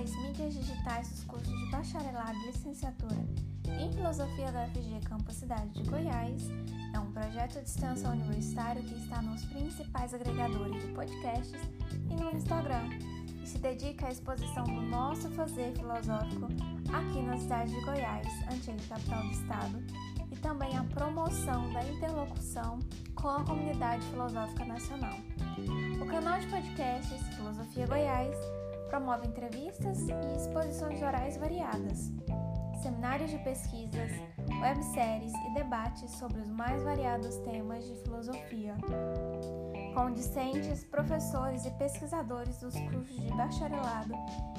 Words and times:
principais 0.00 0.16
mídias 0.16 0.54
digitais 0.54 1.08
dos 1.10 1.24
cursos 1.24 1.58
de 1.58 1.70
bacharelado 1.70 2.38
e 2.38 2.46
licenciatura 2.46 3.26
em 3.78 3.92
Filosofia 3.92 4.50
da 4.50 4.64
UFG 4.64 5.00
Campus 5.04 5.34
Cidade 5.36 5.70
de 5.70 5.82
Goiás 5.88 6.48
é 6.94 6.98
um 6.98 7.12
projeto 7.12 7.60
de 7.60 7.68
extensão 7.68 8.12
universitário 8.12 8.82
que 8.82 8.94
está 8.94 9.20
nos 9.20 9.44
principais 9.44 10.14
agregadores 10.14 10.82
de 10.82 10.92
podcasts 10.92 11.60
e 12.10 12.14
no 12.14 12.34
Instagram 12.34 12.88
e 13.42 13.46
se 13.46 13.58
dedica 13.58 14.06
à 14.06 14.10
exposição 14.10 14.64
do 14.64 14.80
nosso 14.80 15.28
fazer 15.32 15.72
filosófico 15.76 16.46
aqui 16.92 17.22
na 17.22 17.36
cidade 17.36 17.74
de 17.74 17.84
Goiás, 17.84 18.26
antiga 18.50 18.82
capital 18.88 19.22
do 19.22 19.30
estado, 19.32 19.84
e 20.32 20.36
também 20.36 20.76
à 20.76 20.84
promoção 20.84 21.70
da 21.72 21.84
interlocução 21.84 22.78
com 23.14 23.28
a 23.28 23.44
comunidade 23.44 24.02
filosófica 24.06 24.64
nacional. 24.64 25.18
O 26.00 26.06
canal 26.06 26.40
de 26.40 26.46
podcasts 26.46 27.20
Filosofia 27.34 27.86
Goiás 27.86 28.59
promove 28.90 29.28
entrevistas 29.28 30.00
e 30.00 30.36
exposições 30.36 31.00
orais 31.00 31.36
variadas, 31.36 32.10
seminários 32.82 33.30
de 33.30 33.38
pesquisas, 33.38 34.10
webséries 34.60 35.32
e 35.32 35.54
debates 35.54 36.10
sobre 36.10 36.40
os 36.40 36.50
mais 36.50 36.82
variados 36.82 37.36
temas 37.38 37.86
de 37.86 37.94
filosofia, 38.02 38.74
com 39.94 40.10
discentes, 40.12 40.84
professores 40.84 41.64
e 41.64 41.70
pesquisadores 41.72 42.58
dos 42.58 42.74
cursos 42.74 43.16
de 43.16 43.28
bacharelado 43.28 44.12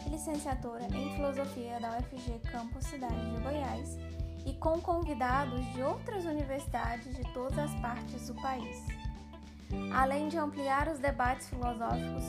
e 0.05 0.09
licenciatura 0.09 0.85
em 0.85 1.13
filosofia 1.15 1.79
da 1.81 1.97
UFG 1.97 2.39
Campus 2.49 2.85
Cidade 2.85 3.35
de 3.35 3.41
Goiás 3.41 3.97
e 4.45 4.53
com 4.53 4.79
convidados 4.79 5.65
de 5.73 5.83
outras 5.83 6.23
universidades 6.23 7.15
de 7.15 7.33
todas 7.33 7.59
as 7.59 7.73
partes 7.81 8.27
do 8.27 8.35
país. 8.35 8.85
Além 9.93 10.29
de 10.29 10.37
ampliar 10.37 10.87
os 10.87 10.99
debates 10.99 11.49
filosóficos, 11.49 12.23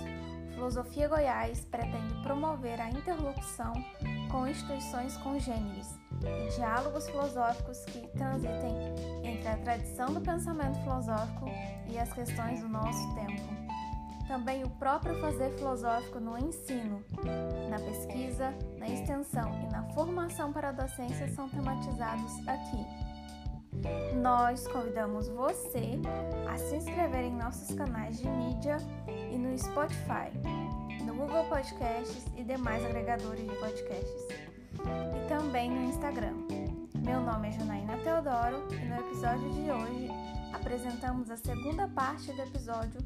Filosofia 0.63 1.09
Goiás 1.09 1.65
pretende 1.65 2.15
promover 2.23 2.81
a 2.81 2.89
interlocução 2.89 3.73
com 4.31 4.47
instituições 4.47 5.17
congêneres 5.17 5.99
e 6.23 6.55
diálogos 6.55 7.09
filosóficos 7.09 7.85
que 7.87 8.07
transitem 8.17 8.73
entre 9.25 9.49
a 9.49 9.57
tradição 9.57 10.15
do 10.15 10.21
pensamento 10.21 10.79
filosófico 10.85 11.47
e 11.91 11.99
as 11.99 12.13
questões 12.13 12.61
do 12.61 12.69
nosso 12.69 13.13
tempo. 13.17 13.43
Também 14.29 14.63
o 14.63 14.71
próprio 14.71 15.21
fazer 15.21 15.51
filosófico 15.51 16.21
no 16.21 16.39
ensino, 16.39 17.05
na 17.69 17.81
pesquisa, 17.81 18.55
na 18.79 18.87
extensão 18.87 19.51
e 19.65 19.73
na 19.73 19.83
formação 19.95 20.53
para 20.53 20.69
a 20.69 20.73
docência 20.73 21.27
são 21.35 21.49
tematizados 21.49 22.39
aqui. 22.47 23.12
Nós 24.21 24.69
convidamos 24.69 25.29
você 25.29 25.99
a 26.49 26.59
se 26.59 26.77
inscrever 26.77 27.25
em 27.25 27.35
nossos 27.35 27.75
canais 27.75 28.19
de 28.19 28.29
mídia 28.29 28.77
e 29.33 29.39
no 29.39 29.59
Spotify, 29.59 30.31
no 31.05 31.15
Google 31.15 31.45
Podcasts 31.45 32.27
e 32.37 32.45
demais 32.45 32.85
agregadores 32.85 33.49
de 33.49 33.57
podcasts, 33.57 34.27
e 34.79 35.29
também 35.29 35.71
no 35.71 35.85
Instagram. 35.85 36.35
Meu 37.03 37.21
nome 37.21 37.49
é 37.49 37.53
Janaína 37.53 37.97
Teodoro 37.99 38.69
e 38.71 38.85
no 38.85 38.95
episódio 38.97 39.51
de 39.53 39.71
hoje 39.71 40.09
apresentamos 40.53 41.31
a 41.31 41.37
segunda 41.37 41.89
parte 41.89 42.31
do 42.33 42.43
episódio 42.43 43.01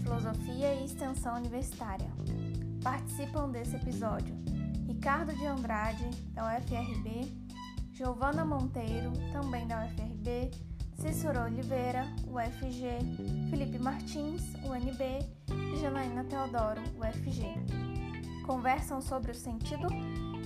Filosofia 0.00 0.74
e 0.74 0.84
Extensão 0.84 1.36
Universitária. 1.36 2.10
Participam 2.82 3.50
desse 3.50 3.76
episódio 3.76 4.34
Ricardo 4.86 5.34
de 5.34 5.46
Andrade, 5.46 6.08
da 6.32 6.46
UFRB, 6.46 7.43
Giovana 7.94 8.44
Monteiro, 8.44 9.12
também 9.32 9.68
da 9.68 9.84
UFRB, 9.84 10.50
Cícero 10.98 11.44
Oliveira, 11.44 12.04
UFG, 12.26 13.48
Felipe 13.48 13.78
Martins, 13.78 14.42
UNB 14.64 15.24
e 15.48 15.80
Janaína 15.80 16.24
Teodoro, 16.24 16.82
UFG. 16.98 17.54
Conversam 18.44 19.00
sobre 19.00 19.30
o 19.30 19.34
sentido 19.34 19.86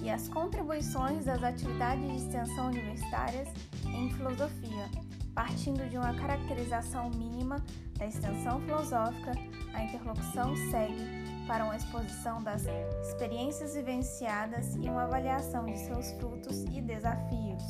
e 0.02 0.10
as 0.10 0.28
contribuições 0.28 1.24
das 1.24 1.42
atividades 1.42 2.06
de 2.06 2.16
extensão 2.16 2.66
universitárias 2.66 3.48
em 3.86 4.10
filosofia, 4.10 4.90
partindo 5.34 5.88
de 5.88 5.96
uma 5.96 6.12
caracterização 6.12 7.08
mínima 7.08 7.64
da 7.98 8.06
extensão 8.06 8.60
filosófica, 8.60 9.32
a 9.72 9.84
interlocução 9.84 10.54
segue 10.70 11.27
para 11.48 11.64
uma 11.64 11.74
exposição 11.74 12.42
das 12.42 12.62
experiências 13.00 13.74
vivenciadas 13.74 14.76
e 14.76 14.88
uma 14.88 15.04
avaliação 15.04 15.64
de 15.64 15.78
seus 15.78 16.12
frutos 16.12 16.62
e 16.64 16.82
desafios. 16.82 17.62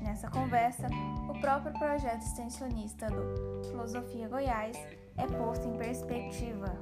Nessa 0.00 0.28
conversa, 0.30 0.88
o 1.28 1.40
próprio 1.40 1.72
projeto 1.78 2.22
extensionista 2.22 3.06
do 3.08 3.62
Filosofia 3.68 4.28
Goiás 4.28 4.76
é 5.18 5.26
posto 5.26 5.68
em 5.68 5.76
perspectiva. 5.76 6.74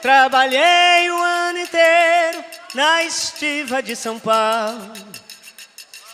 Trabalhei 0.00 1.10
o 1.10 1.16
ano 1.16 1.58
inteiro 1.58 2.42
na 2.74 3.02
estiva 3.02 3.82
de 3.82 3.94
São 3.94 4.18
Paulo, 4.18 4.94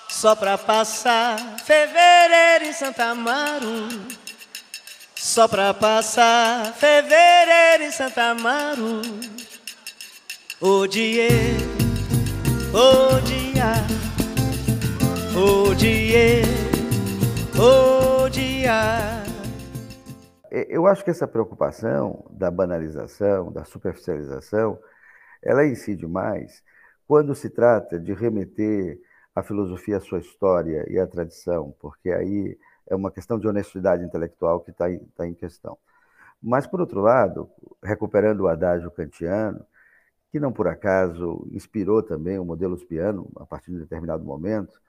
só 0.09 0.35
pra 0.35 0.59
passar 0.59 1.39
fevereiro 1.65 2.65
em 2.65 2.73
Santa 2.73 3.05
Amaro. 3.05 4.26
Só 5.37 5.47
pra 5.47 5.75
passar 5.75 6.73
fevereiro 6.73 7.83
em 7.83 7.91
Santa 7.91 8.31
Amaro. 8.31 9.03
Odiei, 10.59 11.59
odiar, 12.73 13.87
odiei, 15.37 16.41
odiar. 17.55 19.27
É, 20.51 20.75
eu 20.75 20.87
acho 20.87 21.05
que 21.05 21.11
essa 21.11 21.29
preocupação 21.29 22.25
da 22.31 22.51
banalização, 22.51 23.53
da 23.53 23.63
superficialização, 23.63 24.79
ela 25.43 25.67
incide 25.67 26.07
mais 26.07 26.63
quando 27.07 27.35
se 27.35 27.51
trata 27.51 28.01
de 28.01 28.15
remeter 28.15 28.99
a 29.35 29.43
filosofia 29.43 29.99
à 29.99 30.01
sua 30.01 30.19
história 30.19 30.87
e 30.89 30.99
à 30.99 31.07
tradição, 31.07 31.77
porque 31.79 32.11
aí 32.11 32.57
é 32.89 32.95
uma 32.95 33.11
questão 33.11 33.39
de 33.39 33.49
honestidade 33.49 34.05
intelectual 34.05 34.61
que 34.61 34.71
está 34.71 34.87
tá 35.15 35.27
em 35.27 35.35
questão. 35.35 35.79
Mas, 36.43 36.67
por 36.67 36.81
outro 36.81 37.01
lado, 37.01 37.51
recuperando 37.83 38.41
o 38.41 38.49
adágio 38.49 38.91
kantiano, 38.91 39.65
que 40.31 40.41
não 40.41 40.53
por 40.53 40.69
acaso 40.69 41.47
inspirou 41.51 42.03
também 42.03 42.39
o 42.39 42.45
modelo 42.45 42.77
Spiano, 42.77 43.31
a 43.37 43.47
partir 43.47 43.71
de 43.71 43.79
determinado 43.79 44.25
momento, 44.25 44.81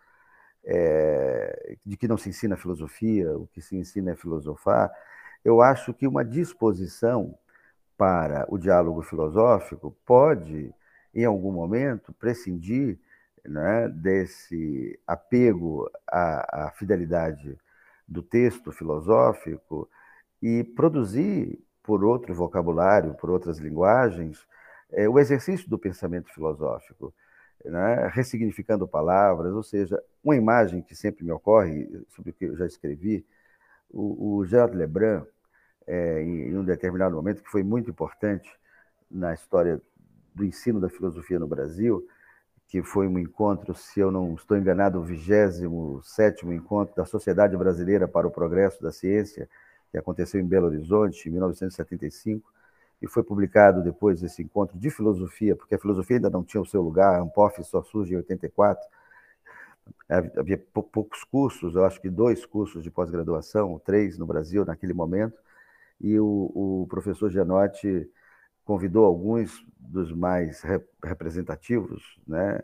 é, 0.66 1.78
de 1.86 1.96
que 1.96 2.08
não 2.08 2.18
se 2.18 2.30
ensina 2.30 2.58
filosofia, 2.58 3.38
o 3.38 3.48
que 3.48 3.62
se 3.62 3.78
ensina 3.78 4.12
é 4.12 4.16
filosofar, 4.16 4.92
eu 5.44 5.62
acho 5.62 5.94
que 5.94 6.08
uma 6.08 6.26
disposição 6.26 7.38
para 7.98 8.46
o 8.50 8.58
diálogo 8.58 9.02
filosófico 9.02 9.96
pode, 10.06 10.74
em 11.14 11.26
algum 11.26 11.52
momento, 11.52 12.14
prescindir 12.14 13.00
né, 13.46 13.88
desse 13.88 15.00
apego 15.08 15.90
à, 16.06 16.68
à 16.68 16.72
fidelidade 16.72 17.58
do 18.08 18.22
texto 18.22 18.72
filosófico 18.72 19.90
e 20.42 20.64
produzir, 20.64 21.60
por 21.84 22.04
outro 22.04 22.34
vocabulário, 22.34 23.14
por 23.16 23.30
outras 23.30 23.60
linguagens, 23.60 24.46
é, 24.92 25.08
o 25.08 25.20
exercício 25.20 25.70
do 25.70 25.78
pensamento 25.78 26.34
filosófico, 26.34 27.14
né? 27.66 28.08
ressignificando 28.14 28.88
palavras, 28.88 29.54
ou 29.54 29.64
seja, 29.64 30.02
uma 30.24 30.36
imagem 30.36 30.82
que 30.82 30.96
sempre 30.96 31.24
me 31.26 31.32
ocorre, 31.32 31.88
sobre 32.10 32.32
o 32.32 32.34
que 32.34 32.46
eu 32.46 32.56
já 32.56 32.66
escrevi, 32.66 33.26
o, 33.90 34.38
o 34.38 34.46
Gerard 34.46 34.76
Lebrun, 34.76 35.26
é, 35.86 36.22
em, 36.22 36.50
em 36.50 36.58
um 36.58 36.64
determinado 36.64 37.16
momento, 37.16 37.42
que 37.42 37.50
foi 37.50 37.64
muito 37.64 37.90
importante 37.90 38.50
na 39.10 39.34
história 39.34 39.82
do 40.36 40.46
ensino 40.46 40.80
da 40.80 40.90
filosofia 40.90 41.40
no 41.40 41.48
Brasil, 41.48 42.06
que 42.68 42.84
foi 42.84 43.08
um 43.08 43.18
encontro, 43.18 43.74
se 43.74 44.00
eu 44.00 44.12
não 44.12 44.36
estou 44.36 44.58
enganado, 44.58 45.00
o 45.00 45.04
27 45.04 46.46
encontro 46.48 46.96
da 46.96 47.06
Sociedade 47.06 47.56
Brasileira 47.56 48.08
para 48.08 48.28
o 48.28 48.32
Progresso 48.32 48.82
da 48.82 48.92
Ciência, 48.92 49.50
que 49.90 49.98
aconteceu 49.98 50.40
em 50.42 50.46
Belo 50.46 50.68
Horizonte, 50.68 51.30
em 51.30 51.32
1975, 51.32 52.52
e 53.02 53.08
foi 53.08 53.24
publicado 53.24 53.82
depois 53.82 54.20
desse 54.20 54.42
encontro 54.42 54.78
de 54.78 54.90
filosofia, 54.90 55.56
porque 55.56 55.76
a 55.76 55.80
filosofia 55.80 56.18
ainda 56.18 56.30
não 56.30 56.44
tinha 56.44 56.62
o 56.62 56.66
seu 56.66 56.82
lugar, 56.82 57.16
a 57.16 57.22
Ampof 57.22 57.64
só 57.64 57.82
surge 57.84 58.14
em 58.14 58.18
84, 58.18 58.86
havia 60.10 60.58
poucos 60.74 61.24
cursos, 61.24 61.76
eu 61.76 61.86
acho 61.86 62.02
que 62.02 62.10
dois 62.10 62.46
cursos 62.46 62.84
de 62.84 62.92
pós-graduação, 62.92 63.80
três 63.86 64.18
no 64.18 64.26
Brasil 64.26 64.66
naquele 64.66 64.94
momento, 64.94 65.40
e 66.02 66.20
o, 66.20 66.52
o 66.54 66.88
professor 66.90 67.30
Gianotti 67.30 68.10
convidou 68.68 69.06
alguns 69.06 69.66
dos 69.80 70.12
mais 70.12 70.62
representativos, 71.02 72.20
né, 72.28 72.60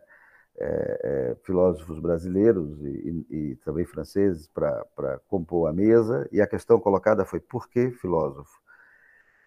é, 0.60 1.00
é, 1.04 1.36
filósofos 1.44 1.98
brasileiros 1.98 2.78
e, 2.82 3.26
e, 3.30 3.36
e 3.36 3.56
também 3.64 3.86
franceses 3.86 4.48
para 4.48 5.20
compor 5.30 5.70
a 5.70 5.74
mesa, 5.74 6.28
e 6.30 6.42
a 6.42 6.46
questão 6.46 6.78
colocada 6.78 7.24
foi 7.24 7.40
por 7.40 7.70
que 7.70 7.90
filósofo? 7.92 8.62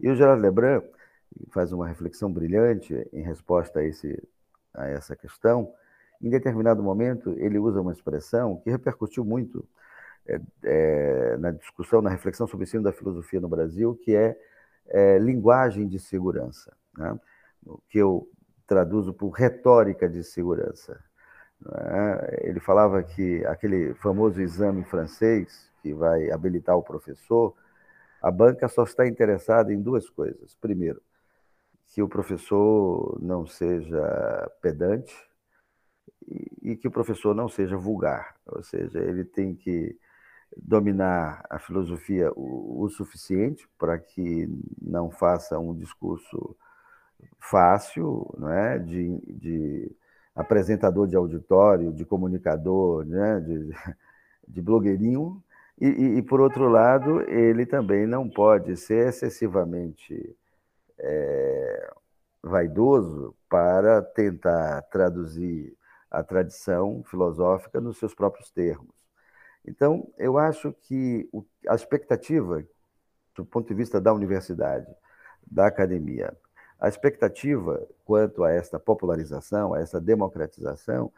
E 0.01 0.09
o 0.09 0.17
Gerard 0.17 0.41
Lebrun 0.41 0.83
faz 1.51 1.73
uma 1.73 1.87
reflexão 1.87 2.33
brilhante 2.33 3.07
em 3.13 3.23
resposta 3.23 3.81
a, 3.81 3.85
esse, 3.85 4.21
a 4.73 4.89
essa 4.89 5.15
questão. 5.15 5.71
Em 6.23 6.31
determinado 6.31 6.83
momento, 6.83 7.35
ele 7.39 7.59
usa 7.59 7.83
uma 7.83 7.93
expressão 7.93 8.57
que 8.65 8.71
repercutiu 8.71 9.25
muito 9.25 9.63
é, 10.27 10.41
é, 10.65 11.37
na 11.37 11.51
discussão, 11.51 12.01
na 12.01 12.11
reflexão 12.11 12.47
sobre 12.47 12.65
o 12.65 12.67
ensino 12.67 12.83
da 12.83 12.93
filosofia 12.93 13.41
no 13.41 13.49
Brasil, 13.49 13.95
que 14.03 14.17
é 14.17 14.39
é, 14.89 15.19
linguagem 15.19 15.87
de 15.87 15.99
segurança, 15.99 16.77
né? 16.97 17.19
que 17.89 17.99
eu 17.99 18.29
traduzo 18.67 19.13
por 19.13 19.31
retórica 19.31 20.09
de 20.09 20.23
segurança. 20.23 21.03
Né? 21.61 22.39
Ele 22.43 22.61
falava 22.61 23.03
que 23.03 23.45
aquele 23.47 23.95
famoso 23.95 24.41
exame 24.41 24.85
francês 24.85 25.71
que 25.83 25.95
vai 25.95 26.31
habilitar 26.31 26.77
o 26.77 26.83
professor, 26.83 27.55
a 28.21 28.31
banca 28.31 28.69
só 28.69 28.83
está 28.83 29.07
interessada 29.07 29.73
em 29.73 29.81
duas 29.81 30.11
coisas. 30.11 30.55
Primeiro, 30.57 31.01
que 31.87 32.03
o 32.03 32.09
professor 32.09 33.19
não 33.23 33.47
seja 33.47 34.51
pedante 34.61 35.15
e 36.63 36.77
que 36.77 36.89
o 36.89 36.91
professor 36.91 37.35
não 37.35 37.49
seja 37.49 37.77
vulgar, 37.77 38.35
ou 38.47 38.63
seja, 38.63 38.99
ele 38.99 39.25
tem 39.25 39.55
que 39.55 39.97
dominar 40.57 41.45
a 41.51 41.59
filosofia 41.59 42.33
o, 42.35 42.83
o 42.83 42.89
suficiente 42.89 43.69
para 43.79 43.99
que 43.99 44.49
não 44.81 45.11
faça 45.11 45.59
um 45.59 45.75
discurso 45.75 46.57
fácil, 47.39 48.35
não 48.39 48.51
é, 48.51 48.79
de, 48.79 49.19
de 49.27 49.97
apresentador 50.35 51.07
de 51.07 51.17
auditório, 51.17 51.93
de 51.93 52.05
comunicador, 52.05 53.05
né, 53.05 53.41
de, 53.41 53.71
de 54.49 54.63
blogueirinho, 54.63 55.43
e, 55.81 55.87
e, 55.89 56.19
e, 56.19 56.23
por 56.23 56.41
outro 56.41 56.69
lado, 56.69 57.21
ele 57.29 57.67
também 57.67 58.07
não 58.07 58.29
pode 58.29 58.77
ser 58.79 59.09
excessivamente 59.09 60.35
é, 60.99 61.93
vaidoso 62.43 63.37
para 63.49 64.01
tentar 64.01 64.83
traduzir 64.91 65.77
a 66.11 66.23
tradição 66.23 67.03
filosófica 67.05 67.79
nos 67.79 67.99
seus 67.99 68.15
próprios 68.15 68.51
termos. 68.51 68.96
Então, 69.67 70.09
eu 70.17 70.39
acho 70.39 70.73
que 70.83 71.29
a 71.69 71.75
expectativa, 71.75 72.63
do 73.35 73.45
ponto 73.45 73.69
de 73.69 73.75
vista 73.75 74.01
da 74.01 74.13
universidade, 74.13 74.87
da 75.47 75.67
academia, 75.67 76.37
a 76.79 76.89
expectativa 76.89 77.87
quanto 78.05 78.45
a 78.45 78.53
esta 78.53 78.79
popularização, 78.79 79.75
a 79.75 79.81
essa 79.81 80.01
democratização, 80.01 81.13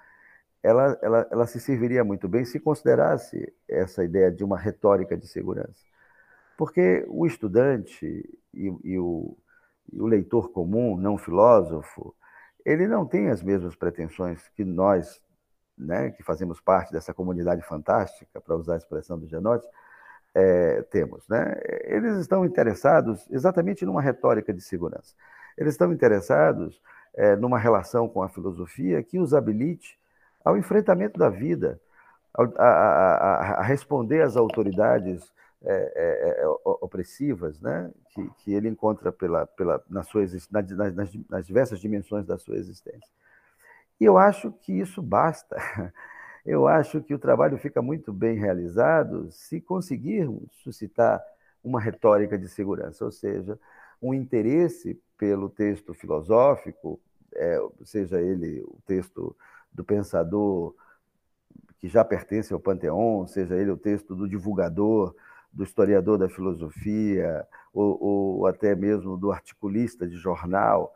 ela, 0.62 0.98
ela, 1.02 1.28
ela 1.30 1.46
se 1.46 1.60
serviria 1.60 2.04
muito 2.04 2.28
bem 2.28 2.44
se 2.44 2.58
considerasse 2.58 3.52
essa 3.68 4.04
ideia 4.04 4.30
de 4.30 4.42
uma 4.42 4.58
retórica 4.58 5.16
de 5.16 5.26
segurança. 5.26 5.84
Porque 6.56 7.04
o 7.08 7.26
estudante 7.26 8.06
e, 8.52 8.72
e, 8.82 8.98
o, 8.98 9.36
e 9.92 10.00
o 10.00 10.06
leitor 10.06 10.50
comum, 10.50 10.96
não 10.96 11.16
filósofo, 11.16 12.14
ele 12.64 12.86
não 12.86 13.06
tem 13.06 13.30
as 13.30 13.42
mesmas 13.42 13.76
pretensões 13.76 14.48
que 14.48 14.64
nós, 14.64 15.20
né, 15.78 16.10
que 16.10 16.22
fazemos 16.22 16.60
parte 16.60 16.92
dessa 16.92 17.14
comunidade 17.14 17.62
fantástica, 17.62 18.40
para 18.40 18.56
usar 18.56 18.74
a 18.74 18.78
expressão 18.78 19.18
do 19.18 19.26
Genote, 19.26 19.66
é, 20.34 20.82
temos. 20.90 21.26
Né? 21.28 21.54
Eles 21.84 22.16
estão 22.16 22.44
interessados 22.44 23.26
exatamente 23.30 23.84
numa 23.84 24.02
retórica 24.02 24.52
de 24.52 24.60
segurança. 24.60 25.14
Eles 25.56 25.74
estão 25.74 25.92
interessados 25.92 26.80
é, 27.14 27.36
numa 27.36 27.58
relação 27.58 28.08
com 28.08 28.22
a 28.22 28.28
filosofia 28.28 29.02
que 29.02 29.18
os 29.18 29.34
habilite 29.34 29.98
ao 30.44 30.56
enfrentamento 30.56 31.18
da 31.18 31.28
vida, 31.28 31.80
a, 32.34 32.64
a, 32.64 33.40
a, 33.60 33.62
responder 33.62 34.22
às 34.22 34.36
autoridades 34.36 35.32
é, 35.64 35.72
é, 35.72 36.42
é 36.42 36.48
opressivas, 36.64 37.60
né? 37.60 37.90
que, 38.14 38.30
que 38.38 38.54
ele 38.54 38.68
encontra 38.68 39.10
pela, 39.10 39.46
pela, 39.46 39.82
na 39.90 40.04
sua, 40.04 40.22
nas, 40.50 41.12
nas 41.28 41.46
diversas 41.46 41.80
dimensões 41.80 42.24
da 42.24 42.38
sua 42.38 42.56
existência. 42.56 43.10
E 44.00 44.04
eu 44.04 44.16
acho 44.18 44.52
que 44.52 44.72
isso 44.72 45.02
basta. 45.02 45.56
Eu 46.46 46.66
acho 46.66 47.02
que 47.02 47.12
o 47.12 47.18
trabalho 47.18 47.58
fica 47.58 47.82
muito 47.82 48.10
bem 48.10 48.38
realizado 48.38 49.30
se 49.30 49.60
conseguirmos 49.60 50.48
suscitar 50.62 51.22
uma 51.62 51.78
retórica 51.78 52.38
de 52.38 52.48
segurança, 52.48 53.04
ou 53.04 53.10
seja, 53.12 53.58
um 54.00 54.14
interesse 54.14 54.98
pelo 55.18 55.50
texto 55.50 55.92
filosófico, 55.92 56.98
é, 57.34 57.58
seja 57.84 58.18
ele 58.18 58.62
o 58.62 58.78
texto 58.86 59.36
do 59.70 59.84
pensador 59.84 60.74
que 61.78 61.88
já 61.88 62.04
pertence 62.04 62.52
ao 62.52 62.60
panteão, 62.60 63.26
seja 63.26 63.56
ele 63.56 63.70
o 63.70 63.76
texto 63.76 64.14
do 64.14 64.28
divulgador, 64.28 65.14
do 65.52 65.62
historiador 65.62 66.18
da 66.18 66.28
filosofia, 66.28 67.46
ou, 67.72 67.98
ou 68.02 68.46
até 68.46 68.74
mesmo 68.74 69.16
do 69.16 69.30
articulista 69.30 70.06
de 70.06 70.16
jornal, 70.16 70.92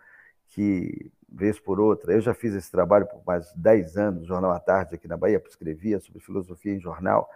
que, 0.49 1.11
vez 1.33 1.59
por 1.59 1.81
outra, 1.81 2.13
eu 2.13 2.21
já 2.21 2.35
fiz 2.35 2.55
esse 2.55 2.71
trabalho 2.71 3.07
por 3.07 3.23
mais 3.27 3.53
de 3.53 3.61
10 3.61 3.97
anos, 3.97 4.27
Jornal 4.27 4.53
à 4.53 4.61
Tarde, 4.61 4.95
aqui 4.95 5.09
na 5.09 5.17
Bahia, 5.17 5.43
escrevia 5.49 5.99
sobre 5.99 6.21
filosofia 6.21 6.75
em 6.75 6.81
jornal. 6.81 7.29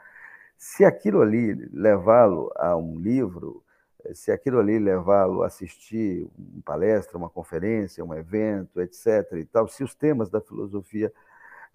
Se 0.57 0.85
aquilo 0.85 1.23
ali 1.23 1.55
levá-lo 1.73 2.53
a 2.57 2.77
um 2.77 2.99
livro, 2.99 3.63
se 4.15 4.31
aquilo 4.31 4.59
ali 4.59 4.79
levá-lo 4.79 5.43
a 5.43 5.47
assistir 5.47 6.29
uma 6.39 6.63
palestra, 6.65 7.19
uma 7.19 7.31
conferência, 7.31 8.05
um 8.05 8.15
evento, 8.15 8.81
etc. 8.81 9.33
e 9.33 9.45
tal, 9.45 9.67
se 9.69 9.83
os 9.83 9.95
temas 9.95 10.29
da 10.29 10.41
filosofia 10.41 11.13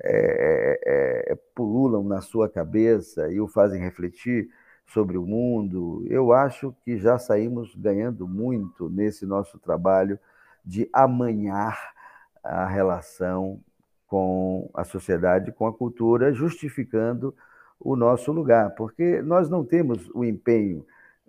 é, 0.04 1.32
é, 1.32 1.36
pululam 1.56 2.04
na 2.04 2.22
sua 2.22 2.50
cabeça 2.50 3.32
e 3.32 3.40
o 3.40 3.48
fazem 3.48 3.82
refletir 3.82 4.50
sobre 4.86 5.18
o 5.18 5.26
mundo, 5.26 6.04
eu 6.08 6.34
acho 6.34 6.76
que 6.84 6.98
já 6.98 7.18
saímos 7.18 7.74
ganhando 7.76 8.28
muito 8.28 8.90
nesse 8.90 9.26
nosso 9.26 9.58
trabalho 9.60 10.20
de 10.66 10.90
amanhar 10.92 11.94
a 12.44 12.68
relação 12.68 13.60
com 14.08 14.70
a 14.74 14.84
sociedade, 14.84 15.52
com 15.52 15.66
a 15.66 15.74
cultura, 15.74 16.34
justificando 16.34 17.34
o 17.80 17.96
nosso 17.96 18.32
lugar, 18.32 18.72
porque 18.76 19.22
nós 19.22 19.50
não 19.50 19.64
temos 19.64 20.10
o 20.14 20.24
empenho 20.24 20.86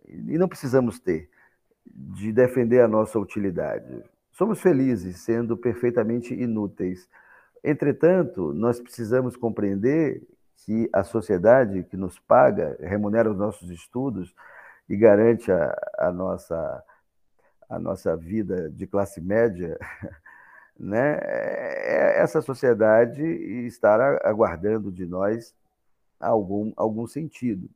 e 0.08 0.36
não 0.36 0.48
precisamos 0.48 0.98
ter, 0.98 1.30
de 1.86 2.32
defender 2.32 2.80
a 2.80 2.88
nossa 2.88 3.18
utilidade. 3.18 4.02
Somos 4.32 4.60
felizes 4.60 5.18
sendo 5.20 5.56
perfeitamente 5.56 6.34
inúteis. 6.34 7.08
Entretanto, 7.62 8.52
nós 8.52 8.80
precisamos 8.80 9.36
compreender 9.36 10.22
que 10.64 10.88
a 10.92 11.02
sociedade 11.02 11.84
que 11.84 11.96
nos 11.96 12.18
paga, 12.18 12.76
remunera 12.80 13.30
os 13.30 13.36
nossos 13.36 13.70
estudos 13.70 14.34
e 14.88 14.96
garante 14.96 15.50
a, 15.50 15.76
a 15.98 16.12
nossa, 16.12 16.84
a 17.68 17.78
nossa 17.78 18.16
vida 18.16 18.70
de 18.70 18.86
classe 18.86 19.20
média, 19.20 19.78
né? 20.82 21.18
É, 21.22 22.20
essa 22.20 22.42
sociedade 22.42 23.22
estar 23.66 24.00
aguardando 24.26 24.90
de 24.90 25.06
nós 25.06 25.54
algum, 26.18 26.72
algum 26.76 27.06
sentido. 27.06 27.70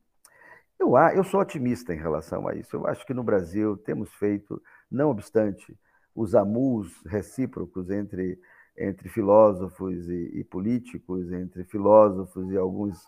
Eu, 0.77 0.95
eu 1.15 1.23
sou 1.23 1.39
otimista 1.39 1.93
em 1.93 1.97
relação 1.97 2.47
a 2.47 2.53
isso. 2.53 2.75
Eu 2.75 2.85
acho 2.85 3.05
que 3.05 3.13
no 3.13 3.23
Brasil 3.23 3.77
temos 3.77 4.13
feito, 4.13 4.61
não 4.91 5.09
obstante 5.09 5.75
os 6.13 6.35
amus 6.35 7.01
recíprocos 7.05 7.89
entre, 7.89 8.39
entre 8.77 9.07
filósofos 9.07 10.07
e, 10.09 10.39
e 10.39 10.43
políticos, 10.43 11.31
entre 11.31 11.63
filósofos 11.63 12.51
e 12.51 12.57
alguns 12.57 13.07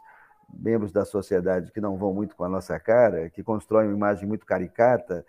membros 0.52 0.92
da 0.92 1.06
sociedade 1.06 1.72
que 1.72 1.82
não 1.82 1.98
vão 1.98 2.14
muito 2.14 2.36
com 2.36 2.44
a 2.44 2.50
nossa 2.50 2.80
cara, 2.80 3.30
que 3.30 3.44
constroem 3.44 3.88
uma 3.88 3.96
imagem 3.96 4.28
muito 4.28 4.46
caricata 4.46 5.26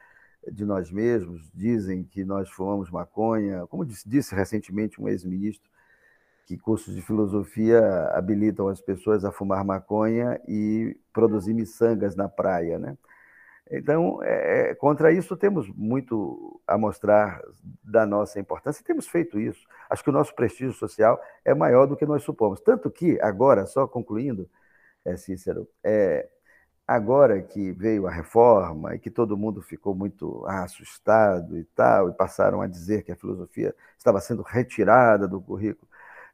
de 0.51 0.65
nós 0.65 0.91
mesmos, 0.91 1.51
dizem 1.55 2.05
que 2.05 2.25
nós 2.25 2.49
fumamos 2.51 2.91
maconha, 2.91 3.67
como 3.67 3.85
disse, 3.85 4.09
disse 4.09 4.35
recentemente 4.35 5.01
um 5.01 5.09
ex-ministro, 5.09 5.71
que 6.47 6.57
cursos 6.59 6.95
de 6.95 7.03
filosofia 7.03 7.81
habilitam 8.13 8.69
as 8.69 8.81
pessoas 8.81 9.25
a 9.25 9.31
fumar 9.31 9.65
maconha 9.65 10.41
e 10.49 10.97
produzir 11.13 11.55
miçangas 11.55 12.17
na 12.17 12.29
praia, 12.29 12.79
né? 12.79 12.97
Então, 13.71 14.21
é, 14.25 14.75
contra 14.75 15.13
isso, 15.13 15.37
temos 15.37 15.69
muito 15.69 16.61
a 16.67 16.77
mostrar 16.77 17.41
da 17.85 18.05
nossa 18.05 18.41
importância 18.41 18.85
temos 18.85 19.07
feito 19.07 19.39
isso. 19.39 19.65
Acho 19.89 20.03
que 20.03 20.11
o 20.11 20.13
nosso 20.13 20.35
prestígio 20.35 20.73
social 20.73 21.21
é 21.45 21.55
maior 21.55 21.87
do 21.87 21.97
que 21.97 22.05
nós 22.05 22.25
supomos. 22.25 22.61
Tanto 22.61 22.91
que, 22.91 23.21
agora, 23.21 23.67
só 23.67 23.87
concluindo, 23.87 24.51
é, 25.05 25.17
Cícero, 25.17 25.69
é, 25.85 26.29
agora 26.91 27.41
que 27.41 27.71
veio 27.71 28.09
a 28.09 28.11
reforma 28.11 28.97
e 28.97 28.99
que 28.99 29.13
todo 29.13 29.37
mundo 29.37 29.63
ficou 29.63 29.95
muito 29.95 30.45
assustado 30.45 31.57
e 31.57 31.63
tal, 31.63 32.09
e 32.09 32.13
passaram 32.13 32.61
a 32.61 32.67
dizer 32.67 33.05
que 33.05 33.13
a 33.13 33.17
filosofia 33.17 33.73
estava 33.97 34.21
sendo 34.21 34.43
retirada 34.43 35.29
do 35.29 35.41
currículo, 35.41 35.89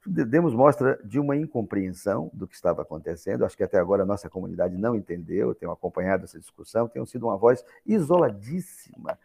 demos 0.06 0.54
mostra 0.54 0.98
de 1.04 1.20
uma 1.20 1.36
incompreensão 1.36 2.30
do 2.32 2.46
que 2.46 2.54
estava 2.54 2.80
acontecendo. 2.80 3.44
Acho 3.44 3.54
que 3.54 3.64
até 3.64 3.78
agora 3.78 4.04
a 4.04 4.06
nossa 4.06 4.30
comunidade 4.30 4.78
não 4.78 4.96
entendeu, 4.96 5.54
tenho 5.54 5.70
acompanhado 5.70 6.24
essa 6.24 6.38
discussão, 6.38 6.88
tenho 6.88 7.04
sido 7.04 7.26
uma 7.26 7.36
voz 7.36 7.62
isoladíssima 7.84 9.18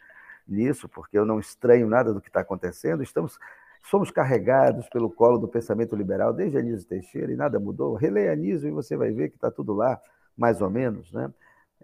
nisso, 0.46 0.86
porque 0.86 1.16
eu 1.16 1.24
não 1.24 1.40
estranho 1.40 1.88
nada 1.88 2.12
do 2.12 2.20
que 2.20 2.28
está 2.28 2.40
acontecendo. 2.40 3.02
Estamos 3.02 3.38
somos 3.84 4.10
carregados 4.10 4.86
pelo 4.90 5.10
colo 5.10 5.38
do 5.38 5.48
pensamento 5.48 5.96
liberal 5.96 6.32
desde 6.34 6.58
Anísio 6.58 6.86
Teixeira 6.86 7.32
e 7.32 7.36
nada 7.36 7.58
mudou. 7.58 7.94
Releia 7.94 8.34
Anísio 8.34 8.68
e 8.68 8.70
você 8.70 8.98
vai 8.98 9.10
ver 9.12 9.30
que 9.30 9.36
está 9.36 9.50
tudo 9.50 9.72
lá, 9.72 9.98
mais 10.36 10.60
ou 10.60 10.70
menos, 10.70 11.12
né? 11.12 11.30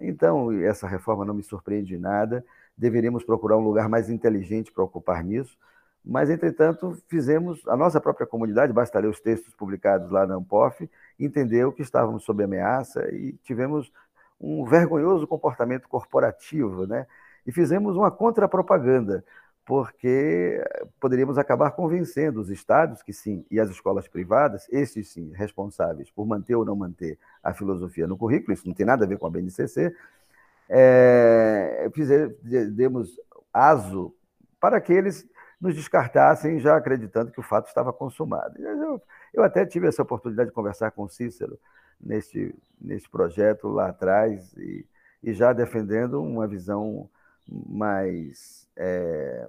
Então, 0.00 0.52
essa 0.62 0.86
reforma 0.86 1.24
não 1.24 1.34
me 1.34 1.42
surpreende 1.42 1.98
nada. 1.98 2.44
Deveríamos 2.76 3.24
procurar 3.24 3.56
um 3.56 3.64
lugar 3.64 3.88
mais 3.88 4.08
inteligente 4.08 4.70
para 4.70 4.84
ocupar 4.84 5.24
nisso 5.24 5.58
mas, 6.04 6.30
entretanto, 6.30 6.96
fizemos, 7.06 7.60
a 7.68 7.76
nossa 7.76 8.00
própria 8.00 8.26
comunidade, 8.26 8.72
basta 8.72 8.98
ler 8.98 9.08
os 9.08 9.20
textos 9.20 9.54
publicados 9.54 10.10
lá 10.10 10.26
na 10.26 10.36
Ampof, 10.36 10.88
entendeu 11.20 11.70
que 11.70 11.82
estávamos 11.82 12.24
sob 12.24 12.42
ameaça 12.42 13.06
e 13.12 13.34
tivemos 13.44 13.92
um 14.40 14.64
vergonhoso 14.64 15.26
comportamento 15.26 15.86
corporativo, 15.86 16.86
né? 16.86 17.06
e 17.46 17.52
fizemos 17.52 17.94
uma 17.94 18.10
contrapropaganda, 18.10 19.22
porque 19.68 20.64
poderíamos 20.98 21.36
acabar 21.36 21.72
convencendo 21.72 22.40
os 22.40 22.48
estados, 22.48 23.02
que 23.02 23.12
sim, 23.12 23.44
e 23.50 23.60
as 23.60 23.68
escolas 23.68 24.08
privadas, 24.08 24.66
esses 24.70 25.10
sim, 25.10 25.30
responsáveis 25.34 26.10
por 26.10 26.26
manter 26.26 26.54
ou 26.54 26.64
não 26.64 26.74
manter 26.74 27.18
a 27.44 27.52
filosofia 27.52 28.06
no 28.06 28.16
currículo, 28.16 28.54
isso 28.54 28.66
não 28.66 28.72
tem 28.72 28.86
nada 28.86 29.04
a 29.04 29.06
ver 29.06 29.18
com 29.18 29.26
a 29.26 29.30
BNCC, 29.30 29.94
é, 30.70 31.86
demos 32.72 33.20
aso 33.52 34.14
para 34.58 34.80
que 34.80 34.90
eles 34.90 35.28
nos 35.60 35.74
descartassem, 35.74 36.58
já 36.60 36.74
acreditando 36.74 37.30
que 37.30 37.40
o 37.40 37.42
fato 37.42 37.66
estava 37.66 37.92
consumado. 37.92 38.58
Eu, 38.58 39.02
eu 39.34 39.42
até 39.42 39.66
tive 39.66 39.86
essa 39.86 40.00
oportunidade 40.00 40.48
de 40.48 40.54
conversar 40.54 40.92
com 40.92 41.06
Cícero 41.06 41.58
neste, 42.00 42.54
neste 42.80 43.10
projeto 43.10 43.68
lá 43.68 43.90
atrás, 43.90 44.50
e, 44.56 44.86
e 45.22 45.34
já 45.34 45.52
defendendo 45.52 46.22
uma 46.22 46.46
visão 46.46 47.10
mais 47.48 48.68
é, 48.76 49.48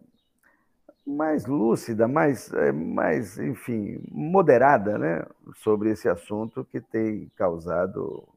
mais 1.06 1.46
lúcida, 1.46 2.08
mais, 2.08 2.54
é, 2.54 2.72
mais, 2.72 3.38
enfim, 3.40 4.00
moderada, 4.12 4.98
né, 4.98 5.26
sobre 5.56 5.90
esse 5.92 6.08
assunto 6.08 6.66
que 6.66 6.80
tem 6.80 7.32
causado 7.36 8.28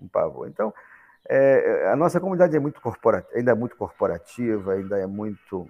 um 0.00 0.08
pavor. 0.08 0.48
Então, 0.48 0.72
é, 1.28 1.88
a 1.90 1.96
nossa 1.96 2.20
comunidade 2.20 2.56
é 2.56 2.60
muito 2.60 2.80
ainda 3.34 3.52
é 3.52 3.54
muito 3.54 3.76
corporativa, 3.76 4.72
ainda 4.74 4.98
é 4.98 5.06
muito 5.06 5.68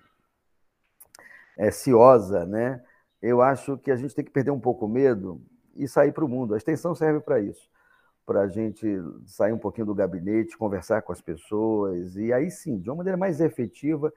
é, 1.56 1.70
ciosa, 1.70 2.44
né? 2.44 2.82
Eu 3.22 3.40
acho 3.42 3.78
que 3.78 3.90
a 3.90 3.96
gente 3.96 4.14
tem 4.14 4.24
que 4.24 4.30
perder 4.30 4.50
um 4.50 4.60
pouco 4.60 4.86
o 4.86 4.88
medo 4.88 5.40
e 5.74 5.88
sair 5.88 6.12
para 6.12 6.24
o 6.24 6.28
mundo. 6.28 6.54
A 6.54 6.58
extensão 6.58 6.94
serve 6.94 7.20
para 7.20 7.40
isso 7.40 7.68
para 8.26 8.40
a 8.42 8.48
gente 8.48 8.84
sair 9.24 9.52
um 9.52 9.58
pouquinho 9.58 9.86
do 9.86 9.94
gabinete, 9.94 10.58
conversar 10.58 11.00
com 11.02 11.12
as 11.12 11.20
pessoas 11.20 12.16
e 12.16 12.32
aí 12.32 12.50
sim, 12.50 12.78
de 12.78 12.90
uma 12.90 12.96
maneira 12.96 13.16
mais 13.16 13.40
efetiva, 13.40 14.12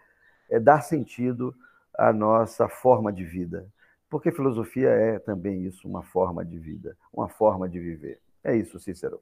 é 0.50 0.60
dar 0.60 0.82
sentido 0.82 1.56
à 1.96 2.12
nossa 2.12 2.68
forma 2.68 3.14
de 3.14 3.24
vida. 3.24 3.68
Porque 4.10 4.32
filosofia 4.32 4.90
é 4.90 5.20
também 5.20 5.66
isso, 5.66 5.88
uma 5.88 6.02
forma 6.02 6.44
de 6.44 6.58
vida, 6.58 6.98
uma 7.14 7.30
forma 7.30 7.70
de 7.70 7.80
viver. 7.80 8.20
É 8.44 8.56
isso, 8.56 8.80
Cícero. 8.80 9.22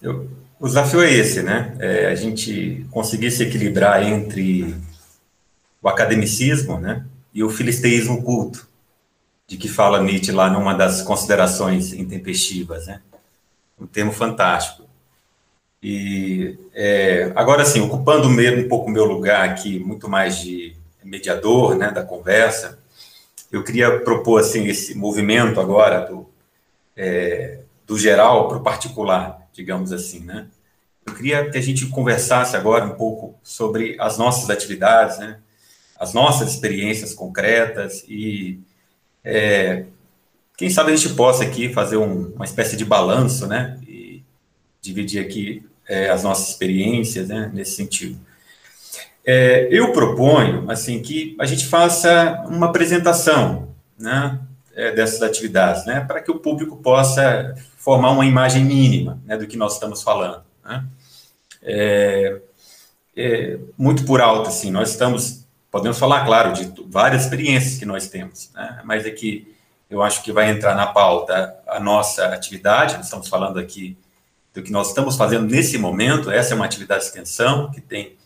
Eu, 0.00 0.28
o 0.58 0.66
desafio 0.66 1.02
é 1.02 1.12
esse, 1.12 1.42
né? 1.42 1.76
É 1.78 2.06
a 2.06 2.14
gente 2.14 2.86
conseguir 2.90 3.30
se 3.30 3.42
equilibrar 3.42 4.02
entre 4.02 4.74
o 5.82 5.88
academicismo, 5.88 6.78
né, 6.78 7.04
e 7.34 7.42
o 7.42 7.50
filisteísmo 7.50 8.22
culto, 8.22 8.68
de 9.48 9.56
que 9.56 9.68
fala 9.68 10.00
Nietzsche 10.00 10.30
lá 10.30 10.48
numa 10.48 10.74
das 10.74 11.02
considerações 11.02 11.92
intempestivas, 11.92 12.86
né? 12.86 13.02
Um 13.82 13.86
termo 13.86 14.12
fantástico. 14.12 14.88
E 15.82 16.58
é, 16.72 17.32
agora 17.34 17.64
sim, 17.64 17.80
ocupando 17.80 18.28
mesmo 18.28 18.64
um 18.64 18.68
pouco 18.68 18.88
o 18.88 18.92
meu 18.92 19.04
lugar 19.04 19.48
aqui, 19.48 19.80
muito 19.80 20.08
mais 20.08 20.38
de 20.38 20.76
mediador, 21.02 21.74
né, 21.74 21.90
da 21.90 22.04
conversa, 22.04 22.78
eu 23.50 23.64
queria 23.64 24.00
propor 24.00 24.40
assim 24.40 24.66
esse 24.68 24.94
movimento 24.94 25.60
agora 25.60 26.06
do 26.06 26.30
é, 26.96 27.58
do 27.86 27.98
geral 27.98 28.48
para 28.48 28.58
o 28.58 28.62
particular, 28.62 29.46
digamos 29.52 29.92
assim, 29.92 30.20
né? 30.20 30.46
Eu 31.04 31.14
queria 31.14 31.50
que 31.50 31.58
a 31.58 31.60
gente 31.60 31.86
conversasse 31.86 32.56
agora 32.56 32.84
um 32.84 32.94
pouco 32.94 33.34
sobre 33.42 33.96
as 33.98 34.16
nossas 34.16 34.48
atividades, 34.48 35.18
né? 35.18 35.38
As 35.98 36.14
nossas 36.14 36.50
experiências 36.50 37.12
concretas 37.12 38.04
e 38.08 38.60
é, 39.24 39.84
quem 40.56 40.70
sabe 40.70 40.92
a 40.92 40.96
gente 40.96 41.14
possa 41.14 41.44
aqui 41.44 41.72
fazer 41.72 41.96
um, 41.96 42.32
uma 42.34 42.44
espécie 42.44 42.76
de 42.76 42.84
balanço, 42.84 43.46
né? 43.46 43.78
E 43.86 44.22
dividir 44.80 45.24
aqui 45.24 45.64
é, 45.88 46.10
as 46.10 46.22
nossas 46.22 46.50
experiências, 46.50 47.28
né? 47.28 47.50
Nesse 47.52 47.76
sentido. 47.76 48.18
É, 49.24 49.68
eu 49.70 49.92
proponho, 49.92 50.70
assim, 50.70 51.00
que 51.00 51.36
a 51.38 51.44
gente 51.46 51.66
faça 51.66 52.44
uma 52.48 52.66
apresentação, 52.66 53.68
né? 53.98 54.40
É, 54.74 54.90
dessas 54.92 55.22
atividades, 55.22 55.84
né? 55.84 56.00
Para 56.00 56.20
que 56.20 56.30
o 56.30 56.38
público 56.38 56.76
possa 56.76 57.54
formar 57.76 58.10
uma 58.10 58.24
imagem 58.24 58.64
mínima, 58.64 59.20
né? 59.24 59.36
Do 59.36 59.46
que 59.46 59.56
nós 59.56 59.74
estamos 59.74 60.02
falando, 60.02 60.42
né? 60.64 60.84
É, 61.62 62.40
é, 63.16 63.58
muito 63.78 64.04
por 64.04 64.20
alto, 64.20 64.48
assim, 64.48 64.70
nós 64.70 64.90
estamos, 64.90 65.46
podemos 65.70 65.98
falar, 65.98 66.24
claro, 66.24 66.52
de 66.52 66.72
várias 66.88 67.24
experiências 67.24 67.78
que 67.78 67.84
nós 67.84 68.08
temos, 68.08 68.50
né? 68.54 68.80
Mas 68.84 69.06
é 69.06 69.10
que 69.10 69.52
eu 69.92 70.02
acho 70.02 70.22
que 70.22 70.32
vai 70.32 70.50
entrar 70.50 70.74
na 70.74 70.86
pauta 70.86 71.54
a 71.66 71.78
nossa 71.78 72.24
atividade, 72.28 72.96
nós 72.96 73.04
estamos 73.04 73.28
falando 73.28 73.58
aqui 73.58 73.94
do 74.54 74.62
que 74.62 74.72
nós 74.72 74.88
estamos 74.88 75.16
fazendo 75.16 75.46
nesse 75.46 75.76
momento, 75.76 76.30
essa 76.30 76.54
é 76.54 76.56
uma 76.56 76.64
atividade 76.64 77.02
de 77.02 77.08
extensão 77.08 77.70
que 77.70 77.78
tem 77.78 78.16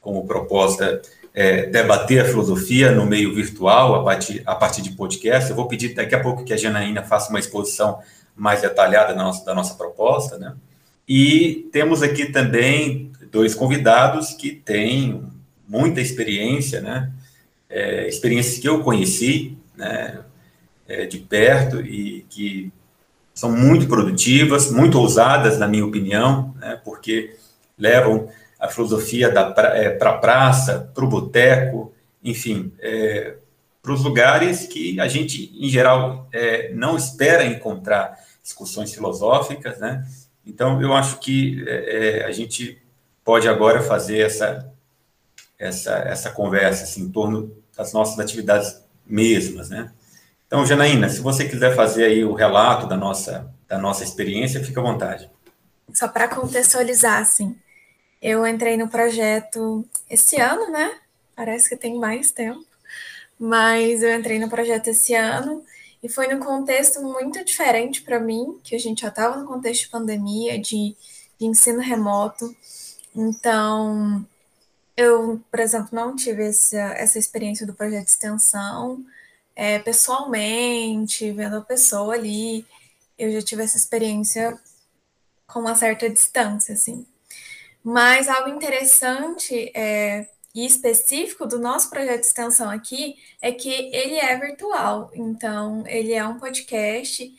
como 0.00 0.24
proposta 0.24 1.02
é, 1.34 1.66
debater 1.66 2.20
a 2.20 2.24
filosofia 2.24 2.92
no 2.92 3.04
meio 3.04 3.34
virtual, 3.34 3.96
a 3.96 4.04
partir, 4.04 4.40
a 4.46 4.54
partir 4.54 4.82
de 4.82 4.92
podcast. 4.92 5.50
Eu 5.50 5.56
vou 5.56 5.66
pedir 5.66 5.94
daqui 5.94 6.14
a 6.14 6.22
pouco 6.22 6.44
que 6.44 6.52
a 6.52 6.56
Janaína 6.56 7.02
faça 7.02 7.28
uma 7.28 7.40
exposição 7.40 7.98
mais 8.36 8.62
detalhada 8.62 9.12
da 9.12 9.24
nossa, 9.24 9.44
da 9.44 9.54
nossa 9.54 9.74
proposta, 9.74 10.38
né? 10.38 10.54
E 11.08 11.68
temos 11.72 12.02
aqui 12.02 12.26
também 12.26 13.10
dois 13.32 13.52
convidados 13.52 14.32
que 14.32 14.52
têm 14.52 15.24
muita 15.68 16.00
experiência, 16.00 16.80
né? 16.80 17.10
É, 17.68 18.06
experiências 18.06 18.58
que 18.58 18.68
eu 18.68 18.84
conheci, 18.84 19.58
né? 19.76 20.20
É, 20.88 21.06
de 21.06 21.18
perto 21.18 21.80
e 21.80 22.26
que 22.28 22.72
são 23.34 23.52
muito 23.52 23.86
produtivas, 23.86 24.70
muito 24.70 24.98
ousadas, 24.98 25.58
na 25.58 25.68
minha 25.68 25.84
opinião, 25.84 26.54
né, 26.58 26.80
porque 26.84 27.36
levam 27.78 28.28
a 28.58 28.68
filosofia 28.68 29.30
para 29.30 29.76
é, 29.76 29.98
a 30.00 30.12
praça, 30.14 30.90
para 30.94 31.04
o 31.04 31.08
boteco, 31.08 31.92
enfim, 32.24 32.72
é, 32.80 33.36
para 33.82 33.92
os 33.92 34.02
lugares 34.02 34.66
que 34.66 34.98
a 34.98 35.06
gente, 35.06 35.52
em 35.54 35.68
geral, 35.68 36.28
é, 36.32 36.72
não 36.72 36.96
espera 36.96 37.44
encontrar 37.44 38.18
discussões 38.42 38.92
filosóficas, 38.92 39.78
né? 39.78 40.04
Então, 40.44 40.80
eu 40.80 40.92
acho 40.92 41.18
que 41.18 41.64
é, 41.68 42.20
é, 42.20 42.24
a 42.24 42.32
gente 42.32 42.80
pode 43.24 43.48
agora 43.48 43.82
fazer 43.82 44.18
essa, 44.18 44.72
essa, 45.58 45.92
essa 45.98 46.30
conversa 46.30 46.84
assim, 46.84 47.02
em 47.02 47.10
torno 47.10 47.52
das 47.76 47.92
nossas 47.92 48.18
atividades 48.18 48.82
mesmas, 49.04 49.68
né? 49.68 49.92
Então, 50.56 50.64
Janaína, 50.64 51.10
se 51.10 51.20
você 51.20 51.46
quiser 51.46 51.76
fazer 51.76 52.06
aí 52.06 52.24
o 52.24 52.32
relato 52.32 52.86
da 52.86 52.96
nossa, 52.96 53.52
da 53.68 53.76
nossa 53.76 54.02
experiência, 54.02 54.64
fica 54.64 54.80
à 54.80 54.82
vontade. 54.82 55.30
Só 55.92 56.08
para 56.08 56.26
contextualizar, 56.28 57.20
assim, 57.20 57.54
eu 58.22 58.46
entrei 58.46 58.78
no 58.78 58.88
projeto 58.88 59.86
esse 60.08 60.40
ano, 60.40 60.72
né? 60.72 60.94
Parece 61.34 61.68
que 61.68 61.76
tem 61.76 61.98
mais 61.98 62.30
tempo, 62.30 62.64
mas 63.38 64.02
eu 64.02 64.18
entrei 64.18 64.38
no 64.38 64.48
projeto 64.48 64.88
esse 64.88 65.14
ano 65.14 65.62
e 66.02 66.08
foi 66.08 66.26
num 66.26 66.40
contexto 66.40 67.02
muito 67.02 67.44
diferente 67.44 68.00
para 68.00 68.18
mim, 68.18 68.58
que 68.64 68.74
a 68.74 68.78
gente 68.78 69.02
já 69.02 69.08
estava 69.08 69.36
no 69.36 69.46
contexto 69.46 69.82
de 69.82 69.90
pandemia, 69.90 70.58
de, 70.58 70.96
de 71.38 71.44
ensino 71.44 71.80
remoto. 71.82 72.56
Então, 73.14 74.26
eu, 74.96 75.38
por 75.50 75.60
exemplo, 75.60 75.90
não 75.92 76.16
tive 76.16 76.44
essa, 76.44 76.78
essa 76.94 77.18
experiência 77.18 77.66
do 77.66 77.74
projeto 77.74 78.04
de 78.04 78.10
extensão, 78.10 79.04
é, 79.56 79.78
pessoalmente, 79.78 81.32
vendo 81.32 81.56
a 81.56 81.62
pessoa 81.62 82.14
ali, 82.14 82.66
eu 83.18 83.32
já 83.32 83.42
tive 83.42 83.62
essa 83.64 83.78
experiência 83.78 84.58
com 85.46 85.60
uma 85.60 85.74
certa 85.74 86.10
distância, 86.10 86.74
assim. 86.74 87.06
Mas 87.82 88.28
algo 88.28 88.50
interessante 88.50 89.72
é, 89.74 90.28
e 90.54 90.66
específico 90.66 91.46
do 91.46 91.58
nosso 91.58 91.88
projeto 91.90 92.20
de 92.20 92.26
extensão 92.26 92.70
aqui 92.70 93.16
é 93.40 93.52
que 93.52 93.70
ele 93.70 94.16
é 94.16 94.36
virtual, 94.38 95.10
então 95.14 95.84
ele 95.86 96.12
é 96.12 96.26
um 96.26 96.38
podcast 96.38 97.32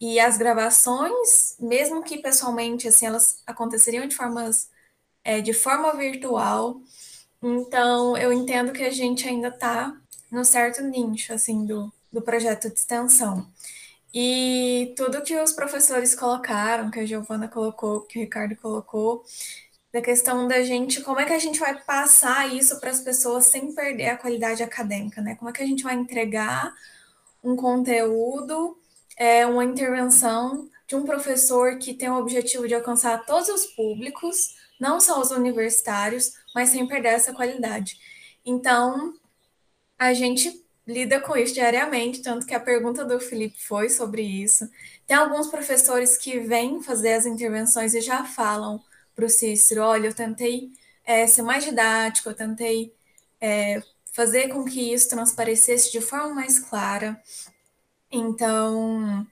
e 0.00 0.20
as 0.20 0.36
gravações, 0.36 1.56
mesmo 1.60 2.02
que 2.02 2.18
pessoalmente, 2.18 2.88
assim, 2.88 3.06
elas 3.06 3.42
aconteceriam 3.46 4.06
de 4.06 4.16
formas 4.16 4.68
é, 5.24 5.40
de 5.40 5.52
forma 5.52 5.94
virtual. 5.96 6.80
Então 7.42 8.16
eu 8.16 8.32
entendo 8.32 8.72
que 8.72 8.82
a 8.82 8.90
gente 8.90 9.28
ainda 9.28 9.48
está 9.48 9.96
no 10.32 10.44
certo 10.44 10.82
nicho, 10.82 11.32
assim, 11.34 11.66
do, 11.66 11.92
do 12.10 12.22
projeto 12.22 12.68
de 12.68 12.74
extensão. 12.74 13.46
E 14.14 14.94
tudo 14.96 15.22
que 15.22 15.36
os 15.36 15.52
professores 15.52 16.14
colocaram, 16.14 16.90
que 16.90 17.00
a 17.00 17.06
Giovana 17.06 17.48
colocou, 17.48 18.00
que 18.02 18.18
o 18.18 18.22
Ricardo 18.22 18.56
colocou, 18.56 19.24
da 19.92 20.00
questão 20.00 20.48
da 20.48 20.62
gente, 20.62 21.02
como 21.02 21.20
é 21.20 21.26
que 21.26 21.34
a 21.34 21.38
gente 21.38 21.60
vai 21.60 21.78
passar 21.82 22.52
isso 22.52 22.80
para 22.80 22.90
as 22.90 23.00
pessoas 23.00 23.46
sem 23.46 23.74
perder 23.74 24.08
a 24.08 24.16
qualidade 24.16 24.62
acadêmica, 24.62 25.20
né? 25.20 25.34
Como 25.36 25.50
é 25.50 25.52
que 25.52 25.62
a 25.62 25.66
gente 25.66 25.82
vai 25.82 25.94
entregar 25.94 26.74
um 27.44 27.54
conteúdo, 27.54 28.78
é, 29.18 29.46
uma 29.46 29.64
intervenção 29.64 30.68
de 30.86 30.96
um 30.96 31.04
professor 31.04 31.78
que 31.78 31.92
tem 31.94 32.08
o 32.08 32.18
objetivo 32.18 32.66
de 32.66 32.74
alcançar 32.74 33.24
todos 33.26 33.48
os 33.48 33.66
públicos, 33.66 34.54
não 34.80 34.98
só 34.98 35.20
os 35.20 35.30
universitários, 35.30 36.32
mas 36.54 36.70
sem 36.70 36.86
perder 36.86 37.10
essa 37.10 37.34
qualidade. 37.34 37.98
Então, 38.44 39.14
a 39.98 40.12
gente 40.14 40.62
lida 40.86 41.20
com 41.20 41.36
isso 41.36 41.54
diariamente, 41.54 42.22
tanto 42.22 42.46
que 42.46 42.54
a 42.54 42.60
pergunta 42.60 43.04
do 43.04 43.20
Felipe 43.20 43.62
foi 43.62 43.88
sobre 43.88 44.22
isso. 44.22 44.68
Tem 45.06 45.16
alguns 45.16 45.46
professores 45.48 46.16
que 46.18 46.40
vêm 46.40 46.82
fazer 46.82 47.14
as 47.14 47.26
intervenções 47.26 47.94
e 47.94 48.00
já 48.00 48.24
falam 48.24 48.82
para 49.14 49.26
o 49.26 49.30
Cícero: 49.30 49.82
olha, 49.82 50.08
eu 50.08 50.14
tentei 50.14 50.72
é, 51.04 51.26
ser 51.26 51.42
mais 51.42 51.64
didático, 51.64 52.28
eu 52.28 52.34
tentei 52.34 52.94
é, 53.40 53.82
fazer 54.12 54.48
com 54.48 54.64
que 54.64 54.92
isso 54.92 55.08
transparecesse 55.08 55.90
de 55.92 56.00
forma 56.00 56.34
mais 56.34 56.58
clara. 56.58 57.20
Então, 58.10 59.26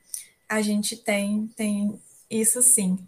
a 0.48 0.62
gente 0.62 0.96
tem, 0.96 1.48
tem 1.56 2.00
isso 2.30 2.62
sim. 2.62 2.98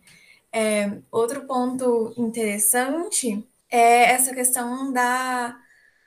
É, 0.53 0.99
outro 1.11 1.47
ponto 1.47 2.13
interessante 2.17 3.43
é 3.71 4.13
essa 4.13 4.35
questão 4.35 4.93
da, 4.93 5.59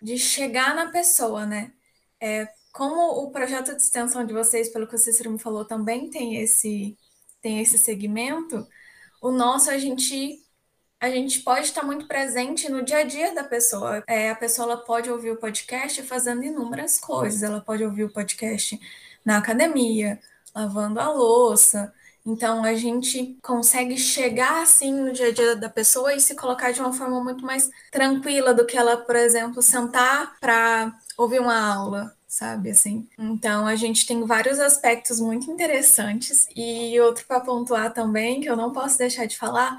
de 0.06 0.20
chegar 0.20 0.76
na 0.76 0.92
pessoa, 0.92 1.48
né? 1.48 1.74
É, 2.22 2.48
como 2.72 3.24
o 3.24 3.32
projeto 3.32 3.76
de 3.76 3.82
extensão 3.82 4.24
de 4.24 4.34
vocês, 4.34 4.70
pelo 4.70 4.88
que 4.88 4.96
o 4.96 5.00
Cícero 5.00 5.32
me 5.32 5.40
falou, 5.40 5.66
também 5.66 6.12
tem 6.12 6.36
esse, 6.38 6.96
tem 7.42 7.60
esse 7.60 7.80
segmento, 7.80 8.68
o 9.20 9.32
nosso 9.32 9.72
a 9.72 9.78
gente 9.80 10.40
a 11.00 11.10
gente 11.10 11.42
pode 11.42 11.68
estar 11.68 11.84
muito 11.84 12.08
presente 12.08 12.70
no 12.70 12.84
dia 12.84 13.00
a 13.00 13.04
dia 13.04 13.34
da 13.34 13.44
pessoa. 13.44 14.04
É, 14.08 14.30
a 14.32 14.36
pessoa 14.36 14.78
pode 14.78 15.10
ouvir 15.12 15.32
o 15.32 15.38
podcast 15.38 16.02
fazendo 16.04 16.44
inúmeras 16.44 17.00
coisas. 17.00 17.44
Ela 17.44 17.62
pode 17.62 17.84
ouvir 17.84 18.06
o 18.06 18.14
podcast 18.14 18.80
na 19.24 19.38
academia, 19.38 20.20
lavando 20.56 21.00
a 21.00 21.12
louça. 21.12 21.94
Então 22.26 22.64
a 22.64 22.74
gente 22.74 23.38
consegue 23.42 23.98
chegar 23.98 24.64
assim 24.64 24.92
no 24.92 25.14
dia 25.14 25.28
a 25.28 25.32
dia 25.32 25.56
da 25.56 25.70
pessoa 25.70 26.14
e 26.16 26.20
se 26.20 26.36
colocar 26.36 26.72
de 26.72 26.82
uma 26.82 26.92
forma 26.92 27.24
muito 27.24 27.46
mais 27.46 27.70
tranquila 27.92 28.54
do 28.54 28.66
que 28.66 28.76
ela, 28.78 28.98
por 28.98 29.16
exemplo, 29.16 29.62
sentar 29.62 30.40
para 30.40 30.98
ouvir 31.18 31.40
uma 31.40 31.58
aula, 31.58 32.16
sabe 32.28 32.72
assim. 32.72 33.08
Então 33.18 33.68
a 33.68 33.76
gente 33.76 34.08
tem 34.08 34.26
vários 34.26 34.60
aspectos 34.60 35.20
muito 35.20 35.52
interessantes 35.52 36.48
e 36.56 37.00
outro 37.00 37.26
para 37.28 37.42
pontuar 37.42 37.94
também 37.94 38.42
que 38.42 38.50
eu 38.50 38.56
não 38.56 38.72
posso 38.74 38.98
deixar 38.98 39.26
de 39.26 39.38
falar 39.38 39.78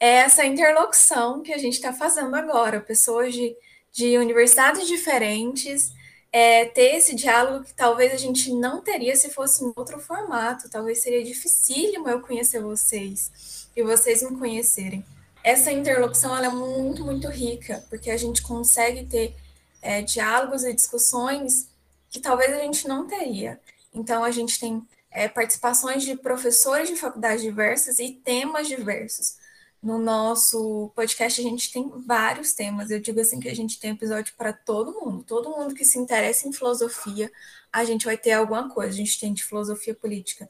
é 0.00 0.16
essa 0.18 0.44
interlocução 0.44 1.42
que 1.42 1.52
a 1.52 1.58
gente 1.58 1.74
está 1.74 1.92
fazendo 1.92 2.34
agora, 2.34 2.80
pessoas 2.80 3.32
de, 3.34 3.56
de 3.92 4.18
universidades 4.18 4.86
diferentes, 4.88 5.92
é, 6.36 6.64
ter 6.64 6.96
esse 6.96 7.14
diálogo 7.14 7.64
que 7.64 7.72
talvez 7.72 8.12
a 8.12 8.16
gente 8.16 8.52
não 8.52 8.82
teria 8.82 9.14
se 9.14 9.30
fosse 9.30 9.62
em 9.62 9.72
outro 9.76 10.00
formato, 10.00 10.68
talvez 10.68 11.00
seria 11.00 11.22
dificílimo 11.22 12.08
eu 12.08 12.20
conhecer 12.20 12.60
vocês 12.60 13.68
e 13.76 13.84
vocês 13.84 14.20
me 14.28 14.36
conhecerem. 14.36 15.04
Essa 15.44 15.70
interlocução 15.70 16.36
é 16.36 16.48
muito, 16.48 17.04
muito 17.04 17.28
rica, 17.28 17.84
porque 17.88 18.10
a 18.10 18.16
gente 18.16 18.42
consegue 18.42 19.06
ter 19.06 19.36
é, 19.80 20.02
diálogos 20.02 20.64
e 20.64 20.72
discussões 20.72 21.68
que 22.10 22.18
talvez 22.18 22.52
a 22.52 22.58
gente 22.58 22.88
não 22.88 23.06
teria. 23.06 23.60
Então, 23.94 24.24
a 24.24 24.32
gente 24.32 24.58
tem 24.58 24.82
é, 25.12 25.28
participações 25.28 26.02
de 26.02 26.16
professores 26.16 26.88
de 26.88 26.96
faculdades 26.96 27.42
diversas 27.42 28.00
e 28.00 28.10
temas 28.10 28.66
diversos. 28.66 29.36
No 29.84 29.98
nosso 29.98 30.90
podcast, 30.96 31.38
a 31.38 31.44
gente 31.44 31.70
tem 31.70 31.86
vários 32.06 32.54
temas. 32.54 32.90
Eu 32.90 32.98
digo 32.98 33.20
assim 33.20 33.38
que 33.38 33.50
a 33.50 33.54
gente 33.54 33.78
tem 33.78 33.90
episódio 33.90 34.32
para 34.34 34.50
todo 34.50 34.98
mundo. 34.98 35.22
Todo 35.22 35.50
mundo 35.50 35.74
que 35.74 35.84
se 35.84 35.98
interessa 35.98 36.48
em 36.48 36.52
filosofia, 36.54 37.30
a 37.70 37.84
gente 37.84 38.06
vai 38.06 38.16
ter 38.16 38.32
alguma 38.32 38.70
coisa. 38.70 38.94
A 38.94 38.96
gente 38.96 39.20
tem 39.20 39.34
de 39.34 39.44
filosofia 39.44 39.94
política, 39.94 40.48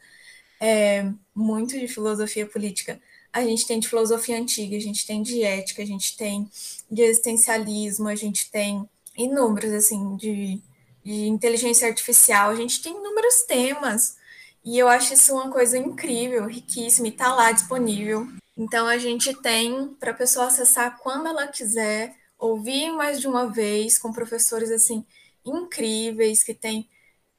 é, 0.60 1.10
muito 1.34 1.76
de 1.76 1.88
filosofia 1.88 2.46
política. 2.46 3.00
A 3.32 3.42
gente 3.42 3.66
tem 3.66 3.80
de 3.80 3.88
filosofia 3.88 4.38
antiga, 4.38 4.76
a 4.76 4.80
gente 4.80 5.04
tem 5.04 5.20
de 5.20 5.42
ética, 5.42 5.82
a 5.82 5.86
gente 5.86 6.16
tem 6.16 6.48
de 6.88 7.02
existencialismo, 7.02 8.06
a 8.06 8.14
gente 8.14 8.48
tem 8.52 8.88
inúmeros, 9.18 9.72
assim, 9.72 10.16
de, 10.16 10.62
de 11.04 11.26
inteligência 11.26 11.88
artificial. 11.88 12.50
A 12.50 12.54
gente 12.54 12.80
tem 12.80 12.92
inúmeros 12.96 13.42
temas. 13.48 14.16
E 14.64 14.78
eu 14.78 14.86
acho 14.86 15.12
isso 15.12 15.34
uma 15.34 15.50
coisa 15.50 15.76
incrível, 15.76 16.46
riquíssima, 16.46 17.08
e 17.08 17.10
está 17.10 17.34
lá 17.34 17.50
disponível. 17.50 18.28
Então 18.56 18.86
a 18.86 18.98
gente 18.98 19.34
tem 19.42 19.94
para 19.94 20.12
a 20.12 20.14
pessoa 20.14 20.46
acessar 20.46 20.98
quando 20.98 21.28
ela 21.28 21.46
quiser, 21.48 22.16
ouvir 22.38 22.90
mais 22.92 23.20
de 23.20 23.26
uma 23.28 23.50
vez 23.52 23.98
com 23.98 24.12
professores 24.12 24.70
assim 24.70 25.04
incríveis 25.44 26.42
que 26.42 26.54
tem 26.54 26.88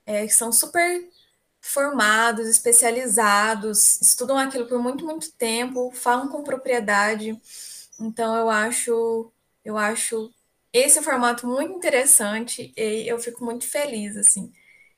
é, 0.06 0.25
que 0.28 0.34
são 0.34 0.51
super 0.51 1.08
formados, 1.62 2.47
especializados, 2.47 3.99
estudam 4.01 4.38
aquilo 4.38 4.67
por 4.67 4.80
muito 4.80 5.06
muito 5.06 5.32
tempo, 5.34 5.91
falam 5.91 6.28
com 6.30 6.43
propriedade. 6.43 7.39
Então 7.99 8.36
eu 8.36 8.49
acho 8.49 9.32
eu 9.63 9.78
acho 9.78 10.34
esse 10.73 11.01
formato 11.01 11.47
muito 11.47 11.73
interessante 11.73 12.73
e 12.78 13.08
eu 13.10 13.19
fico 13.19 13.43
muito 13.45 13.67
feliz 13.67 14.17
assim 14.17 14.51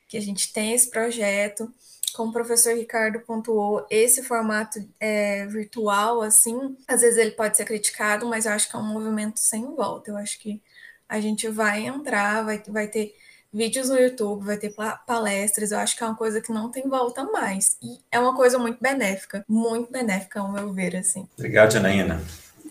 que 0.08 0.18
a 0.18 0.22
gente 0.22 0.54
tem 0.54 0.74
esse 0.74 0.90
projeto 0.90 1.72
como 2.14 2.30
o 2.30 2.34
professor 2.34 2.74
Ricardo 2.76 3.20
pontuou, 3.20 3.86
esse 3.90 4.24
formato 4.24 4.80
é, 5.00 5.46
virtual, 5.46 6.22
assim, 6.22 6.76
às 6.88 7.02
vezes 7.02 7.18
ele 7.18 7.32
pode 7.32 7.56
ser 7.58 7.66
criticado, 7.66 8.26
mas 8.26 8.46
eu 8.46 8.52
acho 8.52 8.70
que 8.70 8.76
é 8.76 8.80
um 8.80 8.84
movimento 8.84 9.40
sem 9.40 9.64
volta. 9.76 10.12
Eu 10.12 10.18
acho 10.18 10.40
que 10.40 10.62
a 11.08 11.20
gente 11.20 11.48
vai 11.48 11.86
entrar, 11.86 12.44
vai, 12.44 12.62
vai 12.68 12.88
ter 12.88 13.14
vídeos 13.54 13.90
no 13.90 13.98
YouTube, 13.98 14.46
vai 14.46 14.58
ter 14.58 14.74
palestras, 15.06 15.72
eu 15.72 15.80
acho 15.80 15.96
que 15.96 16.04
é 16.04 16.08
uma 16.08 16.16
coisa 16.16 16.42
que 16.42 16.52
não 16.52 16.70
tem 16.70 16.88
volta 16.88 17.24
mais. 17.24 17.78
E 17.82 18.00
é 18.12 18.20
uma 18.20 18.36
coisa 18.36 18.58
muito 18.58 18.82
benéfica, 18.82 19.44
muito 19.48 19.92
benéfica, 19.92 20.40
ao 20.40 20.52
meu 20.52 20.74
ver, 20.74 20.96
assim. 20.96 21.28
Obrigado, 21.38 21.74
Janaína. 21.74 22.22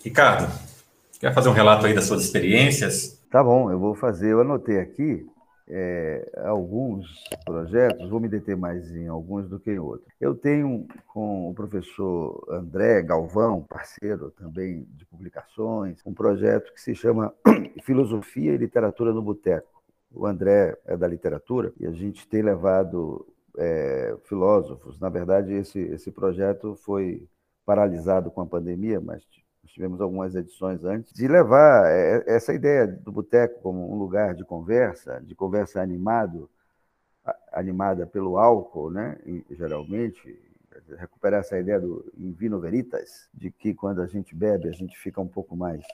Ricardo, 0.05 0.53
quer 1.19 1.33
fazer 1.33 1.49
um 1.49 1.53
relato 1.53 1.87
aí 1.87 1.95
das 1.95 2.05
suas 2.05 2.23
experiências? 2.23 3.19
Tá 3.31 3.43
bom, 3.43 3.71
eu 3.71 3.79
vou 3.79 3.95
fazer, 3.95 4.33
eu 4.33 4.41
anotei 4.41 4.79
aqui 4.79 5.27
é, 5.69 6.31
alguns 6.45 7.25
projetos, 7.45 8.09
vou 8.09 8.21
me 8.21 8.29
deter 8.29 8.57
mais 8.57 8.95
em 8.95 9.09
alguns 9.09 9.49
do 9.49 9.59
que 9.59 9.73
em 9.73 9.79
outros. 9.79 10.09
Eu 10.21 10.35
tenho 10.35 10.87
com 11.09 11.51
o 11.51 11.55
professor 11.55 12.47
André 12.51 13.03
Galvão, 13.03 13.63
parceiro 13.63 14.31
também 14.31 14.87
de 14.95 15.05
publicações, 15.07 16.01
um 16.07 16.15
projeto 16.15 16.73
que 16.73 16.81
se 16.81 16.95
chama 16.95 17.35
Filosofia 17.83 18.53
e 18.53 18.57
Literatura 18.57 19.13
no 19.13 19.23
Boteco. 19.23 19.83
O 20.13 20.25
André 20.25 20.77
é 20.87 20.97
da 20.97 21.09
literatura 21.09 21.73
e 21.79 21.87
a 21.87 21.93
gente 21.93 22.27
tem 22.29 22.43
levado 22.43 23.27
é, 23.59 24.17
filósofos. 24.25 25.01
Na 25.01 25.09
verdade, 25.09 25.53
esse, 25.53 25.81
esse 25.81 26.11
projeto 26.11 26.77
foi 26.77 27.27
paralisado 27.65 28.31
com 28.31 28.41
a 28.41 28.47
pandemia, 28.47 29.01
mas 29.01 29.25
nós 29.67 29.73
tivemos 29.73 30.01
algumas 30.01 30.37
edições 30.37 30.85
antes, 30.85 31.13
de 31.13 31.27
levar 31.27 31.91
é, 31.91 32.23
essa 32.29 32.55
ideia 32.55 32.87
do 32.87 33.11
boteco 33.11 33.61
como 33.61 33.93
um 33.93 33.99
lugar 33.99 34.33
de 34.33 34.45
conversa, 34.45 35.21
de 35.27 35.35
conversa 35.35 35.83
animado, 35.83 36.49
animada 37.53 38.07
pelo 38.07 38.39
álcool, 38.39 38.93
né? 38.93 39.19
geralmente, 39.51 40.39
recuperar 40.97 41.41
essa 41.41 41.59
ideia 41.59 41.81
do 41.81 42.05
in 42.17 42.33
vino 42.33 42.61
veritas, 42.61 43.29
de 43.35 43.51
que 43.51 43.75
quando 43.75 44.01
a 44.01 44.07
gente 44.07 44.37
bebe, 44.37 44.69
a 44.69 44.73
gente 44.73 44.97
fica 44.97 45.21
um 45.21 45.27
pouco 45.27 45.57
mais 45.57 45.85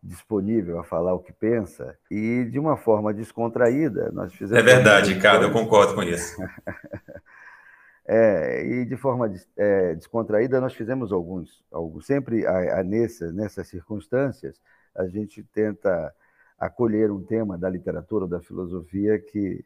disponível 0.00 0.78
a 0.78 0.84
falar 0.84 1.12
o 1.12 1.18
que 1.18 1.32
pensa 1.32 1.98
e 2.08 2.44
de 2.44 2.56
uma 2.56 2.76
forma 2.76 3.12
descontraída 3.12 4.12
nós 4.12 4.32
fizemos 4.32 4.62
é 4.62 4.64
verdade 4.64 5.12
Ricardo 5.12 5.42
eu 5.42 5.50
concordo 5.50 5.96
com 5.96 6.04
isso 6.04 6.40
É, 8.10 8.64
e 8.64 8.86
de 8.86 8.96
forma 8.96 9.30
é, 9.54 9.94
descontraída, 9.94 10.62
nós 10.62 10.72
fizemos 10.72 11.12
alguns, 11.12 11.62
alguns 11.70 12.06
sempre 12.06 12.46
a, 12.46 12.80
a 12.80 12.82
nessa, 12.82 13.30
nessas 13.32 13.68
circunstâncias, 13.68 14.58
a 14.96 15.06
gente 15.06 15.42
tenta 15.52 16.14
acolher 16.58 17.10
um 17.10 17.22
tema 17.22 17.58
da 17.58 17.68
literatura 17.68 18.24
ou 18.24 18.30
da 18.30 18.40
filosofia 18.40 19.18
que, 19.18 19.62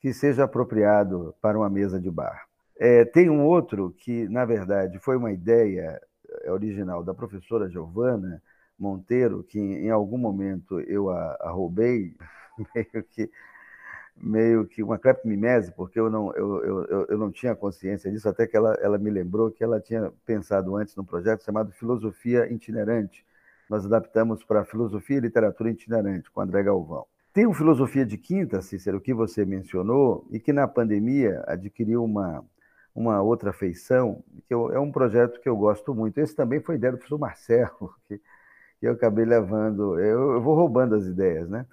que 0.00 0.14
seja 0.14 0.44
apropriado 0.44 1.34
para 1.42 1.58
uma 1.58 1.68
mesa 1.68 2.00
de 2.00 2.10
bar. 2.10 2.46
É, 2.78 3.04
tem 3.04 3.28
um 3.28 3.44
outro 3.44 3.94
que, 3.98 4.26
na 4.26 4.46
verdade, 4.46 4.98
foi 4.98 5.18
uma 5.18 5.30
ideia 5.30 6.00
é, 6.44 6.50
original 6.50 7.04
da 7.04 7.12
professora 7.12 7.68
Giovana 7.68 8.42
Monteiro, 8.78 9.44
que 9.44 9.58
em 9.58 9.90
algum 9.90 10.16
momento 10.16 10.80
eu 10.80 11.10
a, 11.10 11.36
a 11.42 11.50
roubei, 11.50 12.16
meio 12.74 13.04
que 13.10 13.30
meio 14.16 14.66
que 14.66 14.82
uma 14.82 14.98
cleptomimese, 14.98 15.72
porque 15.72 15.98
eu 15.98 16.10
não, 16.10 16.32
eu, 16.34 16.64
eu, 16.64 17.06
eu 17.08 17.18
não 17.18 17.30
tinha 17.30 17.54
consciência 17.54 18.10
disso, 18.10 18.28
até 18.28 18.46
que 18.46 18.56
ela, 18.56 18.74
ela 18.80 18.98
me 18.98 19.10
lembrou 19.10 19.50
que 19.50 19.64
ela 19.64 19.80
tinha 19.80 20.12
pensado 20.24 20.76
antes 20.76 20.94
num 20.94 21.04
projeto 21.04 21.44
chamado 21.44 21.72
Filosofia 21.72 22.52
Itinerante. 22.52 23.24
Nós 23.68 23.84
adaptamos 23.86 24.44
para 24.44 24.64
Filosofia 24.64 25.16
e 25.16 25.20
Literatura 25.20 25.70
Itinerante, 25.70 26.30
com 26.30 26.40
André 26.40 26.62
Galvão. 26.62 27.06
Tem 27.32 27.46
o 27.46 27.54
Filosofia 27.54 28.04
de 28.04 28.18
Quinta, 28.18 28.60
Cícero, 28.60 29.00
que 29.00 29.14
você 29.14 29.44
mencionou, 29.44 30.26
e 30.30 30.38
que 30.38 30.52
na 30.52 30.68
pandemia 30.68 31.42
adquiriu 31.46 32.04
uma, 32.04 32.44
uma 32.94 33.22
outra 33.22 33.52
feição, 33.52 34.22
que 34.46 34.52
eu, 34.52 34.70
é 34.70 34.78
um 34.78 34.92
projeto 34.92 35.40
que 35.40 35.48
eu 35.48 35.56
gosto 35.56 35.94
muito. 35.94 36.18
Esse 36.18 36.36
também 36.36 36.60
foi 36.60 36.74
ideia 36.74 36.92
do 36.92 36.98
professor 36.98 37.18
Marcelo, 37.18 37.94
que, 38.06 38.18
que 38.78 38.86
eu 38.86 38.92
acabei 38.92 39.24
levando, 39.24 39.98
eu, 39.98 40.32
eu 40.32 40.42
vou 40.42 40.54
roubando 40.54 40.94
as 40.94 41.06
ideias, 41.06 41.48
né? 41.48 41.66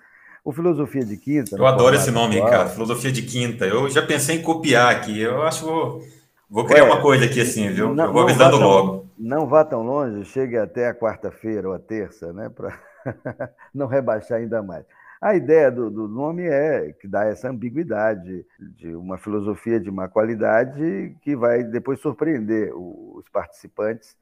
O 0.44 0.52
Filosofia 0.52 1.04
de 1.04 1.18
Quinta. 1.18 1.56
Eu 1.56 1.66
adoro 1.66 1.96
esse 1.96 2.12
nome, 2.12 2.38
atual, 2.38 2.52
cara, 2.52 2.70
Filosofia 2.70 3.12
de 3.12 3.22
Quinta. 3.22 3.66
Eu 3.66 3.90
já 3.90 4.02
pensei 4.02 4.38
em 4.38 4.42
copiar 4.42 4.96
aqui. 4.96 5.20
Eu 5.22 5.44
acho 5.44 5.60
que 5.60 5.66
vou, 5.66 6.04
vou 6.50 6.66
criar 6.66 6.86
uma 6.86 7.02
coisa 7.02 7.26
aqui 7.26 7.42
assim, 7.42 7.70
viu? 7.70 7.94
Não, 7.94 8.06
eu 8.06 8.14
vou 8.14 8.24
avisando 8.24 8.58
tão, 8.58 8.68
logo. 8.68 9.06
Não 9.18 9.48
vá 9.48 9.66
tão 9.66 9.84
longe, 9.84 10.26
chegue 10.26 10.58
até 10.58 10.88
a 10.88 10.94
quarta-feira 10.94 11.68
ou 11.68 11.74
a 11.74 11.80
terça, 11.80 12.32
né? 12.32 12.50
Para 12.50 12.80
não 13.74 13.88
rebaixar 13.88 14.40
ainda 14.40 14.64
mais. 14.64 14.86
A 15.22 15.36
ideia 15.36 15.70
do, 15.70 15.92
do, 15.92 16.08
nome 16.08 16.44
é 16.44 16.94
que 16.94 17.06
dá 17.06 17.26
essa 17.26 17.50
ambiguidade 17.50 18.46
de 18.58 18.96
uma 18.96 19.18
filosofia 19.18 19.78
de 19.78 19.92
má 19.92 20.08
qualidade 20.08 21.14
que 21.22 21.36
vai 21.36 21.62
depois 21.62 22.00
surpreender 22.00 22.72
os 22.74 23.28
participantes, 23.28 24.16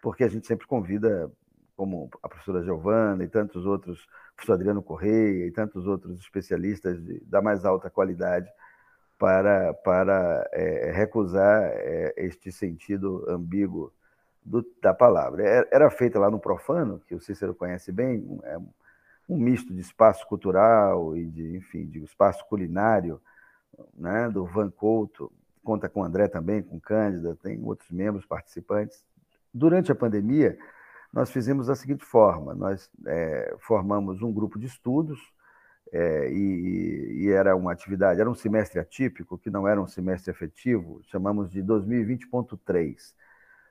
porque 0.00 0.22
a 0.22 0.28
gente 0.28 0.46
sempre 0.46 0.64
convida 0.68 1.28
como 1.76 2.08
a 2.22 2.28
professora 2.28 2.62
Giovana 2.62 3.24
e 3.24 3.28
tantos 3.28 3.66
outros, 3.66 4.06
professor 4.36 4.52
Adriano 4.52 4.82
Correia 4.82 5.46
e 5.46 5.50
tantos 5.50 5.86
outros 5.86 6.18
especialistas 6.20 7.02
de, 7.02 7.20
da 7.24 7.40
mais 7.40 7.64
alta 7.64 7.90
qualidade 7.90 8.48
para, 9.18 9.72
para 9.74 10.48
é, 10.52 10.92
recusar 10.92 11.62
é, 11.64 12.14
este 12.18 12.52
sentido 12.52 13.24
ambíguo 13.28 13.92
do, 14.44 14.64
da 14.80 14.92
palavra. 14.92 15.42
Era, 15.42 15.68
era 15.72 15.90
feita 15.90 16.18
lá 16.18 16.30
no 16.30 16.38
Profano, 16.38 17.00
que 17.08 17.14
o 17.14 17.20
Cícero 17.20 17.54
conhece 17.54 17.90
bem, 17.90 18.38
é 18.44 18.58
um 19.28 19.36
misto 19.36 19.74
de 19.74 19.80
espaço 19.80 20.26
cultural 20.28 21.16
e 21.16 21.26
de, 21.26 21.56
enfim, 21.56 21.86
de 21.86 22.02
espaço 22.04 22.46
culinário, 22.46 23.20
né, 23.94 24.28
do 24.30 24.44
Van 24.44 24.70
Couto, 24.70 25.32
conta 25.64 25.88
com 25.88 26.00
o 26.00 26.04
André 26.04 26.28
também, 26.28 26.62
com 26.62 26.78
Cândida, 26.78 27.36
tem 27.42 27.60
outros 27.64 27.90
membros 27.90 28.24
participantes. 28.24 29.04
Durante 29.52 29.90
a 29.90 29.94
pandemia, 29.94 30.56
nós 31.12 31.30
fizemos 31.30 31.66
da 31.66 31.74
seguinte 31.74 32.04
forma: 32.04 32.54
nós 32.54 32.90
é, 33.06 33.54
formamos 33.60 34.22
um 34.22 34.32
grupo 34.32 34.58
de 34.58 34.66
estudos 34.66 35.20
é, 35.92 36.30
e, 36.30 37.24
e, 37.24 37.30
era 37.30 37.54
uma 37.56 37.72
atividade, 37.72 38.20
era 38.20 38.30
um 38.30 38.34
semestre 38.34 38.80
atípico, 38.80 39.38
que 39.38 39.50
não 39.50 39.66
era 39.68 39.80
um 39.80 39.86
semestre 39.86 40.30
efetivo, 40.30 41.00
chamamos 41.04 41.50
de 41.50 41.62
2020.3. 41.62 43.14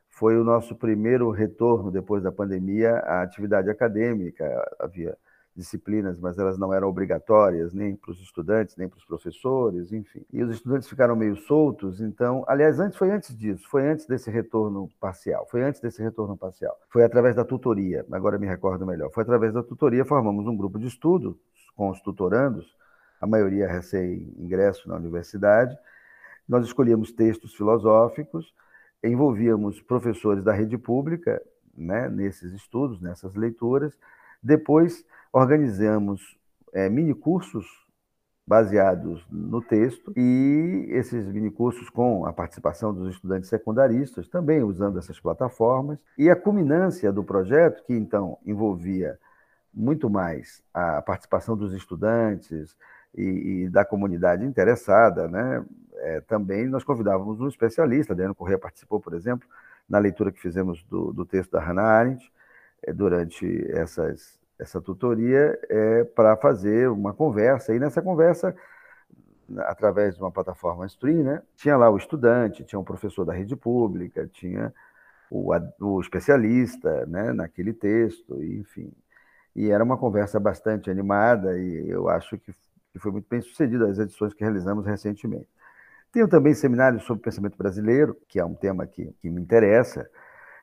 Foi 0.10 0.38
o 0.38 0.44
nosso 0.44 0.76
primeiro 0.76 1.30
retorno 1.30 1.92
depois 1.92 2.24
da 2.24 2.32
pandemia 2.32 2.96
à 3.00 3.22
atividade 3.22 3.70
acadêmica. 3.70 4.46
Havia 4.80 5.18
disciplinas, 5.56 6.20
mas 6.20 6.38
elas 6.38 6.58
não 6.58 6.74
eram 6.74 6.90
obrigatórias 6.90 7.74
nem 7.74 7.96
para 7.96 8.12
os 8.12 8.20
estudantes, 8.20 8.76
nem 8.76 8.90
para 8.90 8.98
os 8.98 9.06
professores, 9.06 9.94
enfim. 9.94 10.26
E 10.32 10.44
os 10.44 10.52
estudantes 10.52 10.90
ficaram 10.90 11.16
meio 11.16 11.38
soltos, 11.38 12.02
então, 12.02 12.44
aliás, 12.48 12.80
antes 12.80 12.98
foi 12.98 13.10
antes 13.10 13.36
disso, 13.36 13.68
foi 13.70 13.88
antes 13.88 14.06
desse 14.06 14.30
retorno 14.30 14.90
parcial, 15.00 15.48
foi 15.50 15.64
antes 15.64 15.80
desse 15.80 16.02
retorno 16.04 16.36
parcial. 16.36 16.78
Foi 16.90 17.04
através 17.04 17.36
da 17.36 17.46
tutoria, 17.46 18.06
agora 18.12 18.38
me 18.38 18.46
recordo 18.46 18.86
melhor. 18.86 19.10
Foi 19.12 19.24
através 19.24 19.54
da 19.54 19.64
tutoria 19.64 20.04
formamos 20.04 20.46
um 20.46 20.58
grupo 20.58 20.78
de 20.78 20.88
estudo 20.88 21.40
com 21.76 21.90
os 21.90 22.02
tutorandos, 22.02 22.76
a 23.22 23.26
maioria 23.26 23.68
recém-ingresso 23.68 24.90
na 24.90 24.96
universidade. 24.96 25.78
Nós 26.48 26.66
escolhíamos 26.66 27.14
textos 27.14 27.56
filosóficos, 27.56 28.54
envolvíamos 29.04 29.82
professores 29.82 30.44
da 30.44 30.52
rede 30.52 30.78
pública, 30.78 31.42
né, 31.78 32.10
nesses 32.10 32.54
estudos, 32.54 33.02
nessas 33.02 33.36
leituras. 33.36 33.98
Depois 34.42 35.06
organizamos 35.36 36.22
é, 36.74 36.88
minicursos 36.88 37.66
baseados 38.48 39.28
no 39.30 39.62
texto 39.62 40.14
e 40.16 40.86
esses 40.92 41.28
minicursos 41.28 41.90
com 41.90 42.26
a 42.26 42.32
participação 42.32 42.94
dos 42.94 43.14
estudantes 43.14 43.50
secundaristas, 43.50 44.30
também 44.30 44.64
usando 44.64 44.98
essas 44.98 45.20
plataformas. 45.20 46.00
E 46.18 46.30
a 46.30 46.38
culminância 46.38 47.12
do 47.12 47.22
projeto, 47.22 47.84
que 47.84 47.94
então 47.94 48.38
envolvia 48.46 49.20
muito 49.74 50.10
mais 50.10 50.64
a 50.74 51.02
participação 51.02 51.58
dos 51.58 51.74
estudantes 51.74 52.74
e, 53.14 53.64
e 53.64 53.70
da 53.70 53.84
comunidade 53.84 54.46
interessada, 54.46 55.28
né? 55.28 55.66
É, 55.96 56.22
também 56.22 56.66
nós 56.68 56.86
convidávamos 56.86 57.42
um 57.42 57.48
especialista, 57.50 58.14
Adriano 58.14 58.36
Corrêa 58.36 58.58
participou, 58.58 59.02
por 59.02 59.14
exemplo, 59.14 59.50
na 59.90 59.98
leitura 59.98 60.32
que 60.32 60.40
fizemos 60.40 60.82
do, 60.84 61.12
do 61.12 61.26
texto 61.26 61.52
da 61.52 61.60
Hannah 61.60 61.84
Arendt, 61.84 62.32
é, 62.84 62.94
durante 62.94 63.46
essas 63.72 64.40
essa 64.60 64.82
tutoria 64.82 65.60
é 65.70 66.04
para 66.04 66.36
fazer 66.38 66.90
uma 66.90 67.14
conversa, 67.14 67.76
e 67.76 67.80
nessa 67.80 68.02
conversa, 68.02 68.56
através 69.60 70.16
de 70.16 70.22
uma 70.22 70.32
plataforma 70.32 70.86
stream, 70.86 71.24
né, 71.24 71.42
tinha 71.56 71.78
lá 71.78 71.90
o 71.90 71.98
estudante, 71.98 72.64
tinha 72.64 72.80
um 72.80 72.84
professor 72.84 73.26
da 73.26 73.34
rede 73.34 73.56
pública, 73.56 74.28
tinha 74.28 74.74
o, 75.30 75.52
o 75.80 76.00
especialista 76.00 77.06
né, 77.06 77.34
naquele 77.34 77.74
texto, 77.74 78.42
enfim. 78.44 78.92
E 79.56 79.70
era 79.70 79.84
uma 79.84 79.98
conversa 79.98 80.40
bastante 80.40 80.90
animada 80.90 81.58
e 81.58 81.90
eu 81.90 82.10
acho 82.10 82.38
que, 82.38 82.52
que 82.92 83.00
foi 83.00 83.12
muito 83.12 83.28
bem 83.30 83.42
sucedida 83.42 83.88
as 83.90 84.00
edições 84.00 84.34
que 84.34 84.44
realizamos 84.44 84.86
recentemente. 84.86 85.48
Tenho 86.12 86.28
também 86.28 86.54
seminários 86.54 87.04
sobre 87.04 87.24
pensamento 87.24 87.58
brasileiro, 87.58 88.18
que 88.28 88.40
é 88.40 88.46
um 88.46 88.54
tema 88.54 88.88
que, 88.88 89.14
que 89.22 89.30
me 89.30 89.42
interessa, 89.42 90.10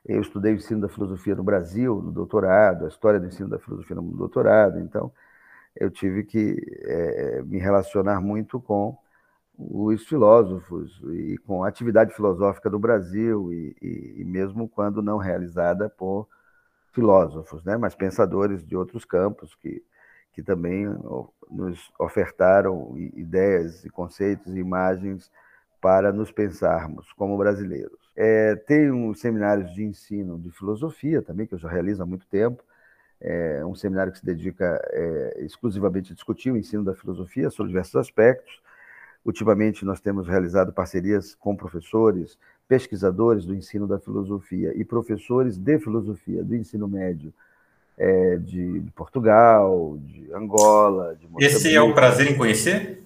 eu 0.05 0.21
estudei 0.21 0.53
o 0.53 0.55
ensino 0.55 0.81
da 0.81 0.89
filosofia 0.89 1.35
no 1.35 1.43
Brasil, 1.43 2.01
no 2.01 2.11
doutorado, 2.11 2.85
a 2.85 2.87
história 2.89 3.19
do 3.19 3.27
ensino 3.27 3.49
da 3.49 3.59
filosofia 3.59 3.95
no 3.95 4.01
doutorado, 4.03 4.79
então 4.79 5.11
eu 5.75 5.89
tive 5.89 6.23
que 6.23 6.57
é, 6.81 7.41
me 7.43 7.57
relacionar 7.57 8.21
muito 8.21 8.59
com 8.59 8.97
os 9.57 10.05
filósofos 10.05 11.01
e 11.13 11.37
com 11.45 11.63
a 11.63 11.67
atividade 11.67 12.13
filosófica 12.13 12.69
do 12.69 12.79
Brasil, 12.79 13.53
e, 13.53 13.75
e, 13.81 14.21
e 14.21 14.25
mesmo 14.25 14.67
quando 14.67 15.01
não 15.01 15.17
realizada 15.17 15.89
por 15.89 16.27
filósofos, 16.91 17.63
né, 17.63 17.77
mas 17.77 17.95
pensadores 17.95 18.65
de 18.65 18.75
outros 18.75 19.05
campos 19.05 19.55
que, 19.55 19.83
que 20.33 20.43
também 20.43 20.85
nos 21.49 21.91
ofertaram 21.99 22.95
ideias 22.97 23.83
e 23.85 23.89
conceitos 23.89 24.53
e 24.53 24.59
imagens 24.59 25.31
para 25.83 26.13
nos 26.13 26.31
pensarmos 26.31 27.11
como 27.11 27.37
brasileiros. 27.37 27.99
É, 28.15 28.55
tem 28.55 29.13
seminários 29.15 29.73
de 29.75 29.83
ensino 29.83 30.39
de 30.39 30.49
filosofia 30.49 31.21
também, 31.21 31.45
que 31.45 31.55
eu 31.55 31.59
já 31.59 31.67
realizo 31.67 32.01
há 32.01 32.05
muito 32.05 32.25
tempo. 32.27 32.63
É 33.19 33.65
um 33.65 33.75
seminário 33.75 34.13
que 34.13 34.19
se 34.19 34.25
dedica 34.25 34.81
é, 34.91 35.43
exclusivamente 35.43 36.13
a 36.13 36.15
discutir 36.15 36.51
o 36.51 36.57
ensino 36.57 36.85
da 36.85 36.95
filosofia 36.95 37.49
sobre 37.49 37.71
diversos 37.71 37.97
aspectos. 37.97 38.61
Ultimamente, 39.25 39.83
nós 39.83 39.99
temos 39.99 40.25
realizado 40.25 40.71
parcerias 40.71 41.35
com 41.35 41.53
professores, 41.53 42.37
pesquisadores 42.65 43.45
do 43.45 43.53
ensino 43.53 43.85
da 43.85 43.99
filosofia 43.99 44.71
e 44.77 44.85
professores 44.85 45.57
de 45.57 45.79
filosofia 45.79 46.45
do 46.45 46.55
ensino 46.55 46.87
médio 46.87 47.33
é, 47.97 48.37
de, 48.37 48.79
de, 48.79 48.91
Portugal, 48.91 49.97
de 50.01 50.31
Angola, 50.33 51.13
de 51.15 51.27
Moçambique. 51.27 51.57
Esse 51.57 51.75
é 51.75 51.81
o 51.81 51.93
prazer 51.93 52.31
em 52.31 52.37
conhecer? 52.37 53.03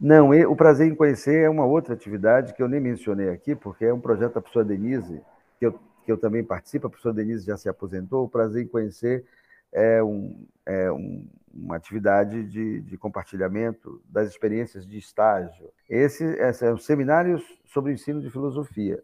Não, 0.00 0.30
o 0.30 0.56
prazer 0.56 0.90
em 0.90 0.94
conhecer 0.94 1.44
é 1.44 1.50
uma 1.50 1.66
outra 1.66 1.92
atividade 1.92 2.54
que 2.54 2.62
eu 2.62 2.68
nem 2.68 2.80
mencionei 2.80 3.28
aqui, 3.28 3.54
porque 3.54 3.84
é 3.84 3.92
um 3.92 4.00
projeto 4.00 4.32
da 4.32 4.40
professora 4.40 4.64
Denise, 4.64 5.20
que 5.58 5.66
eu, 5.66 5.78
que 6.04 6.10
eu 6.10 6.16
também 6.16 6.42
participo, 6.42 6.86
a 6.86 6.90
professora 6.90 7.14
Denise 7.14 7.44
já 7.44 7.58
se 7.58 7.68
aposentou. 7.68 8.24
O 8.24 8.28
prazer 8.28 8.64
em 8.64 8.66
conhecer 8.66 9.26
é, 9.70 10.02
um, 10.02 10.46
é 10.64 10.90
um, 10.90 11.28
uma 11.52 11.76
atividade 11.76 12.44
de, 12.44 12.80
de, 12.80 12.96
compartilhamento 12.96 14.00
das 14.08 14.30
experiências 14.30 14.86
de 14.86 14.96
estágio. 14.96 15.70
Esse, 15.86 16.24
esse 16.24 16.64
é 16.64 16.72
um 16.72 16.78
seminários 16.78 17.44
sobre 17.66 17.92
ensino 17.92 18.22
de 18.22 18.30
filosofia. 18.30 19.02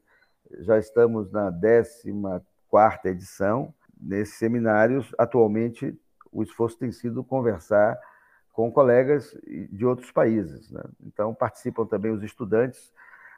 Já 0.61 0.79
estamos 0.79 1.31
na 1.31 1.53
14 1.53 3.09
edição. 3.09 3.75
Nesses 4.01 4.39
seminários, 4.39 5.15
atualmente, 5.19 5.95
o 6.33 6.43
esforço 6.43 6.79
tem 6.79 6.91
sido 6.91 7.23
conversar 7.23 7.99
com 8.57 8.73
colegas 8.73 9.37
de 9.71 9.85
outros 9.85 10.11
países. 10.11 10.71
Né? 10.71 10.83
Então, 11.05 11.35
participam 11.35 11.85
também 11.85 12.11
os 12.11 12.23
estudantes 12.23 12.91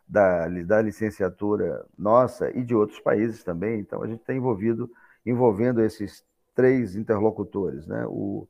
da, 0.07 0.47
da 0.47 0.81
licenciatura 0.81 1.85
nossa 1.99 2.57
e 2.57 2.63
de 2.63 2.73
outros 2.73 3.01
países 3.01 3.43
também. 3.43 3.81
Então, 3.81 4.01
a 4.01 4.07
gente 4.07 4.21
está 4.21 4.33
envolvido, 4.33 4.89
envolvendo 5.27 5.83
esses 5.83 6.25
três 6.55 6.95
interlocutores, 6.95 7.85
né? 7.85 8.07
o, 8.07 8.47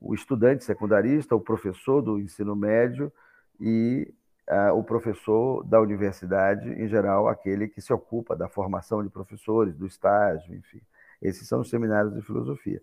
o 0.00 0.12
estudante 0.12 0.64
secundarista, 0.64 1.36
o 1.36 1.40
professor 1.40 2.02
do 2.02 2.18
ensino 2.18 2.56
médio 2.56 3.12
e 3.60 4.12
uh, 4.48 4.76
o 4.76 4.82
professor 4.82 5.62
da 5.62 5.80
universidade, 5.80 6.70
em 6.70 6.88
geral, 6.88 7.28
aquele 7.28 7.68
que 7.68 7.80
se 7.80 7.92
ocupa 7.92 8.34
da 8.34 8.48
formação 8.48 9.00
de 9.00 9.08
professores, 9.08 9.76
do 9.76 9.86
estágio, 9.86 10.56
enfim. 10.56 10.80
Esses 11.22 11.46
são 11.46 11.60
os 11.60 11.70
seminários 11.70 12.12
de 12.12 12.20
filosofia. 12.20 12.82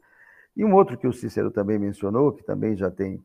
E 0.58 0.66
um 0.66 0.74
outro 0.74 0.98
que 0.98 1.08
o 1.08 1.14
Cícero 1.14 1.52
também 1.52 1.78
mencionou, 1.78 2.32
que 2.32 2.44
também 2.44 2.76
já 2.76 2.90
tem 2.90 3.24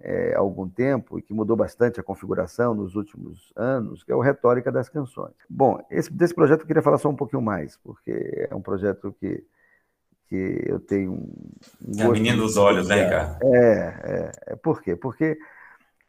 é, 0.00 0.34
algum 0.34 0.66
tempo 0.66 1.18
e 1.18 1.22
que 1.22 1.34
mudou 1.34 1.54
bastante 1.54 2.00
a 2.00 2.02
configuração 2.02 2.74
nos 2.74 2.96
últimos 2.96 3.52
anos, 3.54 4.02
que 4.02 4.10
é 4.10 4.14
o 4.14 4.20
Retórica 4.20 4.72
das 4.72 4.88
Canções. 4.88 5.34
Bom, 5.50 5.84
esse, 5.90 6.10
desse 6.10 6.34
projeto 6.34 6.62
eu 6.62 6.66
queria 6.66 6.82
falar 6.82 6.96
só 6.96 7.10
um 7.10 7.14
pouquinho 7.14 7.42
mais, 7.42 7.76
porque 7.76 8.48
é 8.50 8.54
um 8.54 8.62
projeto 8.62 9.14
que, 9.20 9.44
que 10.30 10.64
eu 10.66 10.80
tenho 10.80 11.12
um. 11.12 12.00
é 12.00 12.04
a 12.04 12.08
menina 12.08 12.38
dos 12.38 12.56
olhos, 12.56 12.88
né, 12.88 13.04
Ricardo? 13.04 13.44
É, 13.44 13.52
é, 13.58 14.32
é. 14.52 14.56
Por 14.56 14.80
quê? 14.80 14.96
Porque 14.96 15.38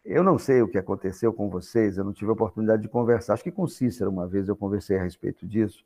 eu 0.06 0.24
não 0.24 0.40
sei 0.40 0.62
o 0.62 0.68
que 0.70 0.78
aconteceu 0.78 1.34
com 1.34 1.50
vocês, 1.50 1.98
eu 1.98 2.06
não 2.06 2.14
tive 2.14 2.30
a 2.30 2.34
oportunidade 2.34 2.82
de 2.82 2.88
conversar. 2.88 3.34
Acho 3.34 3.44
que 3.44 3.52
com 3.52 3.68
Cícero 3.68 4.10
uma 4.10 4.28
vez 4.28 4.48
eu 4.48 4.56
conversei 4.56 4.98
a 4.98 5.04
respeito 5.04 5.46
disso. 5.46 5.84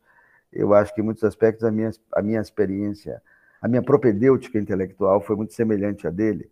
Eu 0.54 0.72
acho 0.76 0.94
que 0.94 1.02
em 1.02 1.04
muitos 1.04 1.24
aspectos 1.24 1.64
a 1.64 1.72
minha, 1.72 1.90
a 2.14 2.22
minha 2.22 2.40
experiência 2.40 3.22
a 3.62 3.68
minha 3.68 3.82
propedêutica 3.82 4.58
intelectual 4.60 5.22
foi 5.22 5.36
muito 5.36 5.54
semelhante 5.54 6.08
à 6.08 6.10
dele, 6.10 6.50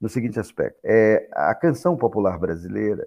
no 0.00 0.08
seguinte 0.08 0.38
aspecto: 0.38 0.78
é, 0.84 1.28
a 1.32 1.54
canção 1.54 1.96
popular 1.96 2.38
brasileira 2.38 3.06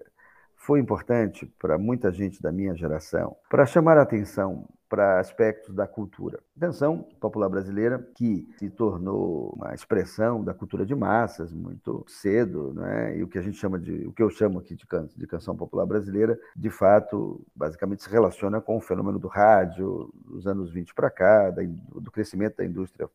foi 0.55 0.79
importante 0.79 1.45
para 1.57 1.77
muita 1.77 2.11
gente 2.11 2.41
da 2.41 2.51
minha 2.51 2.75
geração 2.75 3.35
para 3.49 3.65
chamar 3.65 3.97
a 3.97 4.01
atenção 4.01 4.67
para 4.89 5.19
aspectos 5.19 5.73
da 5.73 5.87
cultura. 5.87 6.39
A 6.57 6.61
canção 6.61 7.07
popular 7.19 7.47
brasileira 7.47 7.99
que 8.15 8.47
se 8.57 8.71
tornou 8.71 9.53
uma 9.55 9.73
expressão 9.73 10.43
da 10.43 10.51
cultura 10.51 10.83
de 10.83 10.95
massas 10.95 11.53
muito 11.53 12.03
cedo, 12.07 12.73
né? 12.73 13.15
E 13.15 13.23
o 13.23 13.27
que 13.27 13.37
a 13.37 13.41
gente 13.41 13.57
chama 13.57 13.77
de, 13.77 14.07
o 14.07 14.11
que 14.11 14.23
eu 14.23 14.31
chamo 14.31 14.57
aqui 14.57 14.75
de, 14.75 14.87
can, 14.87 15.07
de 15.15 15.27
canção 15.27 15.55
popular 15.55 15.85
brasileira, 15.85 16.37
de 16.55 16.71
fato, 16.71 17.45
basicamente 17.55 18.03
se 18.03 18.09
relaciona 18.09 18.59
com 18.59 18.77
o 18.77 18.81
fenômeno 18.81 19.19
do 19.19 19.27
rádio 19.27 20.11
dos 20.25 20.47
anos 20.47 20.71
20 20.71 20.95
para 20.95 21.11
cá, 21.11 21.51
da, 21.51 21.61
do 21.63 22.11
crescimento 22.11 22.57
da 22.57 22.65
indústria 22.65 23.07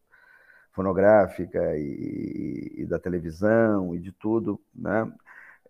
fonográfica 0.74 1.76
e, 1.78 2.72
e, 2.78 2.86
da 2.86 2.98
televisão 2.98 3.94
e 3.94 3.98
de 3.98 4.12
tudo, 4.12 4.60
né? 4.74 5.10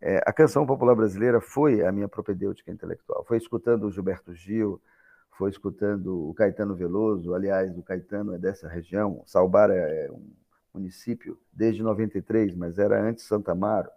É, 0.01 0.23
a 0.27 0.33
canção 0.33 0.67
popular 0.67 0.95
brasileira 0.95 1.41
foi 1.41 1.85
a 1.85 1.93
minha 1.93 2.09
propedêutica 2.09 2.71
intelectual. 2.71 3.25
Foi 3.25 3.37
escutando 3.39 3.85
o 3.85 3.91
Gilberto 3.91 4.35
Gil, 4.35 4.81
foi 5.39 5.51
escutando 5.51 6.29
o 6.29 6.35
Caetano 6.35 6.75
Veloso. 6.75 7.35
Aliás, 7.35 7.77
o 7.79 7.83
Caetano 7.83 8.35
é 8.35 8.39
dessa 8.39 8.69
região. 8.69 9.23
Salbar 9.27 9.71
é 9.71 10.09
um 10.11 10.31
município 10.75 11.39
desde 11.53 11.83
93, 11.83 12.55
mas 12.55 12.79
era 12.79 13.01
antes 13.01 13.25
Santa 13.25 13.53
Amaro. 13.53 13.89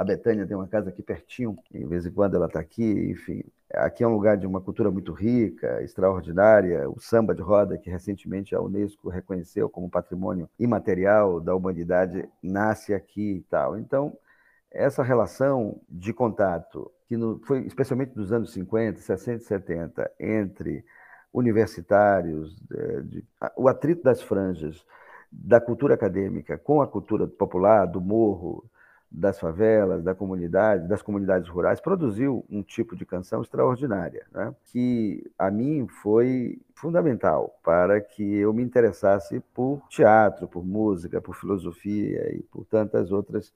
A 0.00 0.04
Betânia 0.04 0.46
tem 0.46 0.56
uma 0.56 0.66
casa 0.66 0.88
aqui 0.88 1.02
pertinho, 1.02 1.54
de 1.70 1.84
vez 1.84 2.06
em 2.06 2.10
quando 2.10 2.34
ela 2.34 2.46
está 2.46 2.58
aqui, 2.58 2.90
enfim. 3.10 3.44
Aqui 3.70 4.02
é 4.02 4.08
um 4.08 4.14
lugar 4.14 4.38
de 4.38 4.46
uma 4.46 4.58
cultura 4.58 4.90
muito 4.90 5.12
rica, 5.12 5.82
extraordinária. 5.82 6.88
O 6.88 6.98
samba 6.98 7.34
de 7.34 7.42
roda, 7.42 7.76
que 7.76 7.90
recentemente 7.90 8.54
a 8.54 8.62
Unesco 8.62 9.10
reconheceu 9.10 9.68
como 9.68 9.90
patrimônio 9.90 10.48
imaterial 10.58 11.38
da 11.38 11.54
humanidade, 11.54 12.26
nasce 12.42 12.94
aqui 12.94 13.32
e 13.32 13.40
tal. 13.42 13.76
Então, 13.76 14.16
essa 14.70 15.02
relação 15.02 15.78
de 15.86 16.14
contato, 16.14 16.90
que 17.06 17.14
no, 17.14 17.38
foi 17.40 17.66
especialmente 17.66 18.14
dos 18.14 18.32
anos 18.32 18.54
50, 18.54 18.98
60 19.00 19.42
e 19.42 19.46
70, 19.46 20.10
entre 20.18 20.82
universitários, 21.30 22.58
de, 22.62 23.02
de, 23.02 23.24
o 23.54 23.68
atrito 23.68 24.02
das 24.02 24.22
franjas 24.22 24.82
da 25.30 25.60
cultura 25.60 25.92
acadêmica 25.92 26.56
com 26.56 26.80
a 26.80 26.88
cultura 26.88 27.26
popular, 27.26 27.84
do 27.84 28.00
morro, 28.00 28.64
das 29.10 29.40
favelas, 29.40 30.04
da 30.04 30.14
comunidade, 30.14 30.86
das 30.86 31.02
comunidades 31.02 31.48
rurais, 31.48 31.80
produziu 31.80 32.44
um 32.48 32.62
tipo 32.62 32.94
de 32.94 33.04
canção 33.04 33.42
extraordinária, 33.42 34.24
né? 34.32 34.54
que 34.66 35.28
a 35.36 35.50
mim 35.50 35.88
foi 35.88 36.60
fundamental 36.74 37.58
para 37.62 38.00
que 38.00 38.22
eu 38.22 38.52
me 38.52 38.62
interessasse 38.62 39.40
por 39.52 39.82
teatro, 39.88 40.46
por 40.46 40.64
música, 40.64 41.20
por 41.20 41.34
filosofia 41.34 42.32
e 42.34 42.42
por 42.44 42.64
tantas 42.64 43.10
outras 43.10 43.52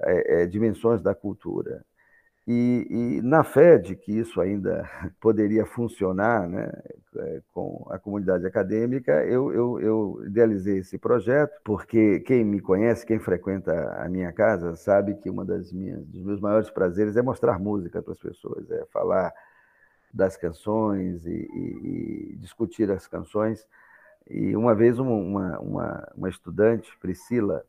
é, 0.00 0.42
é, 0.42 0.46
dimensões 0.46 1.02
da 1.02 1.14
cultura. 1.14 1.84
E, 2.52 2.86
e, 2.90 3.22
na 3.22 3.44
fé 3.44 3.78
de 3.78 3.94
que 3.94 4.10
isso 4.10 4.40
ainda 4.40 4.82
poderia 5.22 5.64
funcionar 5.64 6.48
né, 6.48 6.68
é, 7.16 7.40
com 7.54 7.86
a 7.88 7.96
comunidade 7.96 8.44
acadêmica, 8.44 9.24
eu, 9.24 9.52
eu, 9.52 9.80
eu, 9.80 10.22
idealizei 10.26 10.78
esse 10.78 10.98
projeto, 10.98 11.52
porque 11.62 12.18
quem 12.18 12.44
me 12.44 12.60
conhece, 12.60 13.06
quem 13.06 13.20
frequenta 13.20 13.92
a 14.02 14.08
minha 14.08 14.32
casa, 14.32 14.74
sabe 14.74 15.14
que 15.14 15.30
uma 15.30 15.44
das 15.44 15.72
minhas, 15.72 16.04
dos 16.06 16.24
meus 16.24 16.40
maiores 16.40 16.68
prazeres 16.68 17.16
é 17.16 17.22
mostrar 17.22 17.60
música 17.60 18.02
para 18.02 18.14
as 18.14 18.18
pessoas, 18.18 18.68
é 18.68 18.84
falar 18.86 19.32
das 20.12 20.36
canções 20.36 21.24
e, 21.24 21.30
e, 21.30 22.32
e 22.32 22.36
discutir 22.38 22.90
as 22.90 23.06
canções. 23.06 23.64
E 24.28 24.56
uma 24.56 24.74
vez 24.74 24.98
uma, 24.98 25.60
uma, 25.60 26.12
uma 26.16 26.28
estudante, 26.28 26.90
Priscila, 27.00 27.64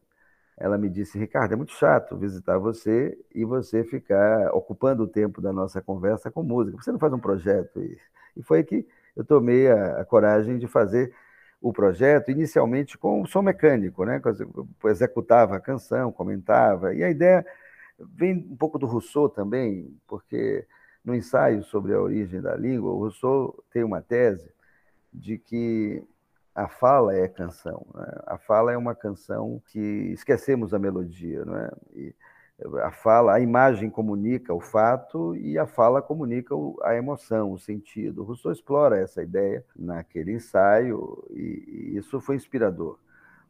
ela 0.57 0.77
me 0.77 0.89
disse, 0.89 1.17
Ricardo, 1.17 1.53
é 1.53 1.55
muito 1.55 1.73
chato 1.73 2.17
visitar 2.17 2.57
você 2.57 3.17
e 3.33 3.43
você 3.43 3.83
ficar 3.83 4.53
ocupando 4.53 5.03
o 5.03 5.07
tempo 5.07 5.41
da 5.41 5.51
nossa 5.51 5.81
conversa 5.81 6.29
com 6.29 6.43
música. 6.43 6.77
Você 6.77 6.91
não 6.91 6.99
faz 6.99 7.11
um 7.13 7.19
projeto? 7.19 7.81
E, 7.81 7.97
foi 8.43 8.63
que 8.63 8.87
eu 9.15 9.23
tomei 9.25 9.69
a, 9.69 10.01
a, 10.01 10.05
coragem 10.05 10.57
de 10.57 10.67
fazer 10.67 11.13
o 11.61 11.73
projeto, 11.73 12.31
inicialmente 12.31 12.97
com 12.97 13.21
o 13.21 13.27
som 13.27 13.41
mecânico, 13.41 14.05
né? 14.05 14.21
Eu 14.23 14.89
executava 14.89 15.55
a 15.55 15.59
canção, 15.59 16.11
comentava, 16.11 16.93
e 16.93 17.03
a 17.03 17.09
ideia 17.09 17.45
vem 17.99 18.47
um 18.49 18.55
pouco 18.55 18.79
do 18.79 18.85
Rousseau 18.85 19.29
também, 19.29 19.95
porque 20.07 20.65
no 21.03 21.15
ensaio 21.15 21.63
sobre 21.63 21.93
a 21.93 22.01
origem 22.01 22.41
da 22.41 22.55
língua, 22.55 22.91
o 22.91 22.99
Rousseau 22.99 23.63
tem 23.71 23.83
uma 23.83 24.01
tese 24.01 24.51
de 25.13 25.37
que 25.37 26.03
a 26.53 26.67
fala 26.67 27.15
é 27.15 27.27
canção. 27.27 27.85
Né? 27.93 28.05
A 28.27 28.37
fala 28.37 28.71
é 28.71 28.77
uma 28.77 28.93
canção 28.93 29.61
que 29.67 29.79
esquecemos 30.13 30.73
a 30.73 30.79
melodia, 30.79 31.45
não 31.45 31.57
é? 31.57 31.71
E 31.95 32.15
a 32.83 32.91
fala, 32.91 33.33
a 33.33 33.39
imagem 33.39 33.89
comunica 33.89 34.53
o 34.53 34.59
fato 34.59 35.35
e 35.35 35.57
a 35.57 35.65
fala 35.65 36.01
comunica 36.01 36.53
a 36.83 36.95
emoção, 36.95 37.51
o 37.51 37.59
sentido. 37.59 38.23
Rousseau 38.23 38.51
explora 38.51 38.99
essa 38.99 39.23
ideia 39.23 39.65
naquele 39.75 40.33
ensaio 40.33 41.23
e, 41.31 41.93
isso 41.95 42.21
foi 42.21 42.35
inspirador. 42.35 42.99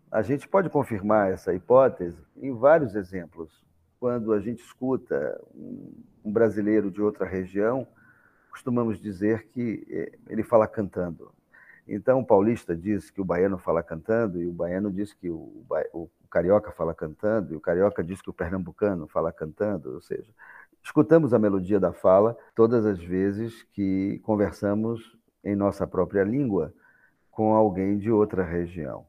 A 0.10 0.22
gente 0.22 0.48
pode 0.48 0.70
confirmar 0.70 1.32
essa 1.32 1.54
hipótese 1.54 2.18
em 2.38 2.54
vários 2.54 2.96
exemplos. 2.96 3.66
Quando 4.00 4.34
a 4.34 4.40
gente 4.40 4.64
escuta 4.64 5.42
um 6.24 6.32
brasileiro 6.32 6.90
de 6.90 7.02
outra 7.02 7.26
região, 7.26 7.88
costumamos 8.50 9.00
dizer 9.00 9.48
que 9.48 9.86
eh, 9.90 10.12
ele 10.28 10.44
fala 10.44 10.68
cantando. 10.68 11.32
Então, 11.94 12.22
o 12.22 12.26
paulista 12.26 12.74
diz 12.74 13.10
que 13.10 13.20
o 13.20 13.26
baiano 13.26 13.58
fala 13.58 13.84
cantando, 13.84 14.42
e 14.42 14.48
o 14.48 14.54
baiano 14.54 14.90
diz 14.90 15.12
que 15.14 15.30
o, 15.30 15.66
o, 15.92 16.10
carioca 16.30 16.72
fala 16.72 16.96
cantando, 16.96 17.54
e 17.54 17.58
o 17.58 17.60
carioca 17.60 18.02
diz 18.02 18.22
que 18.22 18.30
o 18.30 18.34
pernambucano 18.34 19.10
fala 19.10 19.30
cantando, 19.30 19.96
ou 19.96 20.00
seja, 20.00 20.32
escutamos 20.82 21.34
a 21.34 21.40
melodia 21.40 21.82
da 21.82 21.92
fala 21.92 22.38
todas 22.56 22.86
as 22.86 22.98
vezes 22.98 23.64
que 23.74 24.20
conversamos 24.24 25.18
em 25.44 25.54
nossa 25.54 25.86
própria 25.86 26.24
língua 26.24 26.74
com 27.30 27.54
alguém 27.54 27.98
de 27.98 28.10
outra 28.10 28.42
região. 28.42 29.06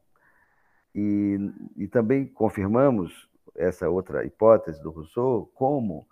E, 0.93 1.39
e 1.77 1.87
também 1.87 2.27
confirmamos 2.27 3.29
essa 3.55 3.87
outra 3.87 4.25
hipótese 4.25 4.83
do 4.83 4.91
Rousseau 4.91 5.49
como 5.55 6.05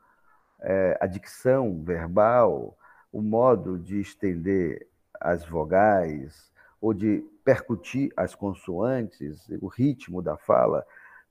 é, 0.61 0.97
a 1.01 1.05
dicção 1.05 1.83
verbal, 1.83 2.77
o 3.11 3.21
modo 3.21 3.77
de 3.77 3.99
estender 3.99 4.87
as 5.19 5.45
vogais, 5.45 6.50
ou 6.81 6.93
de 6.93 7.23
percutir 7.45 8.11
as 8.17 8.33
consoantes, 8.33 9.47
o 9.61 9.67
ritmo 9.67 10.21
da 10.21 10.35
fala, 10.35 10.85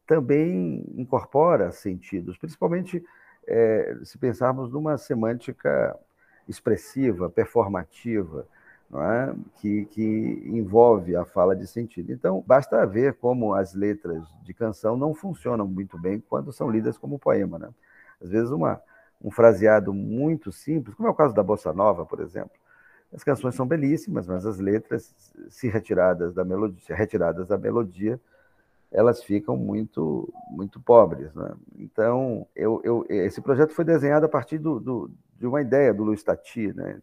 também 0.06 0.84
incorpora 0.96 1.72
sentidos, 1.72 2.38
principalmente 2.38 3.04
é, 3.46 3.98
se 4.04 4.16
pensarmos 4.16 4.70
numa 4.70 4.96
semântica 4.96 5.96
expressiva, 6.48 7.28
performativa, 7.28 8.46
é? 8.92 9.34
que, 9.60 9.84
que 9.86 10.42
envolve 10.46 11.14
a 11.14 11.24
fala 11.24 11.54
de 11.54 11.66
sentido. 11.66 12.12
Então, 12.12 12.42
basta 12.46 12.84
ver 12.86 13.14
como 13.14 13.54
as 13.54 13.72
letras 13.72 14.24
de 14.42 14.52
canção 14.52 14.96
não 14.96 15.14
funcionam 15.14 15.66
muito 15.66 15.96
bem 15.98 16.20
quando 16.28 16.52
são 16.52 16.68
lidas 16.68 16.98
como 16.98 17.18
poema. 17.18 17.58
Né? 17.58 17.68
Às 18.20 18.30
vezes, 18.30 18.50
uma, 18.50 18.80
um 19.22 19.30
fraseado 19.30 19.94
muito 19.94 20.50
simples, 20.50 20.94
como 20.96 21.08
é 21.08 21.10
o 21.10 21.14
caso 21.14 21.34
da 21.34 21.42
Bossa 21.42 21.72
Nova, 21.72 22.04
por 22.04 22.20
exemplo, 22.20 22.50
as 23.12 23.24
canções 23.24 23.54
são 23.54 23.66
belíssimas, 23.66 24.26
mas 24.26 24.46
as 24.46 24.58
letras, 24.58 25.14
se 25.48 25.68
retiradas 25.68 26.32
da 26.34 26.44
melodia, 26.44 26.94
retiradas 26.94 27.48
da 27.48 27.58
melodia, 27.58 28.20
elas 28.90 29.22
ficam 29.22 29.56
muito 29.56 30.32
muito 30.50 30.80
pobres. 30.80 31.34
Né? 31.34 31.52
Então, 31.78 32.46
eu, 32.54 32.80
eu, 32.84 33.06
esse 33.08 33.40
projeto 33.40 33.72
foi 33.72 33.84
desenhado 33.84 34.26
a 34.26 34.28
partir 34.28 34.58
do, 34.58 34.80
do, 34.80 35.10
de 35.38 35.46
uma 35.46 35.60
ideia 35.60 35.92
do 35.94 36.04
Luiz 36.04 36.22
Tati, 36.22 36.72
né? 36.72 37.00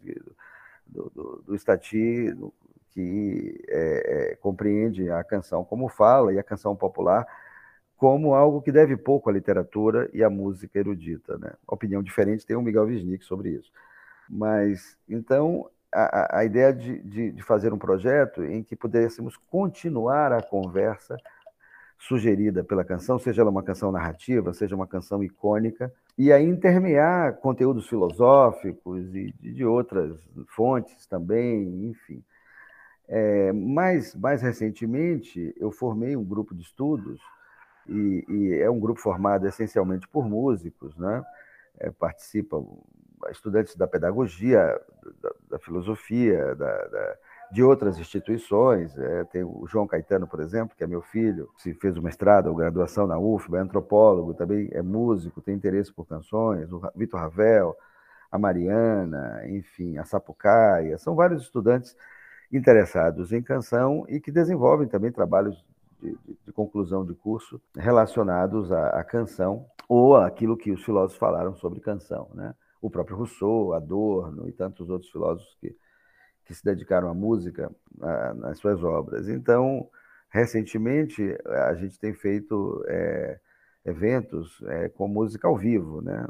do, 0.86 1.12
do, 1.14 1.44
do 1.46 2.54
que 2.92 3.64
é, 3.68 4.32
é, 4.32 4.36
compreende 4.38 5.10
a 5.12 5.24
canção 5.24 5.64
como 5.64 5.88
fala 5.88 6.34
e 6.34 6.40
a 6.40 6.44
canção 6.44 6.76
popular 6.76 7.28
como 7.96 8.34
algo 8.36 8.62
que 8.62 8.72
deve 8.72 8.96
pouco 8.96 9.30
à 9.30 9.34
literatura 9.34 10.10
e 10.14 10.24
à 10.24 10.30
música 10.30 10.80
erudita. 10.80 11.38
Né? 11.38 11.52
Opinião 11.68 12.02
diferente 12.02 12.46
tem 12.46 12.56
o 12.56 12.62
Miguel 12.62 12.86
Wisnik 12.86 13.26
sobre 13.26 13.50
isso. 13.50 13.72
Mas, 14.30 14.98
então, 15.10 15.70
a, 15.92 16.40
a 16.40 16.46
ideia 16.46 16.74
de, 16.74 17.00
de, 17.00 17.32
de, 17.32 17.44
fazer 17.44 17.74
um 17.74 17.78
projeto 17.78 18.44
em 18.44 18.64
que 18.64 18.76
pudéssemos 18.76 19.38
continuar 19.50 20.32
a 20.32 20.42
conversa 20.42 21.18
sugerida 21.98 22.64
pela 22.64 22.84
canção, 22.84 23.18
seja 23.18 23.42
ela 23.42 23.50
uma 23.50 23.64
canção 23.64 23.92
narrativa, 23.92 24.54
seja 24.54 24.76
uma 24.76 24.86
canção 24.86 25.24
icônica, 25.24 25.92
e 26.18 26.32
aí 26.32 26.46
intermear 26.46 27.38
conteúdos 27.38 27.88
filosóficos 27.88 29.16
e 29.16 29.34
de, 29.40 29.66
outras 29.66 30.20
fontes 30.48 31.08
também, 31.08 31.90
enfim. 31.90 32.24
É, 33.08 33.52
mais, 33.54 34.14
mais 34.16 34.42
recentemente, 34.42 35.56
eu 35.58 35.72
formei 35.72 36.16
um 36.16 36.24
grupo 36.24 36.54
de 36.54 36.62
estudos, 36.62 37.20
e, 37.88 38.26
e 38.28 38.54
é 38.60 38.70
um 38.70 38.80
grupo 38.80 39.00
formado 39.00 39.48
essencialmente 39.48 40.08
por 40.08 40.28
músicos, 40.28 40.96
né? 40.98 41.24
É, 41.80 41.92
participam 41.92 42.66
estudantes 43.32 43.76
da 43.76 43.88
pedagogia, 43.88 44.80
da, 45.22 45.32
da 45.52 45.60
filosofia, 45.60 46.56
da, 46.56 46.88
da, 46.88 47.16
de 47.52 47.64
outras 47.64 48.00
instituições. 48.00 48.98
É, 48.98 49.24
tem 49.26 49.44
o 49.44 49.66
João 49.68 49.88
Caetano, 49.88 50.28
por 50.28 50.40
exemplo, 50.40 50.76
que 50.76 50.84
é 50.84 50.88
meu 50.88 51.02
filho, 51.02 51.50
que 51.62 51.74
fez 51.74 51.98
o 51.98 52.02
mestrado 52.02 52.48
ou 52.48 52.56
graduação 52.56 53.08
na 53.08 53.18
UFBA, 53.18 53.58
é 53.58 53.62
antropólogo, 53.62 54.34
também 54.34 54.70
é 54.72 54.82
músico, 54.82 55.42
tem 55.42 55.56
interesse 55.56 55.92
por 55.94 56.06
canções. 56.06 56.72
O 56.72 56.82
Vitor 56.96 57.20
Ravel, 57.20 57.76
a 58.32 58.38
Mariana, 58.38 59.42
enfim, 59.48 59.98
a 59.98 60.06
Sapucaia. 60.06 60.98
São 60.98 61.16
vários 61.16 61.44
estudantes 61.44 61.96
interessados 62.52 63.32
em 63.34 63.42
canção 63.42 64.06
e 64.08 64.20
que 64.20 64.32
desenvolvem 64.32 64.88
também 64.88 65.12
trabalhos 65.12 65.66
de, 66.02 66.12
de, 66.12 66.38
de 66.46 66.52
conclusão 66.52 67.06
de 67.06 67.14
curso 67.14 67.62
relacionados 67.76 68.72
à, 68.72 68.90
à 68.90 69.04
canção 69.04 69.66
ou 69.88 70.16
aquilo 70.16 70.58
que 70.58 70.72
os 70.72 70.84
filósofos 70.84 71.18
falaram 71.18 71.56
sobre 71.56 71.80
canção, 71.80 72.30
né? 72.34 72.54
O 72.82 72.90
próprio 72.90 73.18
Rousseau, 73.18 73.74
Adorno 73.74 74.48
e 74.48 74.52
tantos 74.52 74.90
outros 74.90 75.12
filósofos 75.12 75.56
que, 75.60 75.76
que 76.46 76.54
se 76.54 76.64
dedicaram 76.64 77.10
à 77.10 77.14
música 77.14 77.72
nas 78.36 78.60
suas 78.60 78.84
obras. 78.84 79.28
Então, 79.28 79.90
Recentemente, 80.30 81.38
a 81.46 81.74
gente 81.76 82.00
tem 82.00 82.14
feito 82.14 82.84
é, 82.88 83.40
eventos 83.86 84.62
é, 84.68 84.90
com 84.90 85.08
música 85.08 85.48
ao 85.48 85.56
vivo, 85.58 86.02
né? 86.02 86.28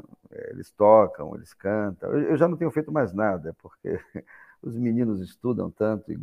Eles 0.50 0.70
tocam, 0.70 1.34
eles 1.34 1.52
cantam. 1.52 2.12
Eu, 2.12 2.36
já 2.36 2.46
não 2.46 2.56
tenho 2.56 2.70
feito 2.70 2.92
mais 2.92 3.12
nada, 3.12 3.54
porque 3.60 4.00
os 4.62 4.76
meninos 4.76 5.20
estudam 5.20 5.70
tanto 5.70 6.12
e, 6.12 6.18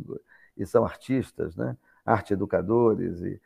e 0.56 0.66
são 0.66 0.84
artistas, 0.84 1.54
né? 1.54 1.76
Arte 2.04 2.32
educadores, 2.32 3.20
e, 3.20 3.40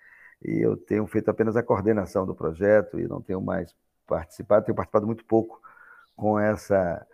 e 0.44 0.60
eu 0.60 0.76
tenho 0.76 1.06
feito 1.06 1.28
apenas 1.30 1.56
a 1.56 1.62
coordenação 1.62 2.24
do 2.24 2.34
projeto 2.34 3.00
e 3.00 3.08
não 3.08 3.20
tenho 3.20 3.40
mais 3.40 3.74
participado, 4.06 4.66
tenho 4.66 4.76
participado 4.76 5.06
muito 5.06 5.24
pouco 5.24 5.60
com 6.20 6.38
essa 6.38 7.04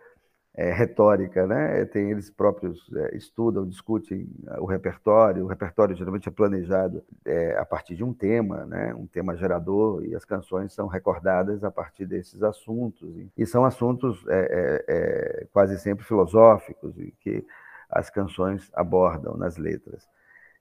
é, 0.53 0.71
retórica, 0.73 1.47
né? 1.47 1.85
Tem 1.85 2.11
eles 2.11 2.29
próprios 2.29 2.91
é, 2.93 3.15
estudam, 3.15 3.65
discutem 3.65 4.27
o 4.59 4.65
repertório. 4.65 5.45
O 5.45 5.47
repertório 5.47 5.95
geralmente 5.95 6.27
é 6.27 6.31
planejado 6.31 7.03
é, 7.23 7.57
a 7.57 7.65
partir 7.65 7.95
de 7.95 8.03
um 8.03 8.11
tema, 8.13 8.65
né? 8.65 8.93
Um 8.93 9.07
tema 9.07 9.37
gerador 9.37 10.03
e 10.03 10.13
as 10.13 10.25
canções 10.25 10.73
são 10.73 10.87
recordadas 10.87 11.63
a 11.63 11.71
partir 11.71 12.05
desses 12.05 12.43
assuntos 12.43 13.15
e 13.37 13.45
são 13.45 13.63
assuntos 13.63 14.25
é, 14.27 14.39
é, 14.39 14.85
é, 14.87 15.47
quase 15.53 15.79
sempre 15.79 16.03
filosóficos 16.03 16.95
que 17.19 17.45
as 17.89 18.09
canções 18.09 18.69
abordam 18.73 19.37
nas 19.37 19.57
letras. 19.57 20.05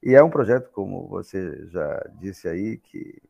E 0.02 0.14
é 0.14 0.22
um 0.22 0.30
projeto, 0.30 0.70
como 0.70 1.08
você 1.08 1.66
já 1.66 2.06
disse 2.20 2.46
aí, 2.46 2.76
que 2.76 3.20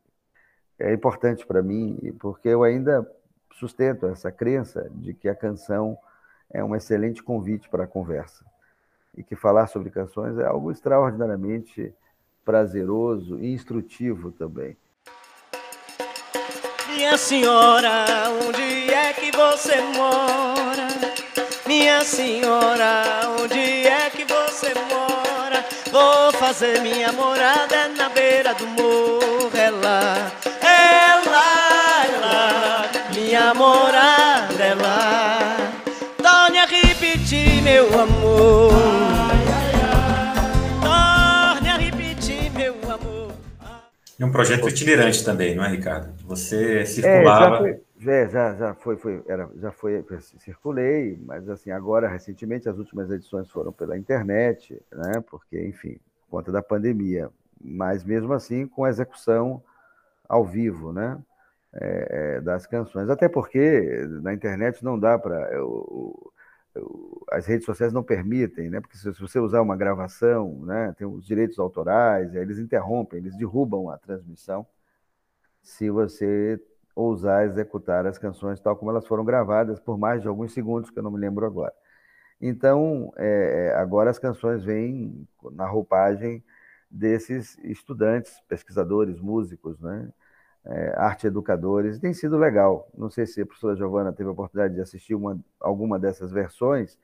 é 0.77 0.93
importante 0.93 1.47
para 1.47 1.63
mim, 1.63 2.13
porque 2.19 2.49
eu 2.49 2.61
ainda 2.61 3.09
sustento 3.57 4.05
essa 4.05 4.31
crença 4.31 4.87
de 4.93 5.13
que 5.13 5.27
a 5.27 5.35
canção 5.35 5.97
é 6.49 6.63
um 6.63 6.75
excelente 6.75 7.23
convite 7.23 7.67
para 7.67 7.85
a 7.85 7.87
conversa. 7.87 8.45
E 9.15 9.23
que 9.23 9.35
falar 9.35 9.67
sobre 9.67 9.89
canções 9.89 10.37
é 10.37 10.45
algo 10.45 10.71
extraordinariamente 10.71 11.93
prazeroso 12.45 13.39
e 13.39 13.51
instrutivo 13.51 14.31
também. 14.31 14.77
Minha 16.87 17.17
senhora, 17.17 18.05
onde 18.47 18.93
é 18.93 19.11
que 19.13 19.31
você 19.31 19.81
mora? 19.95 20.87
Minha 21.65 22.03
senhora, 22.03 23.03
onde 23.41 23.87
é 23.87 24.09
que 24.11 24.23
você 24.23 24.73
mora? 24.89 25.65
Vou 25.91 26.31
fazer 26.33 26.79
minha 26.81 27.11
morada 27.11 27.87
na 27.89 28.07
beira 28.09 28.53
do 28.53 28.67
morro, 28.67 29.51
é 29.53 29.69
lá, 29.69 30.31
é 30.61 31.29
lá, 31.29 32.05
é 32.05 32.19
lá. 32.19 32.96
Minha 33.27 33.53
morada 33.53 34.63
é 34.63 34.73
lá 34.73 35.57
repetir, 37.27 37.61
meu 37.61 37.87
amor. 37.99 38.71
Torne 40.81 41.69
a 41.69 41.77
repetir, 41.77 42.49
meu 42.53 42.73
amor. 42.89 43.33
É 44.17 44.25
um 44.25 44.31
projeto 44.31 44.69
itinerante 44.69 45.25
também, 45.25 45.55
não 45.55 45.65
é, 45.65 45.69
Ricardo? 45.69 46.13
Você 46.25 46.85
circulava. 46.85 47.45
É, 47.45 47.49
já, 47.49 47.57
foi, 47.57 47.81
é, 48.07 48.29
já, 48.29 48.55
já 48.55 48.73
foi, 48.73 48.95
foi, 48.95 49.23
era, 49.27 49.49
já 49.57 49.71
foi, 49.73 50.05
circulei, 50.39 51.19
mas 51.25 51.49
assim, 51.49 51.69
agora, 51.71 52.07
recentemente, 52.07 52.69
as 52.69 52.77
últimas 52.77 53.11
edições 53.11 53.49
foram 53.49 53.73
pela 53.73 53.97
internet, 53.97 54.81
né? 54.89 55.21
Porque, 55.29 55.59
enfim, 55.67 55.99
por 56.29 56.37
conta 56.37 56.51
da 56.51 56.61
pandemia. 56.61 57.29
Mas 57.59 58.05
mesmo 58.05 58.31
assim, 58.31 58.67
com 58.67 58.85
a 58.85 58.89
execução 58.89 59.61
ao 60.29 60.45
vivo, 60.45 60.93
né? 60.93 61.17
É, 61.73 62.37
é, 62.37 62.41
das 62.41 62.65
canções. 62.65 63.09
Até 63.09 63.27
porque 63.27 64.01
na 64.21 64.33
internet 64.33 64.83
não 64.83 64.97
dá 64.97 65.19
para 65.19 65.49
as 67.31 67.45
redes 67.45 67.65
sociais 67.65 67.93
não 67.93 68.03
permitem, 68.03 68.69
né? 68.69 68.79
Porque 68.79 68.97
se 68.97 69.11
você 69.11 69.39
usar 69.39 69.61
uma 69.61 69.75
gravação, 69.75 70.59
né, 70.65 70.93
tem 70.97 71.05
os 71.07 71.25
direitos 71.25 71.59
autorais, 71.59 72.33
eles 72.35 72.57
interrompem, 72.59 73.19
eles 73.19 73.35
derrubam 73.35 73.89
a 73.89 73.97
transmissão 73.97 74.65
se 75.61 75.89
você 75.89 76.59
ousar 76.95 77.45
executar 77.45 78.05
as 78.07 78.17
canções 78.17 78.59
tal 78.59 78.75
como 78.75 78.91
elas 78.91 79.05
foram 79.05 79.25
gravadas 79.25 79.79
por 79.79 79.97
mais 79.97 80.21
de 80.21 80.27
alguns 80.27 80.53
segundos, 80.53 80.89
que 80.89 80.97
eu 80.99 81.03
não 81.03 81.11
me 81.11 81.19
lembro 81.19 81.45
agora. 81.45 81.73
Então, 82.41 83.11
é, 83.17 83.73
agora 83.77 84.09
as 84.09 84.19
canções 84.19 84.63
vêm 84.63 85.27
na 85.51 85.67
roupagem 85.67 86.43
desses 86.89 87.57
estudantes, 87.59 88.39
pesquisadores, 88.47 89.19
músicos, 89.19 89.79
né? 89.79 90.09
É, 90.67 90.93
arte 90.97 91.27
educadores. 91.27 91.99
Tem 91.99 92.13
sido 92.13 92.37
legal. 92.37 92.89
Não 92.97 93.09
sei 93.09 93.25
se 93.25 93.41
a 93.41 93.45
professora 93.45 93.75
Giovana 93.75 94.11
teve 94.11 94.29
a 94.29 94.33
oportunidade 94.33 94.75
de 94.75 94.81
assistir 94.81 95.15
uma, 95.15 95.39
alguma 95.59 95.97
dessas 95.97 96.31
versões. 96.31 96.97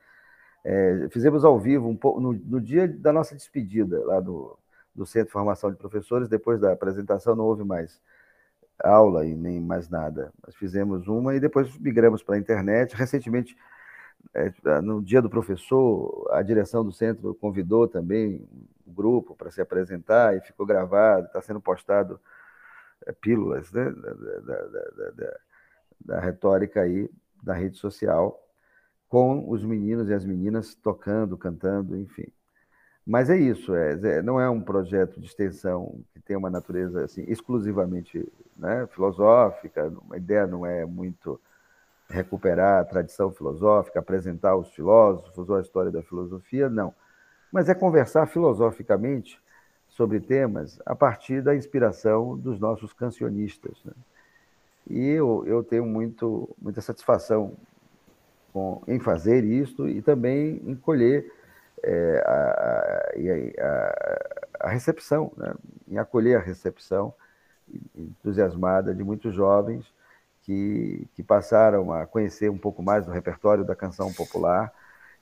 É, 0.64 1.08
fizemos 1.10 1.44
ao 1.44 1.60
vivo 1.60 1.88
um 1.88 1.96
pouco, 1.96 2.20
no, 2.20 2.34
no, 2.34 2.62
dia 2.62 2.88
da 2.88 3.12
nossa 3.12 3.36
despedida 3.36 4.04
lá 4.06 4.20
do, 4.20 4.58
do 4.94 5.06
Centro 5.06 5.28
de 5.28 5.34
Formação 5.34 5.72
de 5.72 5.78
Professores. 5.78 6.28
Depois 6.28 6.60
da 6.60 6.74
apresentação 6.74 7.36
não 7.36 7.46
houve 7.46 7.64
mais 7.64 8.02
aula 8.80 9.26
e 9.26 9.34
nem 9.34 9.62
mais 9.62 9.90
nada. 9.90 10.32
Nós 10.46 10.56
fizemos 10.56 11.08
uma 11.08 11.36
e 11.36 11.40
depois 11.40 11.78
migramos 11.78 12.22
para 12.22 12.36
a 12.36 12.40
internet. 12.40 12.96
Recentemente, 12.96 13.56
é, 14.34 14.52
no 14.82 15.02
dia 15.02 15.22
do 15.22 15.30
professor, 15.30 16.30
a 16.32 16.42
direção 16.42 16.84
do 16.84 16.92
centro 16.92 17.34
convidou 17.36 17.88
também 17.88 18.46
o 18.86 18.92
grupo 18.92 19.36
para 19.36 19.52
se 19.52 19.62
apresentar 19.62 20.36
e 20.36 20.42
ficou 20.42 20.66
gravado, 20.66 21.28
está 21.28 21.42
sendo 21.42 21.62
postado 21.62 22.20
pílulas 23.22 23.72
né, 23.72 23.92
da, 23.92 24.14
da, 24.14 25.12
da, 25.12 25.40
da, 26.06 26.20
retórica 26.20 26.82
aí 26.82 27.10
da 27.42 27.54
rede 27.54 27.78
social, 27.78 28.40
com 29.10 29.50
os 29.50 29.64
meninos 29.64 30.10
e 30.10 30.14
as 30.14 30.26
meninas 30.26 30.76
tocando, 30.76 31.38
cantando, 31.38 31.98
enfim. 31.98 32.28
Mas 33.06 33.30
é 33.30 33.38
isso, 33.38 33.76
é, 33.76 33.94
é 33.94 34.22
não 34.22 34.40
é 34.40 34.50
um 34.50 34.62
projeto 34.62 35.20
de 35.20 35.28
extensão 35.28 36.02
que 36.14 36.22
tem 36.22 36.38
uma 36.38 36.50
natureza 36.50 37.04
assim, 37.04 37.26
exclusivamente 37.28 38.32
né, 38.56 38.88
filosófica, 38.88 39.92
a 40.12 40.18
ideia 40.18 40.48
não 40.48 40.66
é 40.66 40.86
muito 40.86 41.40
recuperar 42.10 42.82
a 42.82 42.86
tradição 42.86 43.32
filosófica, 43.32 44.00
apresentar 44.00 44.56
os 44.56 44.74
filósofos 44.74 45.50
ou 45.50 45.56
a 45.56 45.62
história 45.62 45.92
da 45.92 46.04
filosofia, 46.04 46.70
não. 46.70 46.94
Mas 47.52 47.70
é 47.70 47.76
conversar 47.76 48.28
filosoficamente 48.28 49.42
sobre 49.94 50.20
temas 50.20 50.80
a 50.86 50.96
partir 50.96 51.42
da 51.42 51.56
inspiração 51.56 52.38
dos 52.38 52.60
nossos 52.60 52.94
cancionistas. 52.94 53.78
Né? 53.86 53.94
E 54.90 55.10
eu, 55.10 55.44
eu 55.46 55.64
tenho 55.64 55.86
muito, 55.86 56.50
muita 56.60 56.82
satisfação 56.82 57.54
com, 58.52 58.82
em 58.88 59.00
fazer 59.00 59.44
isto 59.44 59.88
e 59.88 60.02
também 60.02 60.62
em 60.66 60.76
colher 60.76 61.32
é, 61.84 62.24
a, 62.26 63.04
a, 63.62 64.68
a, 64.68 64.70
recepção, 64.70 65.32
né? 65.38 65.54
em 65.88 65.98
acolher 65.98 66.38
a 66.38 66.42
recepção 66.42 67.14
entusiasmada 67.96 68.96
de 68.96 69.04
muitos 69.04 69.34
jovens 69.34 69.86
que, 70.42 71.08
que 71.16 71.22
passaram 71.22 71.94
a 71.94 72.06
conhecer 72.08 72.50
um 72.50 72.58
pouco 72.58 72.82
mais 72.82 73.06
do 73.06 73.12
repertório 73.12 73.64
da 73.64 73.76
canção 73.76 74.12
popular 74.12 74.74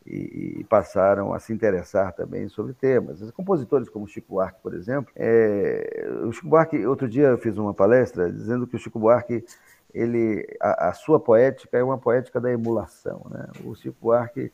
e, 0.05 0.59
e, 0.59 0.63
passaram 0.63 1.33
a 1.33 1.39
se 1.39 1.53
interessar 1.53 2.13
também 2.13 2.49
sobre 2.49 2.73
temas. 2.73 3.21
Os 3.21 3.31
compositores 3.31 3.87
como 3.89 4.07
Chico 4.07 4.33
Buarque, 4.33 4.59
por 4.61 4.73
exemplo, 4.73 5.11
é, 5.15 6.09
o 6.25 6.31
Chico 6.31 6.47
Buarque, 6.47 6.85
outro 6.85 7.07
dia 7.07 7.27
eu 7.27 7.37
fiz 7.37 7.57
uma 7.57 7.73
palestra 7.73 8.31
dizendo 8.31 8.65
que 8.65 8.75
o 8.75 8.79
Chico 8.79 8.99
Buarque, 8.99 9.45
ele, 9.93 10.47
a, 10.59 10.89
a 10.89 10.93
sua 10.93 11.19
poética 11.19 11.77
é 11.77 11.83
uma 11.83 11.97
poética 11.97 12.41
da 12.41 12.51
emulação. 12.51 13.27
Né? 13.29 13.47
O 13.63 13.75
Chico 13.75 13.97
Buarque 14.01 14.51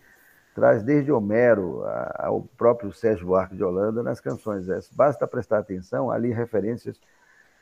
traz 0.53 0.83
desde 0.83 1.11
Homero 1.11 1.83
ao 2.15 2.41
próprio 2.57 2.91
Sérgio 2.91 3.27
Buarque 3.27 3.55
de 3.55 3.63
Holanda 3.63 4.03
nas 4.03 4.19
canções. 4.19 4.65
Basta 4.91 5.27
prestar 5.27 5.59
atenção, 5.59 6.11
ali 6.11 6.33
referências 6.33 6.99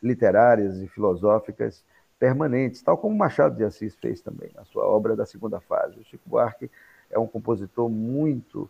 literárias 0.01 0.77
e 0.77 0.87
filosóficas 0.87 1.83
permanentes, 2.17 2.81
tal 2.81 2.97
como 2.97 3.15
Machado 3.15 3.55
de 3.55 3.63
Assis 3.63 3.95
fez 3.95 4.21
também, 4.21 4.49
na 4.55 4.63
sua 4.63 4.87
obra 4.87 5.15
da 5.15 5.25
segunda 5.25 5.59
fase. 5.59 5.99
O 5.99 6.03
Chico 6.05 6.27
Buarque 6.27 6.71
é 7.09 7.19
um 7.19 7.27
compositor 7.27 7.89
muito 7.89 8.69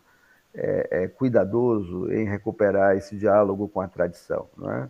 é, 0.54 0.88
é, 0.90 1.08
cuidadoso 1.08 2.10
em 2.12 2.24
recuperar 2.24 2.96
esse 2.96 3.16
diálogo 3.16 3.68
com 3.68 3.80
a 3.80 3.88
tradição. 3.88 4.48
É? 4.70 4.88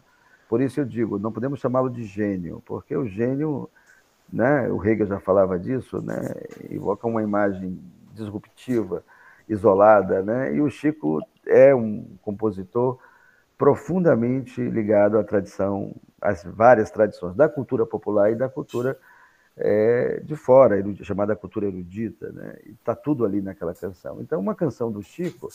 Por 0.48 0.60
isso 0.60 0.80
eu 0.80 0.84
digo, 0.84 1.18
não 1.18 1.32
podemos 1.32 1.58
chamá-lo 1.58 1.90
de 1.90 2.04
gênio, 2.04 2.62
porque 2.64 2.96
o 2.96 3.06
gênio, 3.06 3.68
né, 4.32 4.68
o 4.68 4.84
Hegel 4.84 5.06
já 5.06 5.18
falava 5.18 5.58
disso, 5.58 6.00
né, 6.00 6.20
evoca 6.70 7.06
uma 7.06 7.22
imagem 7.22 7.80
disruptiva, 8.14 9.02
isolada, 9.48 10.22
né, 10.22 10.54
e 10.54 10.60
o 10.60 10.70
Chico 10.70 11.20
é 11.44 11.74
um 11.74 12.06
compositor 12.22 12.98
profundamente 13.58 14.60
ligado 14.60 15.18
à 15.18 15.24
tradição, 15.24 15.94
às 16.20 16.44
várias 16.44 16.90
tradições 16.90 17.34
da 17.34 17.48
cultura 17.48 17.84
popular 17.84 18.30
e 18.30 18.36
da 18.36 18.48
cultura 18.48 18.96
é, 19.56 20.20
de 20.22 20.36
fora, 20.36 20.82
chamada 21.02 21.34
cultura 21.34 21.66
erudita, 21.66 22.30
né? 22.30 22.56
e 22.66 22.72
está 22.72 22.94
tudo 22.94 23.24
ali 23.24 23.40
naquela 23.40 23.74
canção. 23.74 24.18
Então, 24.20 24.38
uma 24.38 24.54
canção 24.54 24.92
do 24.92 25.02
Chico 25.02 25.48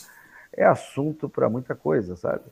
é 0.53 0.65
assunto 0.65 1.29
para 1.29 1.49
muita 1.49 1.75
coisa, 1.75 2.15
sabe? 2.15 2.43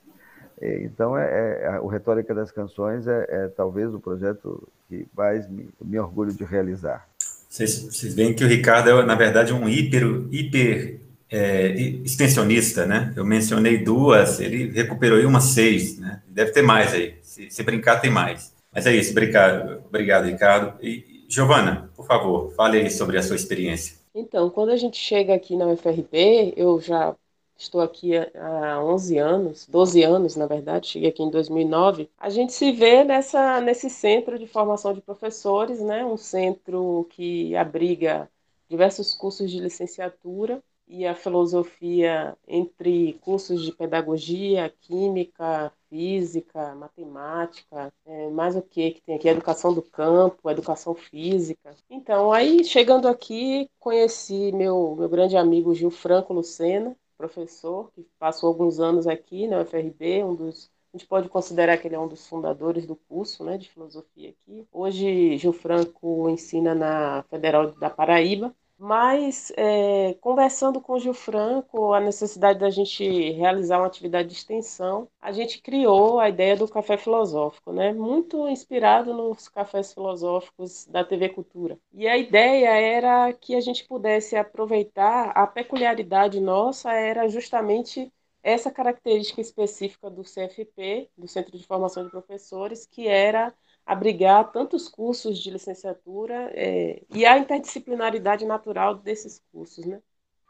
Então, 0.62 1.18
é, 1.18 1.62
é, 1.64 1.80
o 1.80 1.88
Retórica 1.88 2.36
das 2.36 2.52
Canções 2.52 3.08
é, 3.08 3.26
é, 3.30 3.47
talvez 3.47 3.93
o 3.93 4.00
projeto 4.00 4.68
que 4.89 5.08
mais 5.16 5.50
me, 5.50 5.70
me 5.82 5.97
orgulho 5.97 6.34
de 6.34 6.43
realizar. 6.43 7.08
Vocês, 7.50 7.82
vocês 7.82 8.14
veem 8.14 8.34
que 8.34 8.43
o 8.43 8.47
Ricardo 8.47 8.89
é, 8.89 9.06
na 9.06 9.16
verdade, 9.16 9.54
um 9.54 9.70
hiper, 9.70 10.04
hiper 10.30 11.00
é, 11.32 11.72
extensionista, 12.04 12.86
né? 12.86 13.14
Eu 13.16 13.24
mencionei 13.24 13.78
duas, 13.78 14.41
ele 14.41 14.70
recuperou 14.70 15.18
aí 15.18 15.26
umas 15.26 15.45
seis, 15.45 15.97
né? 15.97 16.22
Deve 16.28 16.52
ter 16.52 16.62
mais 16.62 16.93
aí. 16.93 17.18
Se, 17.22 17.50
se 17.50 17.64
brincar, 17.64 18.02
tem 18.02 18.12
mais. 18.12 18.54
Mas 18.74 18.86
é 18.86 18.93
isso, 18.93 19.12
obrigado, 19.12 19.82
obrigado 19.88 20.26
Ricardo. 20.26 20.74
E, 20.84 21.18
Giovana, 21.30 21.92
por 21.96 22.08
favor, 22.08 22.52
fale 22.54 22.90
sobre 22.90 23.16
a 23.16 23.22
sua 23.22 23.36
experiência. 23.36 23.98
Então, 24.16 24.50
quando 24.50 24.72
a 24.72 24.78
gente 24.78 24.98
chega 24.98 25.36
aqui 25.36 25.56
na 25.56 25.68
UFRB, 25.68 26.56
eu 26.58 26.82
já 26.82 27.16
estou 27.56 27.82
aqui 27.82 28.14
há 28.18 28.84
11 28.84 29.18
anos, 29.20 29.68
12 29.68 30.02
anos, 30.02 30.36
na 30.36 30.48
verdade, 30.48 30.88
cheguei 30.88 31.10
aqui 31.10 31.22
em 31.22 31.30
2009. 31.30 32.10
A 32.18 32.32
gente 32.32 32.52
se 32.52 32.72
vê 32.72 33.04
nessa, 33.04 33.62
nesse 33.62 33.92
centro 33.92 34.40
de 34.40 34.48
formação 34.48 34.92
de 34.92 35.02
professores, 35.02 35.80
né? 35.80 36.04
um 36.04 36.18
centro 36.18 37.06
que 37.12 37.56
abriga 37.56 38.28
diversos 38.68 39.14
cursos 39.14 39.52
de 39.52 39.60
licenciatura 39.60 40.64
e 40.90 41.06
a 41.06 41.14
filosofia 41.14 42.36
entre 42.48 43.14
cursos 43.22 43.64
de 43.64 43.72
pedagogia, 43.72 44.74
química, 44.82 45.72
física, 45.88 46.74
matemática, 46.74 47.94
é, 48.06 48.30
mais 48.32 48.56
o 48.56 48.62
que 48.62 48.92
que 48.92 49.02
tem 49.02 49.16
aqui? 49.16 49.30
Educação 49.30 49.72
do 49.72 49.84
campo, 49.84 50.50
educação 50.50 50.96
física. 50.96 51.76
Então, 51.90 52.34
aí 52.34 52.64
chegando 52.64 53.08
aqui, 53.08 53.70
conheci 53.80 54.52
meu, 54.52 54.96
meu 54.98 55.08
grande 55.08 55.38
amigo 55.38 55.76
Gil 55.76 55.92
Franco 55.92 56.34
Lucena, 56.34 56.96
professor, 57.16 57.92
que 57.94 58.06
passou 58.18 58.48
alguns 58.48 58.80
anos 58.80 59.06
aqui 59.06 59.48
na 59.48 59.62
UFRB, 59.62 60.24
um 60.24 60.34
dos 60.34 60.72
a 60.92 60.98
gente 60.98 61.08
pode 61.08 61.30
considerar 61.30 61.78
que 61.78 61.88
ele 61.88 61.94
é 61.94 62.00
um 62.00 62.08
dos 62.08 62.26
fundadores 62.26 62.88
do 62.88 62.96
curso 62.96 63.44
né, 63.44 63.60
de 63.60 63.70
filosofia 63.70 64.32
aqui. 64.32 64.68
Hoje, 64.72 65.38
Gil 65.38 65.54
Franco 65.54 66.28
ensina 66.28 66.74
na 66.74 67.22
Federal 67.30 67.74
da 67.74 67.92
Paraíba 67.92 68.52
mas, 68.80 69.52
é, 69.58 70.14
conversando 70.22 70.80
com 70.80 70.94
o 70.94 71.00
Gil 71.00 71.14
Franco, 71.14 71.94
a 71.94 72.00
necessidade 72.00 72.60
da 72.60 72.70
gente 72.70 73.04
realizar 73.32 73.78
uma 73.80 73.88
atividade 73.88 74.30
de 74.30 74.36
extensão, 74.36 75.10
a 75.22 75.34
gente 75.34 75.62
criou 75.62 76.20
a 76.20 76.30
ideia 76.30 76.56
do 76.56 76.68
café 76.68 76.96
filosófico, 76.96 77.74
né? 77.74 77.92
muito 77.94 78.48
inspirado 78.48 79.14
nos 79.14 79.50
cafés 79.50 79.94
filosóficos 79.94 80.86
da 80.86 81.04
TV 81.04 81.28
Cultura. 81.30 81.78
E 81.94 82.08
a 82.08 82.18
ideia 82.18 82.70
era 82.70 83.34
que 83.34 83.54
a 83.56 83.62
gente 83.62 83.86
pudesse 83.86 84.38
aproveitar 84.38 85.32
a 85.32 85.46
peculiaridade 85.46 86.40
nossa, 86.40 86.94
era 86.94 87.28
justamente 87.28 88.12
essa 88.42 88.72
característica 88.72 89.42
específica 89.42 90.10
do 90.10 90.24
CFP, 90.24 91.10
do 91.18 91.28
Centro 91.28 91.58
de 91.58 91.66
Formação 91.66 92.06
de 92.06 92.12
Professores, 92.12 92.86
que 92.86 93.08
era 93.08 93.54
abrigar 93.90 94.52
tantos 94.52 94.88
cursos 94.88 95.40
de 95.40 95.50
licenciatura 95.50 96.52
é, 96.54 97.02
e 97.10 97.26
a 97.26 97.40
interdisciplinaridade 97.40 98.46
natural 98.46 98.94
desses 98.94 99.42
cursos, 99.52 99.84
né? 99.84 100.00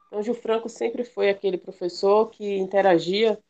Então, 0.07 0.21
Gil 0.21 0.33
Franco 0.33 0.67
sempre 0.67 1.05
foi 1.05 1.29
aquele 1.29 1.57
professor 1.57 2.29
que 2.29 2.57
interagia 2.57 3.41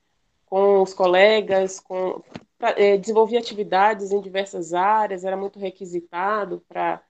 com 0.45 0.83
os 0.83 0.93
colegas, 0.93 1.79
com, 1.79 2.21
é, 2.59 2.97
desenvolvia 2.97 3.39
atividades 3.39 4.11
em 4.11 4.21
diversas 4.21 4.75
áreas, 4.75 5.23
era 5.23 5.35
muito 5.35 5.57
requisitado 5.57 6.63
para 6.67 7.01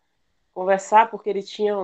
conversar, 0.53 1.11
porque 1.11 1.29
ele 1.29 1.43
tinha 1.43 1.77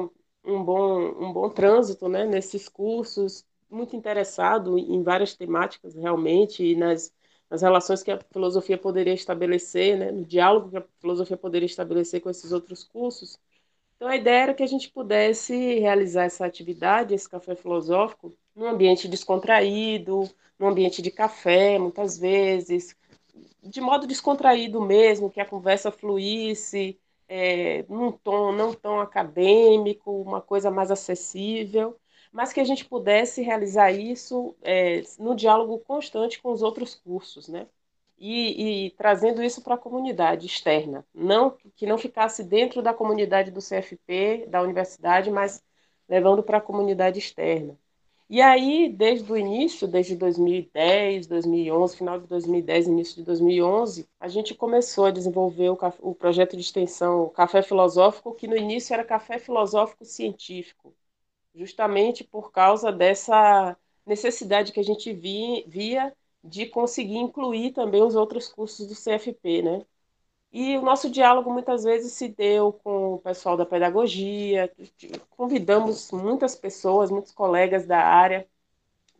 um 0.46 0.64
bom, 0.64 0.98
um 1.20 1.34
bom 1.34 1.50
trânsito 1.50 2.08
né, 2.08 2.24
nesses 2.26 2.70
cursos, 2.70 3.44
muito 3.70 3.98
interessado 3.98 4.80
em 4.80 5.04
várias 5.04 5.36
temáticas 5.36 5.94
realmente, 5.94 6.64
e 6.64 6.74
nas 6.74 7.14
nas 7.50 7.62
relações 7.62 8.04
que 8.04 8.12
a 8.12 8.20
filosofia 8.32 8.78
poderia 8.78 9.14
estabelecer, 9.14 9.98
né, 9.98 10.12
no 10.12 10.26
diálogo 10.26 10.70
que 10.70 10.78
a 10.78 10.86
filosofia 11.00 11.38
poderia 11.38 11.66
estabelecer 11.66 12.22
com 12.22 12.30
esses 12.30 12.52
outros 12.52 12.84
cursos. 12.84 13.40
Então, 13.96 14.08
a 14.10 14.16
ideia 14.16 14.44
era 14.44 14.54
que 14.54 14.64
a 14.64 14.68
gente 14.68 14.90
pudesse 14.90 15.80
realizar 15.80 16.26
essa 16.26 16.46
atividade, 16.46 17.14
esse 17.14 17.30
café 17.30 17.56
filosófico, 17.56 18.34
num 18.56 18.68
ambiente 18.68 19.08
descontraído, 19.08 20.30
num 20.60 20.68
ambiente 20.68 21.02
de 21.02 21.12
café, 21.12 21.80
muitas 21.80 22.18
vezes, 22.18 22.96
de 23.64 23.82
modo 23.82 24.08
descontraído 24.08 24.82
mesmo, 24.82 25.30
que 25.32 25.42
a 25.42 25.46
conversa 25.46 25.92
fluísse, 25.92 27.00
é, 27.28 27.84
num 27.90 28.12
tom 28.12 28.52
não 28.52 28.74
tão 28.74 29.00
acadêmico, 29.00 30.22
uma 30.22 30.42
coisa 30.42 30.70
mais 30.72 30.92
acessível 30.92 31.98
mas 32.36 32.52
que 32.52 32.60
a 32.60 32.66
gente 32.66 32.84
pudesse 32.84 33.42
realizar 33.42 33.92
isso 33.92 34.54
é, 34.62 35.02
no 35.18 35.34
diálogo 35.34 35.80
constante 35.80 36.42
com 36.42 36.52
os 36.52 36.62
outros 36.62 36.94
cursos, 36.94 37.48
né? 37.48 37.66
E, 38.20 38.88
e 38.88 38.92
trazendo 38.92 39.42
isso 39.42 39.62
para 39.62 39.76
a 39.76 39.78
comunidade 39.78 40.46
externa, 40.46 41.06
não 41.14 41.56
que 41.78 41.86
não 41.86 41.98
ficasse 41.98 42.44
dentro 42.44 42.82
da 42.82 42.94
comunidade 42.94 43.52
do 43.52 43.62
CFP, 43.62 44.48
da 44.50 44.62
universidade, 44.62 45.32
mas 45.32 45.64
levando 46.10 46.44
para 46.44 46.58
a 46.58 46.62
comunidade 46.62 47.20
externa. 47.20 47.78
E 48.30 48.42
aí, 48.42 48.90
desde 48.90 49.32
o 49.32 49.38
início, 49.38 49.88
desde 49.88 50.16
2010, 50.18 51.28
2011, 51.28 51.98
final 51.98 52.20
de 52.20 52.28
2010, 52.28 52.88
início 52.88 53.16
de 53.16 53.24
2011, 53.24 54.10
a 54.20 54.28
gente 54.28 54.54
começou 54.54 55.06
a 55.06 55.12
desenvolver 55.12 55.70
o, 55.70 55.78
o 56.02 56.14
projeto 56.16 56.58
de 56.58 56.64
extensão 56.64 57.30
Café 57.30 57.62
Filosófico, 57.62 58.36
que 58.36 58.48
no 58.48 58.58
início 58.58 58.94
era 58.94 59.06
Café 59.06 59.40
Filosófico 59.40 60.04
Científico 60.04 60.94
justamente 61.56 62.24
por 62.24 62.52
causa 62.52 62.92
dessa 62.92 63.78
necessidade 64.06 64.72
que 64.72 64.80
a 64.80 64.84
gente 64.84 65.12
via 65.14 66.16
de 66.44 66.66
conseguir 66.68 67.18
incluir 67.18 67.72
também 67.74 68.04
os 68.04 68.16
outros 68.16 68.48
cursos 68.48 68.88
do 68.88 68.96
CFP, 68.96 69.62
né? 69.64 69.86
E 70.52 70.78
o 70.78 70.82
nosso 70.82 71.10
diálogo 71.10 71.52
muitas 71.52 71.84
vezes 71.84 72.14
se 72.14 72.30
deu 72.30 72.74
com 72.74 73.16
o 73.16 73.20
pessoal 73.20 73.58
da 73.58 73.66
pedagogia, 73.66 74.72
convidamos 75.32 76.12
muitas 76.12 76.56
pessoas, 76.56 77.12
muitos 77.12 77.32
colegas 77.34 77.86
da 77.86 78.00
área 78.00 78.48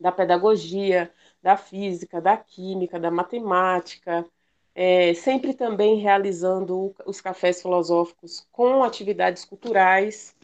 da 0.00 0.12
pedagogia, 0.12 1.12
da 1.42 1.56
física, 1.56 2.20
da 2.20 2.36
química, 2.36 3.00
da 3.00 3.10
matemática, 3.10 4.26
é, 4.74 5.14
sempre 5.14 5.54
também 5.54 5.96
realizando 5.96 6.94
os 7.06 7.20
cafés 7.20 7.62
filosóficos 7.62 8.46
com 8.52 8.84
atividades 8.84 9.44
culturais, 9.44 10.35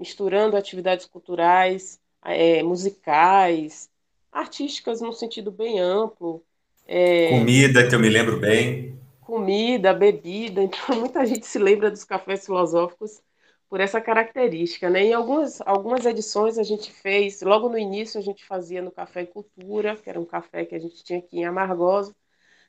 misturando 0.00 0.56
atividades 0.56 1.04
culturais, 1.04 2.00
é, 2.24 2.62
musicais, 2.62 3.90
artísticas 4.32 5.02
no 5.02 5.12
sentido 5.12 5.52
bem 5.52 5.78
amplo. 5.78 6.42
É, 6.88 7.28
comida, 7.28 7.86
que 7.86 7.94
eu 7.94 8.00
me 8.00 8.08
lembro 8.08 8.40
bem. 8.40 8.98
Comida, 9.20 9.92
bebida, 9.92 10.62
então 10.62 10.80
muita 10.98 11.24
gente 11.26 11.46
se 11.46 11.58
lembra 11.58 11.90
dos 11.90 12.02
cafés 12.02 12.46
filosóficos 12.46 13.20
por 13.68 13.78
essa 13.78 14.00
característica, 14.00 14.90
né? 14.90 15.04
Em 15.04 15.12
algumas, 15.12 15.60
algumas 15.60 16.04
edições 16.04 16.58
a 16.58 16.64
gente 16.64 16.90
fez, 16.90 17.40
logo 17.42 17.68
no 17.68 17.78
início 17.78 18.18
a 18.18 18.22
gente 18.22 18.44
fazia 18.44 18.82
no 18.82 18.90
Café 18.90 19.24
Cultura, 19.24 19.96
que 19.96 20.10
era 20.10 20.18
um 20.18 20.24
café 20.24 20.64
que 20.64 20.74
a 20.74 20.78
gente 20.80 21.04
tinha 21.04 21.20
aqui 21.20 21.38
em 21.38 21.44
Amargosa. 21.44 22.16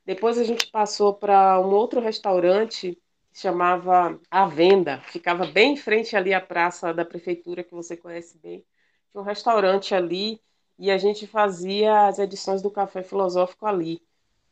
Depois 0.06 0.38
a 0.38 0.44
gente 0.44 0.68
passou 0.68 1.14
para 1.14 1.60
um 1.60 1.72
outro 1.72 2.00
restaurante 2.00 2.98
chamava 3.34 4.20
A 4.30 4.46
Venda, 4.48 5.00
ficava 5.02 5.46
bem 5.46 5.74
em 5.74 5.78
frente 5.78 6.16
ali 6.16 6.34
à 6.34 6.42
praça 6.42 6.94
da 6.94 7.06
prefeitura, 7.06 7.64
que 7.64 7.74
você 7.74 7.96
conhece 7.96 8.38
bem. 8.38 8.66
Tinha 9.12 9.22
um 9.22 9.26
restaurante 9.26 9.96
ali 9.96 10.42
e 10.78 10.92
a 10.92 10.98
gente 10.98 11.28
fazia 11.28 12.08
as 12.08 12.20
edições 12.20 12.62
do 12.62 12.72
Café 12.72 13.04
Filosófico 13.04 13.66
ali. 13.66 14.02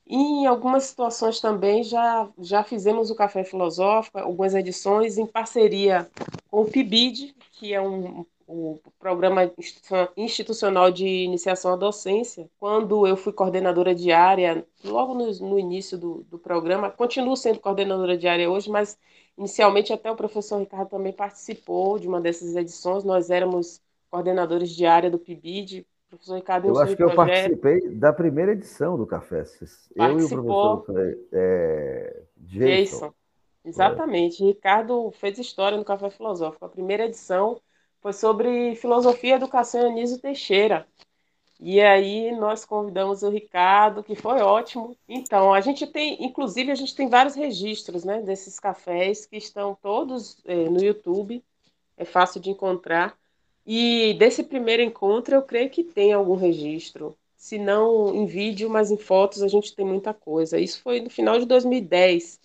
E 0.06 0.16
em 0.16 0.46
algumas 0.48 0.86
situações 0.86 1.40
também 1.40 1.84
já, 1.84 2.30
já 2.40 2.64
fizemos 2.64 3.12
o 3.12 3.16
Café 3.16 3.44
Filosófico, 3.44 4.18
algumas 4.18 4.56
edições 4.56 5.18
em 5.18 5.26
parceria 5.28 6.10
com 6.50 6.62
o 6.62 6.66
PIBID, 6.66 7.36
que 7.52 7.74
é 7.74 7.82
um, 7.82 8.26
o 8.50 8.82
Programa 8.98 9.52
Institucional 10.18 10.90
de 10.90 11.06
Iniciação 11.06 11.72
à 11.72 11.76
Docência, 11.76 12.50
quando 12.60 13.06
eu 13.06 13.16
fui 13.16 13.32
coordenadora 13.32 13.94
diária, 13.94 14.66
logo 14.84 15.14
no, 15.14 15.32
no 15.48 15.60
início 15.60 15.96
do, 16.00 16.24
do, 16.24 16.40
programa, 16.40 16.90
continuo 16.90 17.38
sendo 17.38 17.60
coordenadora 17.60 18.18
diária 18.18 18.50
hoje, 18.50 18.68
mas 18.68 18.98
inicialmente 19.38 19.94
até 19.94 20.12
o 20.12 20.16
professor 20.16 20.58
Ricardo 20.58 20.90
também 20.90 21.14
participou 21.14 22.00
de 22.00 22.08
uma 22.08 22.20
dessas 22.20 22.56
edições, 22.56 23.04
nós 23.04 23.30
éramos 23.30 23.80
coordenadores 24.10 24.72
de 24.72 24.84
área 24.84 25.12
do 25.12 25.20
PIBID, 25.20 25.86
professor 26.10 26.36
Ricardo 26.36 26.70
Eu 26.70 26.80
acho 26.80 26.96
que 26.96 27.04
eu 27.04 27.14
participei 27.14 27.88
da 27.90 28.12
primeira 28.12 28.54
edição 28.54 28.98
do 28.98 29.06
Café, 29.06 29.44
eu 29.96 30.20
e 30.20 30.24
o 30.24 30.28
professor 30.28 30.86
é, 31.32 32.24
Jason. 32.36 32.66
Jason. 32.66 33.14
Exatamente, 33.64 34.44
Ricardo 34.44 35.12
fez 35.12 35.38
história 35.38 35.78
no 35.78 35.86
Café 35.86 36.10
Filosófico, 36.10 36.66
a 36.66 36.70
primeira 36.70 37.06
edição 37.06 37.62
foi 38.02 38.14
sobre 38.14 38.76
filosofia 38.76 39.32
e 39.32 39.34
educação 39.34 39.88
Anísio 39.88 40.20
Teixeira. 40.20 40.88
E 41.60 41.82
aí 41.82 42.32
nós 42.32 42.64
convidamos 42.64 43.22
o 43.22 43.30
Ricardo, 43.30 44.02
que 44.02 44.16
foi 44.16 44.40
ótimo. 44.42 44.96
Então, 45.08 45.54
a 45.54 45.60
gente 45.60 45.86
tem, 45.86 46.24
inclusive, 46.24 46.72
a 46.72 46.76
gente 46.76 46.96
tem 46.96 47.10
vários 47.10 47.36
registros 47.36 48.06
né, 48.06 48.22
desses 48.22 48.58
cafés 48.60 49.26
que 49.26 49.36
estão 49.36 49.78
todos 49.82 50.38
é, 50.46 50.70
no 50.70 50.82
YouTube, 50.82 51.44
é 51.98 52.06
fácil 52.06 52.40
de 52.40 52.50
encontrar. 52.50 53.18
E 53.66 54.16
desse 54.18 54.42
primeiro 54.42 54.82
encontro, 54.82 55.36
eu 55.36 55.42
creio 55.42 55.70
que 55.70 55.84
tem 55.84 56.14
algum 56.14 56.36
registro. 56.36 57.18
Se 57.36 57.58
não 57.58 58.16
em 58.16 58.26
vídeo, 58.26 58.70
mas 58.70 58.90
em 58.90 58.98
fotos, 58.98 59.44
a 59.44 59.48
gente 59.50 59.76
tem 59.76 59.86
muita 59.86 60.14
coisa. 60.14 60.58
Isso 60.58 60.82
foi 60.82 61.02
no 61.02 61.10
final 61.10 61.38
de 61.38 61.46
2010. 61.46 62.40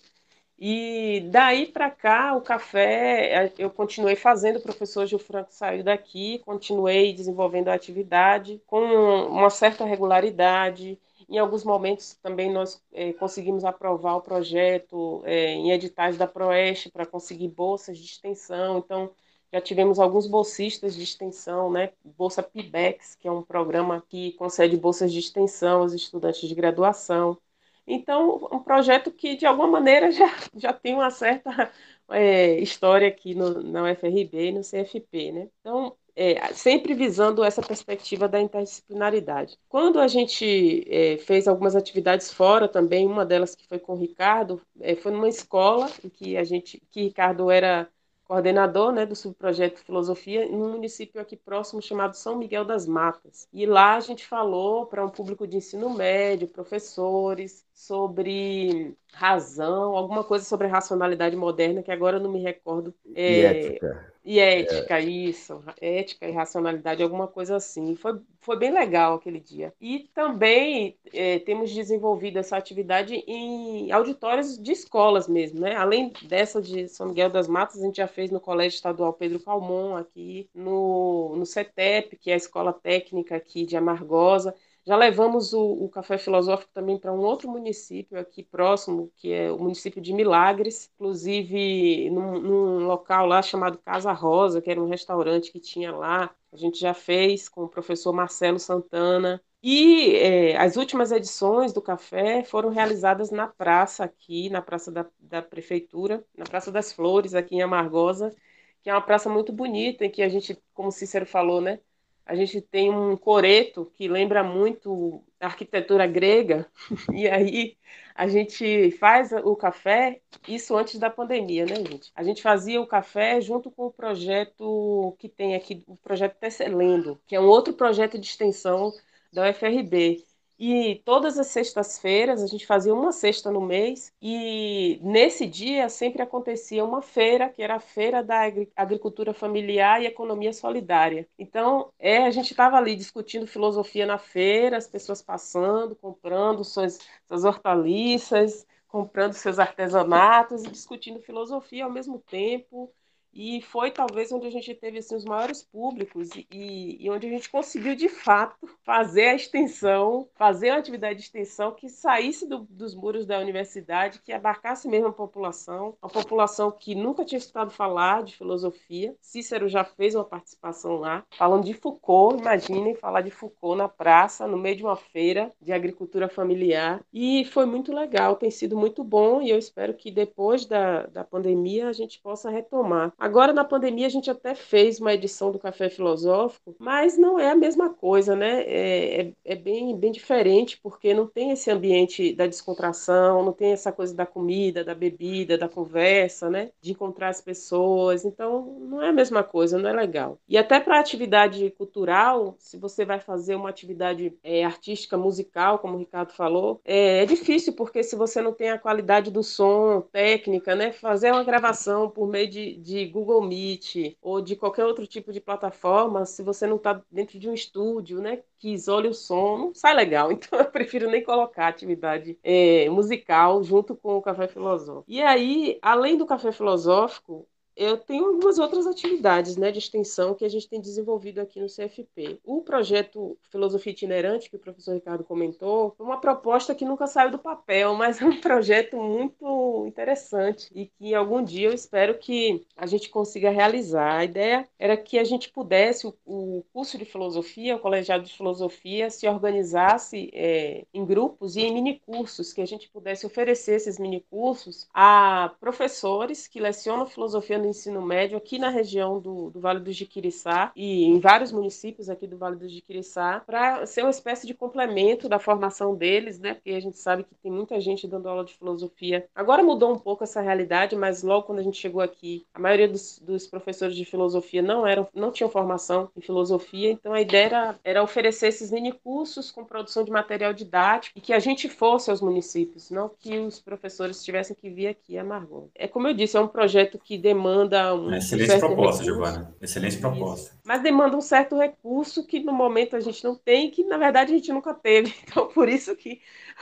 E 0.58 1.28
daí 1.32 1.66
para 1.66 1.90
cá, 1.90 2.34
o 2.36 2.40
café, 2.40 3.52
eu 3.58 3.70
continuei 3.70 4.14
fazendo, 4.16 4.56
o 4.58 4.62
professor 4.62 5.04
Gil 5.06 5.18
Franco 5.18 5.52
saiu 5.52 5.82
daqui, 5.82 6.38
continuei 6.44 7.12
desenvolvendo 7.12 7.68
a 7.68 7.74
atividade 7.74 8.62
com 8.66 8.78
uma 8.80 9.50
certa 9.50 9.84
regularidade 9.84 10.98
Em 11.28 11.38
alguns 11.38 11.64
momentos 11.64 12.14
também 12.22 12.52
nós 12.52 12.80
é, 12.92 13.12
conseguimos 13.14 13.64
aprovar 13.64 14.16
o 14.16 14.22
projeto 14.22 15.22
é, 15.24 15.50
em 15.52 15.72
editais 15.72 16.16
da 16.16 16.26
Proeste 16.26 16.90
para 16.90 17.06
conseguir 17.06 17.48
bolsas 17.48 17.98
de 17.98 18.04
extensão. 18.06 18.78
Então, 18.78 19.10
já 19.52 19.60
tivemos 19.60 19.98
alguns 19.98 20.26
bolsistas 20.26 20.94
de 20.94 21.02
extensão, 21.02 21.70
né? 21.70 21.92
Bolsa 22.04 22.42
PIBEX, 22.42 23.14
que 23.16 23.28
é 23.28 23.32
um 23.32 23.42
programa 23.42 24.04
que 24.08 24.32
concede 24.32 24.76
bolsas 24.76 25.12
de 25.12 25.18
extensão 25.20 25.82
aos 25.82 25.92
estudantes 25.92 26.48
de 26.48 26.54
graduação. 26.54 27.38
Então, 27.86 28.48
um 28.50 28.60
projeto 28.60 29.10
que, 29.10 29.36
de 29.36 29.46
alguma 29.46 29.68
maneira, 29.68 30.10
já, 30.12 30.30
já 30.54 30.72
tem 30.72 30.94
uma 30.94 31.10
certa 31.10 31.70
é, 32.10 32.58
história 32.60 33.08
aqui 33.08 33.34
no, 33.34 33.62
na 33.62 33.84
UFRB 33.84 34.48
e 34.48 34.52
no 34.52 34.60
CFP, 34.60 35.32
né? 35.32 35.48
Então, 35.60 35.96
é, 36.16 36.52
sempre 36.52 36.94
visando 36.94 37.42
essa 37.42 37.60
perspectiva 37.60 38.28
da 38.28 38.40
interdisciplinaridade. 38.40 39.58
Quando 39.68 39.98
a 39.98 40.06
gente 40.06 40.84
é, 40.88 41.18
fez 41.18 41.48
algumas 41.48 41.74
atividades 41.74 42.32
fora 42.32 42.68
também, 42.68 43.06
uma 43.06 43.26
delas 43.26 43.54
que 43.54 43.66
foi 43.66 43.78
com 43.78 43.94
o 43.94 43.98
Ricardo, 43.98 44.60
é, 44.80 44.94
foi 44.94 45.12
numa 45.12 45.28
escola 45.28 45.90
em 46.04 46.08
que 46.08 46.36
a 46.36 46.44
gente, 46.44 46.80
que 46.90 47.02
Ricardo 47.02 47.50
era 47.50 47.88
coordenador 48.24 48.92
né, 48.92 49.04
do 49.04 49.14
subprojeto 49.14 49.80
Filosofia, 49.80 50.48
num 50.48 50.72
município 50.72 51.20
aqui 51.20 51.36
próximo 51.36 51.82
chamado 51.82 52.14
São 52.14 52.36
Miguel 52.36 52.64
das 52.64 52.86
Matas. 52.86 53.46
E 53.52 53.66
lá 53.66 53.96
a 53.96 54.00
gente 54.00 54.26
falou 54.26 54.86
para 54.86 55.04
um 55.04 55.10
público 55.10 55.46
de 55.46 55.58
ensino 55.58 55.90
médio, 55.90 56.48
professores, 56.48 57.64
sobre 57.74 58.96
razão, 59.12 59.96
alguma 59.96 60.22
coisa 60.22 60.44
sobre 60.44 60.68
racionalidade 60.68 61.36
moderna, 61.36 61.82
que 61.82 61.90
agora 61.90 62.16
eu 62.16 62.20
não 62.20 62.30
me 62.30 62.40
recordo. 62.40 62.94
É, 63.14 63.32
e 63.32 63.44
ética. 63.44 64.14
E 64.24 64.38
ética, 64.38 64.98
é. 64.98 65.04
isso. 65.04 65.62
Ética 65.80 66.26
e 66.26 66.32
racionalidade, 66.32 67.02
alguma 67.02 67.26
coisa 67.26 67.56
assim. 67.56 67.94
Foi, 67.96 68.18
foi 68.40 68.56
bem 68.56 68.72
legal 68.72 69.14
aquele 69.14 69.40
dia. 69.40 69.74
E 69.80 70.08
também 70.14 70.96
é, 71.12 71.40
temos 71.40 71.72
desenvolvido 71.72 72.38
essa 72.38 72.56
atividade 72.56 73.16
em 73.26 73.90
auditórios 73.90 74.56
de 74.56 74.72
escolas 74.72 75.28
mesmo, 75.28 75.60
né? 75.60 75.74
Além 75.74 76.12
dessa 76.22 76.62
de 76.62 76.88
São 76.88 77.08
Miguel 77.08 77.28
das 77.28 77.48
Matas, 77.48 77.82
a 77.82 77.84
gente 77.84 77.96
já 77.96 78.06
fez 78.06 78.30
no 78.30 78.40
Colégio 78.40 78.76
Estadual 78.76 79.12
Pedro 79.12 79.40
Calmon, 79.40 79.96
aqui 79.96 80.48
no, 80.54 81.34
no 81.36 81.44
CETEP, 81.44 82.16
que 82.16 82.30
é 82.30 82.34
a 82.34 82.38
escola 82.38 82.72
técnica 82.72 83.36
aqui 83.36 83.66
de 83.66 83.76
Amargosa. 83.76 84.54
Já 84.86 84.96
levamos 84.96 85.54
o, 85.54 85.62
o 85.84 85.88
Café 85.88 86.18
Filosófico 86.18 86.70
também 86.72 86.98
para 86.98 87.12
um 87.12 87.20
outro 87.20 87.48
município 87.50 88.18
aqui 88.18 88.42
próximo, 88.42 89.10
que 89.16 89.32
é 89.32 89.50
o 89.50 89.58
município 89.58 90.00
de 90.00 90.12
Milagres, 90.12 90.90
inclusive 90.94 92.10
num, 92.10 92.38
num 92.40 92.86
local 92.86 93.26
lá 93.26 93.40
chamado 93.40 93.78
Casa 93.78 94.12
Rosa, 94.12 94.60
que 94.60 94.70
era 94.70 94.82
um 94.82 94.88
restaurante 94.88 95.50
que 95.50 95.58
tinha 95.58 95.90
lá. 95.96 96.34
A 96.52 96.56
gente 96.56 96.78
já 96.78 96.92
fez 96.92 97.48
com 97.48 97.64
o 97.64 97.68
professor 97.68 98.12
Marcelo 98.12 98.58
Santana. 98.58 99.42
E 99.62 100.16
é, 100.16 100.56
as 100.58 100.76
últimas 100.76 101.10
edições 101.10 101.72
do 101.72 101.80
café 101.80 102.44
foram 102.44 102.68
realizadas 102.68 103.30
na 103.30 103.46
praça 103.48 104.04
aqui, 104.04 104.50
na 104.50 104.60
praça 104.60 104.92
da, 104.92 105.06
da 105.18 105.40
prefeitura, 105.40 106.22
na 106.36 106.44
Praça 106.44 106.70
das 106.70 106.92
Flores, 106.92 107.34
aqui 107.34 107.54
em 107.56 107.62
Amargosa, 107.62 108.34
que 108.82 108.90
é 108.90 108.92
uma 108.94 109.00
praça 109.00 109.30
muito 109.30 109.50
bonita, 109.52 110.04
em 110.04 110.10
que 110.10 110.22
a 110.22 110.28
gente, 110.28 110.62
como 110.74 110.92
Cícero 110.92 111.24
falou, 111.24 111.60
né, 111.62 111.80
a 112.26 112.34
gente 112.34 112.60
tem 112.60 112.90
um 112.90 113.16
coreto 113.16 113.90
que 113.94 114.08
lembra 114.08 114.42
muito 114.42 115.22
a 115.40 115.46
arquitetura 115.46 116.06
grega, 116.06 116.66
e 117.12 117.28
aí 117.28 117.76
a 118.14 118.28
gente 118.28 118.92
faz 118.92 119.32
o 119.32 119.56
café, 119.56 120.20
isso 120.46 120.76
antes 120.76 120.98
da 120.98 121.10
pandemia, 121.10 121.66
né, 121.66 121.76
gente? 121.76 122.12
A 122.14 122.22
gente 122.22 122.40
fazia 122.42 122.80
o 122.80 122.86
café 122.86 123.40
junto 123.40 123.70
com 123.70 123.86
o 123.86 123.92
projeto 123.92 125.16
que 125.18 125.28
tem 125.28 125.54
aqui, 125.54 125.82
o 125.86 125.96
projeto 125.96 126.38
Tesselendo, 126.38 127.20
que 127.26 127.34
é 127.34 127.40
um 127.40 127.46
outro 127.46 127.74
projeto 127.74 128.18
de 128.18 128.26
extensão 128.26 128.92
da 129.32 129.50
UFRB. 129.50 130.24
E 130.58 131.02
todas 131.04 131.38
as 131.38 131.48
sextas-feiras, 131.48 132.42
a 132.42 132.46
gente 132.46 132.64
fazia 132.66 132.94
uma 132.94 133.10
sexta 133.10 133.50
no 133.50 133.60
mês, 133.60 134.12
e 134.22 135.00
nesse 135.02 135.46
dia 135.46 135.88
sempre 135.88 136.22
acontecia 136.22 136.84
uma 136.84 137.02
feira, 137.02 137.48
que 137.48 137.60
era 137.62 137.76
a 137.76 137.80
Feira 137.80 138.22
da 138.22 138.42
Agricultura 138.76 139.34
Familiar 139.34 140.00
e 140.00 140.06
Economia 140.06 140.52
Solidária. 140.52 141.28
Então, 141.38 141.92
é, 141.98 142.24
a 142.24 142.30
gente 142.30 142.52
estava 142.52 142.76
ali 142.76 142.94
discutindo 142.94 143.46
filosofia 143.46 144.06
na 144.06 144.18
feira, 144.18 144.76
as 144.76 144.86
pessoas 144.86 145.20
passando, 145.20 145.96
comprando 145.96 146.64
suas, 146.64 146.98
suas 147.26 147.44
hortaliças, 147.44 148.64
comprando 148.86 149.32
seus 149.32 149.58
artesanatos 149.58 150.62
e 150.64 150.70
discutindo 150.70 151.20
filosofia 151.20 151.84
ao 151.84 151.90
mesmo 151.90 152.20
tempo 152.20 152.92
e 153.34 153.60
foi 153.60 153.90
talvez 153.90 154.30
onde 154.30 154.46
a 154.46 154.50
gente 154.50 154.72
teve 154.74 154.98
assim, 154.98 155.16
os 155.16 155.24
maiores 155.24 155.62
públicos 155.62 156.30
e, 156.50 156.96
e, 157.00 157.10
onde 157.10 157.26
a 157.26 157.30
gente 157.30 157.50
conseguiu 157.50 157.96
de 157.96 158.08
fato 158.08 158.68
fazer 158.84 159.28
a 159.28 159.34
extensão, 159.34 160.28
fazer 160.34 160.70
uma 160.70 160.78
atividade 160.78 161.18
de 161.18 161.24
extensão 161.24 161.72
que 161.72 161.88
saísse 161.88 162.46
do, 162.48 162.66
dos 162.70 162.94
muros 162.94 163.26
da 163.26 163.38
universidade, 163.38 164.20
que 164.22 164.32
abarcasse 164.32 164.88
mesmo 164.88 165.08
a 165.08 165.12
população, 165.12 165.96
a 166.00 166.08
população 166.08 166.70
que 166.70 166.94
nunca 166.94 167.24
tinha 167.24 167.38
escutado 167.38 167.70
falar 167.70 168.22
de 168.22 168.36
filosofia. 168.36 169.14
Cícero 169.20 169.68
já 169.68 169.84
fez 169.84 170.14
uma 170.14 170.24
participação 170.24 170.96
lá, 170.96 171.24
falando 171.36 171.64
de 171.64 171.74
Foucault, 171.74 172.40
imaginem 172.40 172.94
falar 172.94 173.22
de 173.22 173.30
Foucault 173.30 173.76
na 173.76 173.88
praça, 173.88 174.46
no 174.46 174.56
meio 174.56 174.76
de 174.76 174.84
uma 174.84 174.96
feira 174.96 175.52
de 175.60 175.72
agricultura 175.72 176.28
familiar. 176.28 177.00
E 177.12 177.44
foi 177.46 177.66
muito 177.66 177.92
legal, 177.92 178.36
tem 178.36 178.50
sido 178.50 178.76
muito 178.76 179.02
bom 179.02 179.42
e 179.42 179.50
eu 179.50 179.58
espero 179.58 179.94
que 179.94 180.10
depois 180.10 180.66
da, 180.66 181.06
da 181.06 181.24
pandemia 181.24 181.88
a 181.88 181.92
gente 181.92 182.20
possa 182.20 182.50
retomar 182.50 183.12
Agora, 183.24 183.54
na 183.54 183.64
pandemia, 183.64 184.06
a 184.06 184.10
gente 184.10 184.30
até 184.30 184.54
fez 184.54 185.00
uma 185.00 185.14
edição 185.14 185.50
do 185.50 185.58
Café 185.58 185.88
Filosófico, 185.88 186.76
mas 186.78 187.16
não 187.16 187.38
é 187.38 187.52
a 187.52 187.56
mesma 187.56 187.88
coisa, 187.88 188.36
né? 188.36 188.60
É, 188.64 189.22
é, 189.22 189.32
é, 189.46 189.56
bem, 189.56 189.96
bem 189.96 190.12
diferente, 190.12 190.78
porque 190.82 191.14
não 191.14 191.26
tem 191.26 191.50
esse 191.50 191.70
ambiente 191.70 192.34
da 192.34 192.46
descontração, 192.46 193.42
não 193.42 193.54
tem 193.54 193.72
essa 193.72 193.90
coisa 193.90 194.14
da 194.14 194.26
comida, 194.26 194.84
da 194.84 194.94
bebida, 194.94 195.56
da 195.56 195.70
conversa, 195.70 196.50
né? 196.50 196.70
De 196.82 196.92
encontrar 196.92 197.30
as 197.30 197.40
pessoas. 197.40 198.26
Então, 198.26 198.76
não 198.78 199.00
é 199.00 199.08
a 199.08 199.12
mesma 199.12 199.42
coisa, 199.42 199.78
não 199.78 199.88
é 199.88 199.94
legal. 199.94 200.38
E 200.46 200.58
até 200.58 200.78
para 200.78 201.00
atividade 201.00 201.70
cultural, 201.78 202.54
se 202.58 202.76
você 202.76 203.06
vai 203.06 203.20
fazer 203.20 203.54
uma 203.54 203.70
atividade 203.70 204.36
é, 204.44 204.66
artística, 204.66 205.16
musical, 205.16 205.78
como 205.78 205.94
o 205.94 205.98
Ricardo 205.98 206.34
falou, 206.34 206.78
é, 206.84 207.22
é 207.22 207.24
difícil, 207.24 207.72
porque 207.72 208.02
se 208.02 208.16
você 208.16 208.42
não 208.42 208.52
tem 208.52 208.68
a 208.68 208.78
qualidade 208.78 209.30
do 209.30 209.42
som, 209.42 210.02
técnica, 210.12 210.74
né? 210.74 210.92
Fazer 210.92 211.32
uma 211.32 211.42
gravação 211.42 212.10
por 212.10 212.28
meio 212.28 212.50
de, 212.50 212.76
de 212.76 213.13
Google 213.14 213.42
Meet 213.42 214.16
ou 214.20 214.40
de 214.40 214.56
qualquer 214.56 214.84
outro 214.84 215.06
tipo 215.06 215.32
de 215.32 215.40
plataforma, 215.40 216.26
se 216.26 216.42
você 216.42 216.66
não 216.66 216.76
está 216.76 217.00
dentro 217.10 217.38
de 217.38 217.48
um 217.48 217.54
estúdio, 217.54 218.20
né, 218.20 218.42
que 218.58 218.70
isole 218.70 219.06
o 219.08 219.14
som, 219.14 219.56
não 219.58 219.74
sai 219.74 219.94
legal. 219.94 220.30
Então 220.44 220.58
eu 220.58 220.70
prefiro 220.70 221.08
nem 221.08 221.22
colocar 221.22 221.68
atividade 221.68 222.36
é, 222.42 222.88
musical 222.90 223.62
junto 223.62 223.94
com 223.94 224.16
o 224.16 224.22
café 224.22 224.48
filosófico. 224.48 225.04
E 225.06 225.22
aí, 225.22 225.78
além 225.80 226.16
do 226.18 226.26
café 226.26 226.50
filosófico, 226.50 227.46
eu 227.76 227.96
tenho 227.96 228.26
algumas 228.26 228.58
outras 228.58 228.86
atividades 228.86 229.56
né, 229.56 229.70
de 229.70 229.78
extensão 229.78 230.34
que 230.34 230.44
a 230.44 230.48
gente 230.48 230.68
tem 230.68 230.80
desenvolvido 230.80 231.40
aqui 231.40 231.60
no 231.60 231.66
CFP. 231.66 232.40
O 232.44 232.62
projeto 232.62 233.36
Filosofia 233.50 233.92
Itinerante, 233.92 234.48
que 234.48 234.56
o 234.56 234.60
professor 234.60 234.94
Ricardo 234.94 235.24
comentou, 235.24 235.92
foi 235.96 236.06
uma 236.06 236.20
proposta 236.20 236.74
que 236.74 236.84
nunca 236.84 237.06
saiu 237.06 237.30
do 237.30 237.38
papel, 237.38 237.94
mas 237.96 238.20
é 238.20 238.24
um 238.24 238.40
projeto 238.40 238.96
muito 238.96 239.84
interessante 239.86 240.70
e 240.74 240.86
que 240.86 241.14
algum 241.14 241.42
dia 241.42 241.68
eu 241.68 241.72
espero 241.72 242.18
que 242.18 242.64
a 242.76 242.86
gente 242.86 243.08
consiga 243.08 243.50
realizar. 243.50 244.18
A 244.18 244.24
ideia 244.24 244.68
era 244.78 244.96
que 244.96 245.18
a 245.18 245.24
gente 245.24 245.50
pudesse, 245.50 246.06
o, 246.24 246.64
curso 246.72 246.96
de 246.96 247.04
filosofia, 247.04 247.76
o 247.76 247.80
colegiado 247.80 248.24
de 248.24 248.32
filosofia, 248.32 249.10
se 249.10 249.26
organizasse 249.26 250.30
é, 250.32 250.84
em 250.92 251.04
grupos 251.04 251.56
e 251.56 251.62
em 251.62 251.74
minicursos, 251.74 252.52
que 252.52 252.60
a 252.60 252.66
gente 252.66 252.88
pudesse 252.88 253.26
oferecer 253.26 253.76
esses 253.76 253.98
minicursos 253.98 254.86
a 254.92 255.52
professores 255.60 256.46
que 256.46 256.60
lecionam 256.60 257.06
filosofia 257.06 257.58
no 257.64 257.70
ensino 257.70 258.02
médio 258.02 258.36
aqui 258.36 258.58
na 258.58 258.68
região 258.68 259.18
do, 259.18 259.50
do 259.50 259.60
Vale 259.60 259.80
do 259.80 259.90
Jiquiriçá 259.90 260.70
e 260.76 261.04
em 261.04 261.18
vários 261.18 261.50
municípios 261.50 262.08
aqui 262.08 262.26
do 262.26 262.36
Vale 262.36 262.56
do 262.56 262.68
Jiquiriçá, 262.68 263.42
para 263.46 263.86
ser 263.86 264.02
uma 264.02 264.10
espécie 264.10 264.46
de 264.46 264.54
complemento 264.54 265.28
da 265.28 265.38
formação 265.38 265.94
deles, 265.94 266.38
né? 266.38 266.54
Porque 266.54 266.70
a 266.70 266.80
gente 266.80 266.98
sabe 266.98 267.24
que 267.24 267.34
tem 267.34 267.50
muita 267.50 267.80
gente 267.80 268.06
dando 268.06 268.28
aula 268.28 268.44
de 268.44 268.54
filosofia. 268.54 269.26
Agora 269.34 269.62
mudou 269.62 269.92
um 269.92 269.98
pouco 269.98 270.24
essa 270.24 270.40
realidade, 270.40 270.94
mas 270.94 271.22
logo 271.22 271.46
quando 271.46 271.58
a 271.58 271.62
gente 271.62 271.78
chegou 271.78 272.00
aqui, 272.00 272.46
a 272.54 272.58
maioria 272.58 272.88
dos, 272.88 273.18
dos 273.18 273.46
professores 273.46 273.96
de 273.96 274.04
filosofia 274.04 274.62
não 274.62 274.86
eram, 274.86 275.08
não 275.14 275.32
tinham 275.32 275.48
formação 275.48 276.10
em 276.16 276.20
filosofia, 276.20 276.90
então 276.90 277.12
a 277.12 277.20
ideia 277.20 277.46
era, 277.46 277.80
era 277.82 278.02
oferecer 278.02 278.48
esses 278.48 278.70
mini 278.70 278.92
cursos 278.92 279.50
com 279.50 279.64
produção 279.64 280.04
de 280.04 280.10
material 280.10 280.52
didático 280.52 281.18
e 281.18 281.20
que 281.20 281.32
a 281.32 281.38
gente 281.38 281.68
fosse 281.68 282.10
aos 282.10 282.20
municípios, 282.20 282.90
não 282.90 283.08
que 283.08 283.38
os 283.38 283.60
professores 283.60 284.22
tivessem 284.22 284.54
que 284.54 284.68
vir 284.68 284.88
aqui 284.88 285.16
a 285.16 285.24
Margot. 285.24 285.70
É 285.74 285.88
como 285.88 286.08
eu 286.08 286.14
disse, 286.14 286.36
é 286.36 286.40
um 286.40 286.48
projeto 286.48 286.98
que 286.98 287.16
demanda 287.16 287.53
demanda 287.54 287.94
um. 287.94 288.14
Excelente 288.14 288.58
proposta, 288.58 289.04
Giovana. 289.04 289.54
Excelente 289.60 289.98
proposta. 289.98 290.52
Mas 290.66 290.82
demanda 290.82 291.16
um 291.16 291.20
certo 291.20 291.58
recurso 291.58 292.26
que 292.26 292.40
no 292.40 292.52
momento 292.52 292.96
a 292.96 293.00
gente 293.00 293.22
não 293.22 293.36
tem, 293.36 293.70
que 293.70 293.84
na 293.84 293.98
verdade 293.98 294.32
a 294.32 294.36
gente 294.36 294.52
nunca 294.52 294.72
teve. 294.72 295.14
Então, 295.34 295.48
por 295.48 295.68
isso 295.68 295.96
que 295.96 296.20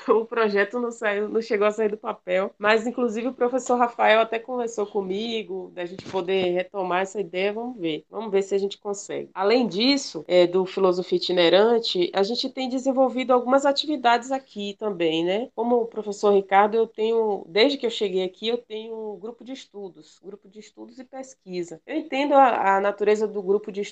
o 0.08 0.24
projeto 0.24 0.80
não 0.80 0.90
saiu, 0.90 1.28
não 1.28 1.42
chegou 1.42 1.66
a 1.66 1.70
sair 1.70 1.90
do 1.90 1.96
papel. 1.96 2.54
Mas 2.58 2.86
inclusive 2.86 3.28
o 3.28 3.34
professor 3.34 3.76
Rafael 3.76 4.20
até 4.20 4.38
conversou 4.38 4.86
comigo, 4.86 5.70
da 5.74 5.84
gente 5.84 6.04
poder 6.08 6.52
retomar 6.52 7.02
essa 7.02 7.20
ideia, 7.20 7.52
vamos 7.52 7.78
ver. 7.78 8.04
Vamos 8.10 8.30
ver 8.30 8.42
se 8.42 8.54
a 8.54 8.58
gente 8.58 8.78
consegue. 8.78 9.28
Além 9.34 9.66
disso, 9.66 10.24
é, 10.26 10.46
do 10.46 10.64
Filosofia 10.64 11.18
Itinerante, 11.18 12.10
a 12.14 12.22
gente 12.22 12.48
tem 12.48 12.68
desenvolvido 12.68 13.32
algumas 13.32 13.66
atividades 13.66 14.32
aqui 14.32 14.74
também, 14.78 15.24
né? 15.24 15.50
Como 15.54 15.76
o 15.76 15.86
professor 15.86 16.32
Ricardo, 16.32 16.76
eu 16.76 16.86
tenho, 16.86 17.44
desde 17.46 17.76
que 17.76 17.84
eu 17.84 17.90
cheguei 17.90 18.24
aqui, 18.24 18.48
eu 18.48 18.58
tenho 18.58 19.12
um 19.14 19.18
grupo 19.18 19.44
de 19.44 19.52
estudos, 19.52 20.18
grupo 20.24 20.48
de 20.48 20.60
estudos 20.60 20.98
e 20.98 21.04
pesquisa. 21.04 21.80
Eu 21.86 21.96
entendo 21.96 22.34
a, 22.34 22.76
a 22.76 22.80
natureza 22.80 23.28
do 23.28 23.42
grupo 23.42 23.70
de 23.70 23.80
estudos 23.80 23.91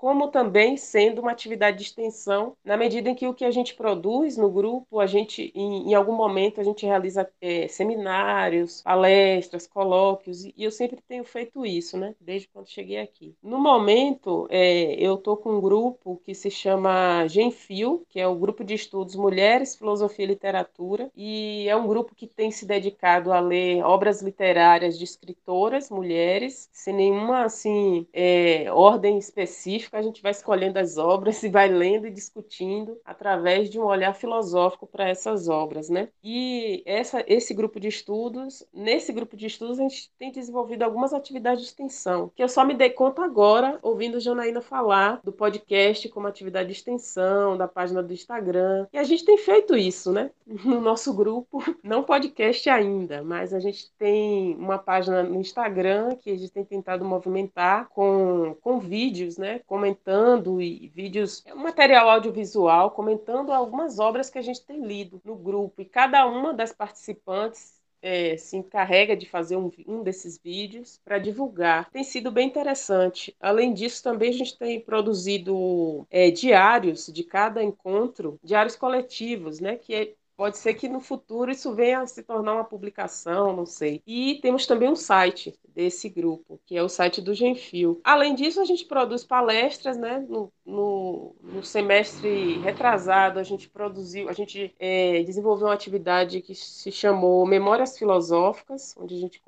como 0.00 0.28
também 0.28 0.78
sendo 0.78 1.20
uma 1.20 1.30
atividade 1.30 1.76
de 1.76 1.82
extensão, 1.82 2.56
na 2.64 2.74
medida 2.74 3.10
em 3.10 3.14
que 3.14 3.26
o 3.26 3.34
que 3.34 3.44
a 3.44 3.50
gente 3.50 3.74
produz 3.74 4.34
no 4.38 4.50
grupo, 4.50 4.98
a 4.98 5.06
gente, 5.06 5.52
em, 5.54 5.90
em 5.90 5.94
algum 5.94 6.14
momento, 6.14 6.58
a 6.58 6.64
gente 6.64 6.86
realiza 6.86 7.30
é, 7.38 7.68
seminários, 7.68 8.80
palestras, 8.80 9.66
colóquios, 9.66 10.46
e 10.46 10.54
eu 10.56 10.70
sempre 10.70 11.02
tenho 11.06 11.22
feito 11.22 11.66
isso, 11.66 11.98
né, 11.98 12.14
desde 12.18 12.48
quando 12.48 12.70
cheguei 12.70 12.98
aqui. 12.98 13.34
No 13.42 13.58
momento, 13.58 14.46
é, 14.48 14.94
eu 14.94 15.16
estou 15.16 15.36
com 15.36 15.58
um 15.58 15.60
grupo 15.60 16.18
que 16.24 16.34
se 16.34 16.50
chama 16.50 17.26
Genfil, 17.28 18.02
que 18.08 18.18
é 18.18 18.26
o 18.26 18.34
grupo 18.36 18.64
de 18.64 18.72
estudos 18.72 19.14
Mulheres, 19.14 19.76
Filosofia 19.76 20.24
e 20.24 20.28
Literatura, 20.28 21.10
e 21.14 21.68
é 21.68 21.76
um 21.76 21.86
grupo 21.86 22.14
que 22.14 22.26
tem 22.26 22.50
se 22.50 22.64
dedicado 22.64 23.34
a 23.34 23.40
ler 23.40 23.82
obras 23.84 24.22
literárias 24.22 24.98
de 24.98 25.04
escritoras 25.04 25.90
mulheres, 25.90 26.70
sem 26.72 26.94
nenhuma, 26.94 27.44
assim, 27.44 28.06
é, 28.14 28.72
ordem 28.72 29.09
específica, 29.18 29.98
a 29.98 30.02
gente 30.02 30.22
vai 30.22 30.32
escolhendo 30.32 30.78
as 30.78 30.96
obras 30.96 31.42
e 31.42 31.48
vai 31.48 31.68
lendo 31.68 32.06
e 32.06 32.10
discutindo 32.10 32.98
através 33.04 33.70
de 33.70 33.78
um 33.78 33.84
olhar 33.84 34.14
filosófico 34.14 34.86
para 34.86 35.08
essas 35.08 35.48
obras, 35.48 35.88
né? 35.88 36.08
E 36.22 36.82
essa, 36.86 37.24
esse 37.26 37.54
grupo 37.54 37.80
de 37.80 37.88
estudos, 37.88 38.64
nesse 38.72 39.12
grupo 39.12 39.36
de 39.36 39.46
estudos 39.46 39.78
a 39.78 39.82
gente 39.82 40.10
tem 40.18 40.30
desenvolvido 40.30 40.82
algumas 40.82 41.12
atividades 41.12 41.62
de 41.62 41.68
extensão, 41.68 42.30
que 42.34 42.42
eu 42.42 42.48
só 42.48 42.64
me 42.64 42.74
dei 42.74 42.90
conta 42.90 43.24
agora 43.24 43.78
ouvindo 43.82 44.20
Janaína 44.20 44.60
falar 44.60 45.20
do 45.22 45.32
podcast 45.32 46.08
como 46.08 46.26
atividade 46.26 46.68
de 46.68 46.74
extensão, 46.74 47.56
da 47.56 47.68
página 47.68 48.02
do 48.02 48.12
Instagram. 48.12 48.86
E 48.92 48.98
a 48.98 49.04
gente 49.04 49.24
tem 49.24 49.38
feito 49.38 49.76
isso, 49.76 50.12
né? 50.12 50.30
No 50.70 50.80
nosso 50.80 51.12
grupo, 51.14 51.62
não 51.82 52.02
podcast 52.02 52.68
ainda, 52.68 53.22
mas 53.22 53.52
a 53.52 53.58
gente 53.58 53.90
tem 53.98 54.54
uma 54.56 54.78
página 54.78 55.22
no 55.22 55.40
Instagram 55.40 56.16
que 56.16 56.30
a 56.30 56.36
gente 56.36 56.52
tem 56.52 56.64
tentado 56.64 57.04
movimentar 57.04 57.88
com, 57.88 58.56
com 58.60 58.78
vídeos, 59.00 59.36
né? 59.36 59.60
Com 59.66 59.80
comentando 59.80 60.60
e 60.60 60.88
vídeos, 60.94 61.42
é 61.46 61.54
material 61.54 62.10
audiovisual, 62.10 62.90
comentando 62.90 63.50
algumas 63.50 63.98
obras 63.98 64.28
que 64.28 64.38
a 64.38 64.42
gente 64.42 64.62
tem 64.62 64.84
lido 64.84 65.18
no 65.24 65.34
grupo. 65.34 65.80
E 65.80 65.86
cada 65.86 66.26
uma 66.26 66.52
das 66.52 66.70
participantes 66.70 67.80
é, 68.02 68.36
se 68.36 68.58
encarrega 68.58 69.16
de 69.16 69.26
fazer 69.26 69.56
um, 69.56 69.70
um 69.86 70.02
desses 70.02 70.38
vídeos 70.38 71.00
para 71.02 71.18
divulgar. 71.18 71.88
Tem 71.90 72.04
sido 72.04 72.30
bem 72.30 72.46
interessante. 72.46 73.34
Além 73.40 73.72
disso, 73.72 74.02
também 74.02 74.28
a 74.28 74.34
gente 74.34 74.58
tem 74.58 74.78
produzido 74.80 76.06
é, 76.10 76.30
diários 76.30 77.06
de 77.06 77.24
cada 77.24 77.62
encontro, 77.62 78.38
diários 78.44 78.76
coletivos, 78.76 79.60
né? 79.60 79.76
Que 79.76 79.94
é, 79.94 80.14
Pode 80.40 80.56
ser 80.56 80.72
que 80.72 80.88
no 80.88 81.00
futuro 81.00 81.50
isso 81.50 81.74
venha 81.74 82.00
a 82.00 82.06
se 82.06 82.22
tornar 82.22 82.54
uma 82.54 82.64
publicação, 82.64 83.54
não 83.54 83.66
sei. 83.66 84.02
E 84.06 84.38
temos 84.40 84.66
também 84.66 84.88
um 84.88 84.96
site 84.96 85.54
desse 85.68 86.08
grupo, 86.08 86.58
que 86.64 86.78
é 86.78 86.82
o 86.82 86.88
site 86.88 87.20
do 87.20 87.34
Genfil. 87.34 88.00
Além 88.02 88.34
disso, 88.34 88.58
a 88.58 88.64
gente 88.64 88.86
produz 88.86 89.22
palestras, 89.22 89.98
né? 89.98 90.24
No, 90.26 90.50
no, 90.64 91.36
no 91.42 91.62
semestre 91.62 92.58
retrasado, 92.60 93.38
a 93.38 93.42
gente 93.42 93.68
produziu, 93.68 94.30
a 94.30 94.32
gente 94.32 94.74
é, 94.78 95.22
desenvolveu 95.24 95.66
uma 95.66 95.74
atividade 95.74 96.40
que 96.40 96.54
se 96.54 96.90
chamou 96.90 97.44
Memórias 97.44 97.98
Filosóficas, 97.98 98.94
onde 98.96 99.16
a 99.16 99.18
gente 99.18 99.42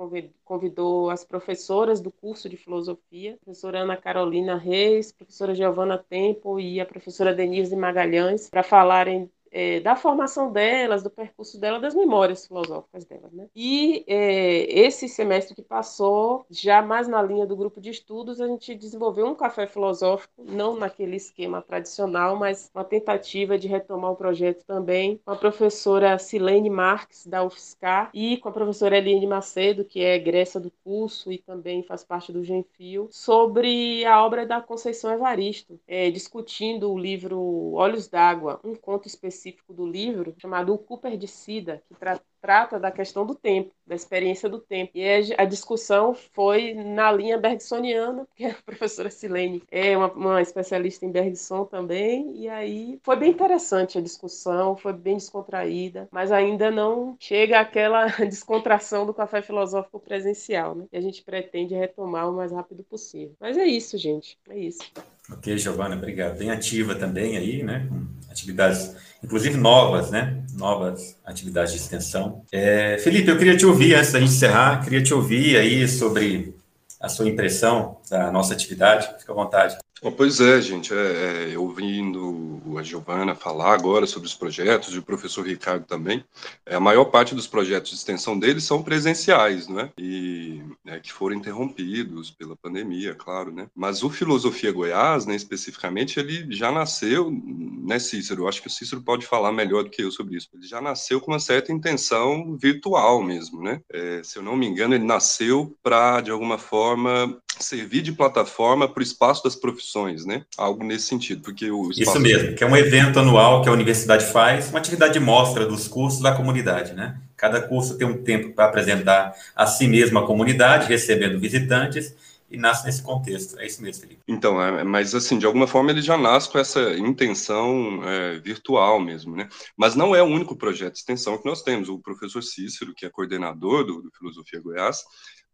convidou 0.44 1.08
as 1.08 1.24
professoras 1.24 2.02
do 2.02 2.10
curso 2.10 2.50
de 2.50 2.58
filosofia, 2.58 3.38
a 3.40 3.44
professora 3.46 3.78
Ana 3.78 3.96
Carolina 3.96 4.58
Reis, 4.58 5.10
a 5.10 5.16
professora 5.16 5.54
Giovana 5.54 5.96
Tempo 5.96 6.60
e 6.60 6.82
a 6.82 6.84
professora 6.84 7.32
Denise 7.32 7.74
Magalhães, 7.74 8.50
para 8.50 8.62
falarem 8.62 9.30
é, 9.52 9.80
da 9.80 9.94
formação 9.94 10.50
delas, 10.50 11.02
do 11.02 11.10
percurso 11.10 11.60
delas, 11.60 11.82
das 11.82 11.94
memórias 11.94 12.46
filosóficas 12.46 13.04
delas. 13.04 13.32
Né? 13.32 13.46
E 13.54 14.04
é, 14.08 14.80
esse 14.80 15.08
semestre 15.08 15.54
que 15.54 15.62
passou, 15.62 16.46
já 16.50 16.80
mais 16.80 17.06
na 17.06 17.22
linha 17.22 17.46
do 17.46 17.54
grupo 17.54 17.80
de 17.80 17.90
estudos, 17.90 18.40
a 18.40 18.48
gente 18.48 18.74
desenvolveu 18.74 19.26
um 19.26 19.34
café 19.34 19.66
filosófico, 19.66 20.42
não 20.42 20.76
naquele 20.76 21.16
esquema 21.16 21.60
tradicional, 21.60 22.36
mas 22.36 22.70
uma 22.74 22.84
tentativa 22.84 23.58
de 23.58 23.68
retomar 23.68 24.10
o 24.12 24.16
projeto 24.16 24.64
também 24.64 25.20
com 25.24 25.30
a 25.30 25.36
professora 25.36 26.18
Silene 26.18 26.70
Marques, 26.70 27.26
da 27.26 27.44
UFSCar, 27.44 28.10
e 28.14 28.38
com 28.38 28.48
a 28.48 28.52
professora 28.52 28.96
Eliane 28.96 29.26
Macedo, 29.26 29.84
que 29.84 30.02
é 30.02 30.14
egressa 30.14 30.58
do 30.58 30.72
curso 30.82 31.30
e 31.30 31.38
também 31.38 31.82
faz 31.82 32.02
parte 32.02 32.32
do 32.32 32.42
Genfil, 32.42 33.08
sobre 33.10 34.04
a 34.06 34.24
obra 34.24 34.46
da 34.46 34.60
Conceição 34.60 35.12
Evaristo, 35.12 35.78
é, 35.86 36.10
discutindo 36.10 36.90
o 36.90 36.98
livro 36.98 37.72
Olhos 37.74 38.08
d'Água, 38.08 38.58
um 38.64 38.74
conto 38.74 39.06
específico 39.06 39.41
específico 39.42 39.72
do 39.72 39.86
livro, 39.86 40.34
chamado 40.38 40.72
O 40.72 40.78
Cooper 40.78 41.16
de 41.16 41.26
Sida, 41.26 41.82
que 41.88 41.94
tra 41.94 42.20
trata 42.40 42.76
da 42.80 42.90
questão 42.90 43.24
do 43.24 43.36
tempo, 43.36 43.72
da 43.86 43.94
experiência 43.94 44.48
do 44.48 44.58
tempo. 44.58 44.90
E 44.96 45.32
a, 45.38 45.44
discussão 45.44 46.12
foi 46.12 46.74
na 46.74 47.12
linha 47.12 47.38
bergsoniana, 47.38 48.24
porque 48.26 48.46
a 48.46 48.54
professora 48.54 49.12
Silene 49.12 49.62
é 49.70 49.96
uma, 49.96 50.10
uma, 50.12 50.42
especialista 50.42 51.06
em 51.06 51.12
Bergson 51.12 51.64
também, 51.64 52.34
e 52.34 52.48
aí 52.48 52.98
foi 53.04 53.14
bem 53.14 53.30
interessante 53.30 53.96
a 53.96 54.00
discussão, 54.00 54.76
foi 54.76 54.92
bem 54.92 55.18
descontraída, 55.18 56.08
mas 56.10 56.32
ainda 56.32 56.68
não 56.68 57.16
chega 57.20 57.60
àquela 57.60 58.06
descontração 58.26 59.06
do 59.06 59.14
café 59.14 59.40
filosófico 59.40 60.00
presencial, 60.00 60.74
né? 60.74 60.86
E 60.92 60.96
a 60.96 61.00
gente 61.00 61.22
pretende 61.22 61.76
retomar 61.76 62.28
o 62.28 62.32
mais 62.32 62.50
rápido 62.50 62.82
possível. 62.82 63.36
Mas 63.38 63.56
é 63.56 63.64
isso, 63.64 63.96
gente, 63.96 64.36
é 64.48 64.58
isso. 64.58 64.82
Ok, 65.30 65.56
Giovana, 65.56 65.94
obrigado. 65.94 66.38
Bem 66.38 66.50
ativa 66.50 66.94
também 66.94 67.36
aí, 67.36 67.62
né? 67.62 67.86
Com 67.88 68.06
atividades, 68.30 68.94
inclusive 69.22 69.56
novas, 69.56 70.10
né? 70.10 70.44
Novas 70.54 71.16
atividades 71.24 71.72
de 71.72 71.78
extensão. 71.78 72.44
É, 72.50 72.98
Felipe, 72.98 73.30
eu 73.30 73.38
queria 73.38 73.56
te 73.56 73.64
ouvir, 73.64 73.94
antes 73.94 74.12
da 74.12 74.20
gente 74.20 74.32
encerrar, 74.32 74.82
queria 74.82 75.02
te 75.02 75.14
ouvir 75.14 75.56
aí 75.56 75.86
sobre 75.86 76.54
a 77.00 77.08
sua 77.08 77.28
impressão 77.28 78.00
da 78.10 78.30
nossa 78.30 78.52
atividade. 78.52 79.08
Fique 79.18 79.30
à 79.30 79.34
vontade. 79.34 79.76
Pois 80.10 80.40
é, 80.40 80.60
gente, 80.60 80.92
é, 80.92 81.52
é, 81.52 81.58
ouvindo 81.58 82.60
a 82.76 82.82
Giovana 82.82 83.36
falar 83.36 83.72
agora 83.72 84.04
sobre 84.04 84.26
os 84.26 84.34
projetos, 84.34 84.92
e 84.92 84.98
o 84.98 85.02
professor 85.02 85.46
Ricardo 85.46 85.84
também, 85.86 86.24
é, 86.66 86.74
a 86.74 86.80
maior 86.80 87.04
parte 87.04 87.36
dos 87.36 87.46
projetos 87.46 87.90
de 87.90 87.96
extensão 87.96 88.36
deles 88.36 88.64
são 88.64 88.82
presenciais, 88.82 89.68
não 89.68 89.78
é? 89.78 89.92
E 89.96 90.60
é, 90.86 90.98
que 90.98 91.12
foram 91.12 91.36
interrompidos 91.36 92.32
pela 92.32 92.56
pandemia, 92.56 93.14
claro, 93.14 93.52
né? 93.52 93.68
Mas 93.76 94.02
o 94.02 94.10
Filosofia 94.10 94.72
Goiás, 94.72 95.24
né, 95.24 95.36
especificamente, 95.36 96.18
ele 96.18 96.52
já 96.52 96.72
nasceu, 96.72 97.30
né, 97.30 98.00
Cícero? 98.00 98.42
Eu 98.42 98.48
acho 98.48 98.60
que 98.60 98.66
o 98.66 98.70
Cícero 98.70 99.02
pode 99.02 99.24
falar 99.24 99.52
melhor 99.52 99.84
do 99.84 99.90
que 99.90 100.02
eu 100.02 100.10
sobre 100.10 100.36
isso. 100.36 100.48
Ele 100.52 100.66
já 100.66 100.80
nasceu 100.80 101.20
com 101.20 101.30
uma 101.30 101.38
certa 101.38 101.72
intenção 101.72 102.56
virtual 102.56 103.22
mesmo, 103.22 103.62
né? 103.62 103.80
É, 103.88 104.20
se 104.24 104.36
eu 104.36 104.42
não 104.42 104.56
me 104.56 104.66
engano, 104.66 104.94
ele 104.94 105.04
nasceu 105.04 105.76
para, 105.80 106.20
de 106.20 106.32
alguma 106.32 106.58
forma, 106.58 107.40
servir 107.62 108.02
de 108.02 108.12
plataforma 108.12 108.88
para 108.88 109.00
o 109.00 109.02
espaço 109.02 109.42
das 109.44 109.56
profissões, 109.56 110.24
né? 110.24 110.44
Algo 110.56 110.84
nesse 110.84 111.06
sentido, 111.06 111.42
porque 111.42 111.70
o 111.70 111.90
Isso 111.90 112.18
mesmo, 112.20 112.54
que 112.54 112.64
é 112.64 112.66
um 112.66 112.76
evento 112.76 113.18
anual 113.18 113.62
que 113.62 113.68
a 113.68 113.72
universidade 113.72 114.26
faz, 114.26 114.70
uma 114.70 114.78
atividade 114.78 115.14
de 115.14 115.20
mostra 115.20 115.66
dos 115.66 115.88
cursos 115.88 116.20
da 116.20 116.32
comunidade, 116.32 116.92
né? 116.92 117.16
Cada 117.36 117.60
curso 117.60 117.96
tem 117.96 118.06
um 118.06 118.22
tempo 118.22 118.52
para 118.54 118.66
apresentar 118.66 119.34
a 119.56 119.66
si 119.66 119.88
mesmo 119.88 120.18
a 120.18 120.26
comunidade, 120.26 120.88
recebendo 120.88 121.40
visitantes, 121.40 122.14
e 122.52 122.58
nasce 122.58 122.84
nesse 122.84 123.02
contexto. 123.02 123.58
É 123.58 123.66
isso 123.66 123.82
mesmo, 123.82 124.02
Felipe. 124.02 124.20
Então, 124.28 124.62
é, 124.62 124.84
mas 124.84 125.14
assim, 125.14 125.38
de 125.38 125.46
alguma 125.46 125.66
forma 125.66 125.90
ele 125.90 126.02
já 126.02 126.18
nasce 126.18 126.50
com 126.50 126.58
essa 126.58 126.92
intenção 126.98 128.02
é, 128.04 128.38
virtual 128.38 129.00
mesmo, 129.00 129.34
né? 129.34 129.48
Mas 129.74 129.96
não 129.96 130.14
é 130.14 130.22
o 130.22 130.26
único 130.26 130.54
projeto 130.54 130.92
de 130.92 130.98
extensão 130.98 131.38
que 131.38 131.46
nós 131.46 131.62
temos. 131.62 131.88
O 131.88 131.98
professor 131.98 132.42
Cícero, 132.42 132.94
que 132.94 133.06
é 133.06 133.10
coordenador 133.10 133.84
do, 133.84 134.02
do 134.02 134.10
Filosofia 134.10 134.60
Goiás, 134.60 135.02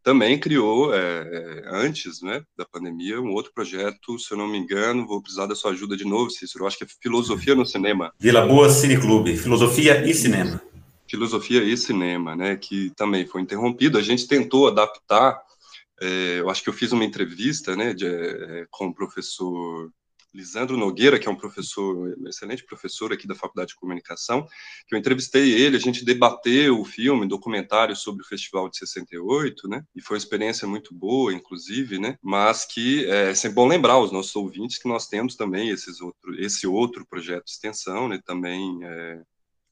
também 0.09 0.39
criou, 0.39 0.91
é, 0.91 1.61
antes 1.67 2.19
né, 2.23 2.41
da 2.57 2.65
pandemia, 2.65 3.21
um 3.21 3.31
outro 3.31 3.51
projeto, 3.53 4.17
se 4.17 4.33
eu 4.33 4.37
não 4.39 4.47
me 4.47 4.57
engano, 4.57 5.05
vou 5.05 5.21
precisar 5.21 5.45
da 5.45 5.53
sua 5.53 5.69
ajuda 5.69 5.95
de 5.95 6.03
novo, 6.03 6.31
Cícero, 6.31 6.63
eu 6.63 6.67
acho 6.67 6.79
que 6.79 6.83
é 6.83 6.87
Filosofia 6.99 7.53
no 7.53 7.63
Cinema. 7.63 8.11
Vila 8.19 8.43
Boa 8.43 8.71
Cine 8.71 8.99
Clube, 8.99 9.37
Filosofia 9.37 10.03
e 10.09 10.11
Cinema. 10.15 10.59
Filosofia 11.07 11.61
e 11.63 11.77
Cinema, 11.77 12.35
né, 12.35 12.55
que 12.55 12.91
também 12.95 13.27
foi 13.27 13.41
interrompido. 13.41 13.99
A 13.99 14.01
gente 14.01 14.27
tentou 14.27 14.67
adaptar, 14.67 15.39
é, 16.01 16.39
eu 16.39 16.49
acho 16.49 16.63
que 16.63 16.69
eu 16.69 16.73
fiz 16.73 16.91
uma 16.91 17.05
entrevista 17.05 17.75
né, 17.75 17.93
de, 17.93 18.07
é, 18.07 18.65
com 18.71 18.87
o 18.87 18.93
professor 18.95 19.91
Lisandro 20.33 20.77
Nogueira, 20.77 21.17
que 21.17 21.27
é 21.27 21.31
um 21.31 21.35
professor, 21.35 22.15
um 22.17 22.27
excelente 22.27 22.63
professor 22.63 23.11
aqui 23.11 23.27
da 23.27 23.35
Faculdade 23.35 23.69
de 23.69 23.75
Comunicação, 23.75 24.47
que 24.87 24.95
eu 24.95 24.99
entrevistei 24.99 25.51
ele, 25.53 25.77
a 25.77 25.79
gente 25.79 26.05
debateu 26.05 26.79
o 26.79 26.85
filme, 26.85 27.27
documentário 27.27 27.95
sobre 27.95 28.23
o 28.23 28.27
Festival 28.27 28.69
de 28.69 28.77
68, 28.77 29.67
né? 29.67 29.83
E 29.95 30.01
foi 30.01 30.15
uma 30.15 30.19
experiência 30.19 30.67
muito 30.67 30.93
boa, 30.93 31.33
inclusive, 31.33 31.99
né? 31.99 32.17
Mas 32.21 32.65
que 32.65 33.05
é 33.05 33.33
sempre 33.33 33.55
bom 33.55 33.67
lembrar 33.67 33.93
aos 33.93 34.11
nossos 34.11 34.35
ouvintes 34.35 34.77
que 34.77 34.87
nós 34.87 35.07
temos 35.07 35.35
também 35.35 35.69
esses 35.69 35.99
outro, 36.01 36.39
esse 36.39 36.67
outro 36.67 37.05
projeto 37.05 37.45
de 37.45 37.51
extensão, 37.51 38.07
né? 38.07 38.19
Também 38.23 38.79
é, 38.83 39.21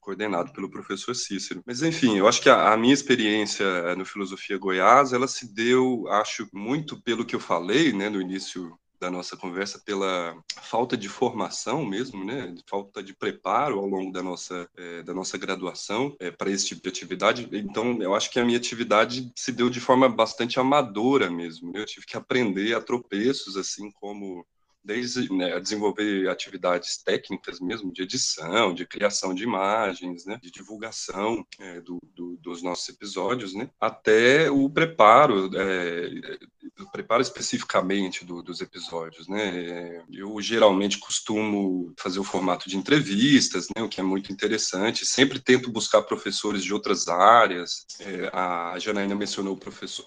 coordenado 0.00 0.52
pelo 0.52 0.70
professor 0.70 1.14
Cícero. 1.14 1.62
Mas, 1.66 1.82
enfim, 1.82 2.16
eu 2.16 2.26
acho 2.26 2.40
que 2.40 2.48
a, 2.48 2.72
a, 2.72 2.76
minha 2.76 2.94
experiência 2.94 3.94
no 3.94 4.06
Filosofia 4.06 4.56
Goiás, 4.56 5.12
ela 5.12 5.28
se 5.28 5.52
deu, 5.52 6.08
acho, 6.08 6.48
muito 6.52 7.00
pelo 7.02 7.26
que 7.26 7.36
eu 7.36 7.40
falei 7.40 7.92
né, 7.92 8.08
no 8.08 8.20
início 8.20 8.78
da 9.00 9.10
nossa 9.10 9.36
conversa 9.36 9.80
pela 9.84 10.36
falta 10.62 10.96
de 10.96 11.08
formação 11.08 11.84
mesmo, 11.84 12.24
né, 12.24 12.54
falta 12.66 13.02
de 13.02 13.14
preparo 13.14 13.78
ao 13.78 13.86
longo 13.86 14.12
da 14.12 14.22
nossa 14.22 14.68
é, 14.76 15.02
da 15.02 15.14
nossa 15.14 15.38
graduação 15.38 16.16
é, 16.20 16.30
para 16.30 16.50
esse 16.50 16.66
tipo 16.66 16.82
de 16.82 16.88
atividade. 16.88 17.48
Então, 17.52 18.00
eu 18.02 18.14
acho 18.14 18.30
que 18.30 18.40
a 18.40 18.44
minha 18.44 18.58
atividade 18.58 19.30
se 19.34 19.52
deu 19.52 19.70
de 19.70 19.80
forma 19.80 20.08
bastante 20.08 20.58
amadora 20.58 21.30
mesmo. 21.30 21.72
Né? 21.72 21.80
Eu 21.80 21.86
tive 21.86 22.06
que 22.06 22.16
aprender 22.16 22.74
a 22.74 22.80
tropeços, 22.80 23.56
assim 23.56 23.90
como 23.92 24.46
desde 24.88 25.30
né, 25.30 25.60
desenvolver 25.60 26.30
atividades 26.30 26.96
técnicas 26.96 27.60
mesmo, 27.60 27.92
de 27.92 28.02
edição, 28.02 28.72
de 28.72 28.86
criação 28.86 29.34
de 29.34 29.44
imagens, 29.44 30.24
né, 30.24 30.38
de 30.42 30.50
divulgação 30.50 31.46
é, 31.60 31.78
do, 31.82 31.98
do, 32.16 32.38
dos 32.38 32.62
nossos 32.62 32.88
episódios, 32.88 33.52
né, 33.52 33.68
até 33.78 34.50
o 34.50 34.70
preparo, 34.70 35.50
é, 35.54 36.38
o 36.80 36.90
preparo 36.90 37.20
especificamente 37.20 38.24
do, 38.24 38.42
dos 38.42 38.62
episódios. 38.62 39.28
Né. 39.28 40.02
Eu 40.10 40.40
geralmente 40.40 40.96
costumo 40.96 41.92
fazer 41.98 42.18
o 42.18 42.24
formato 42.24 42.66
de 42.66 42.78
entrevistas, 42.78 43.66
né, 43.76 43.82
o 43.82 43.90
que 43.90 44.00
é 44.00 44.04
muito 44.04 44.32
interessante. 44.32 45.04
Sempre 45.04 45.38
tento 45.38 45.70
buscar 45.70 46.00
professores 46.00 46.64
de 46.64 46.72
outras 46.72 47.08
áreas. 47.08 47.84
É, 48.00 48.30
a 48.32 48.78
Janaína 48.78 49.14
mencionou 49.14 49.58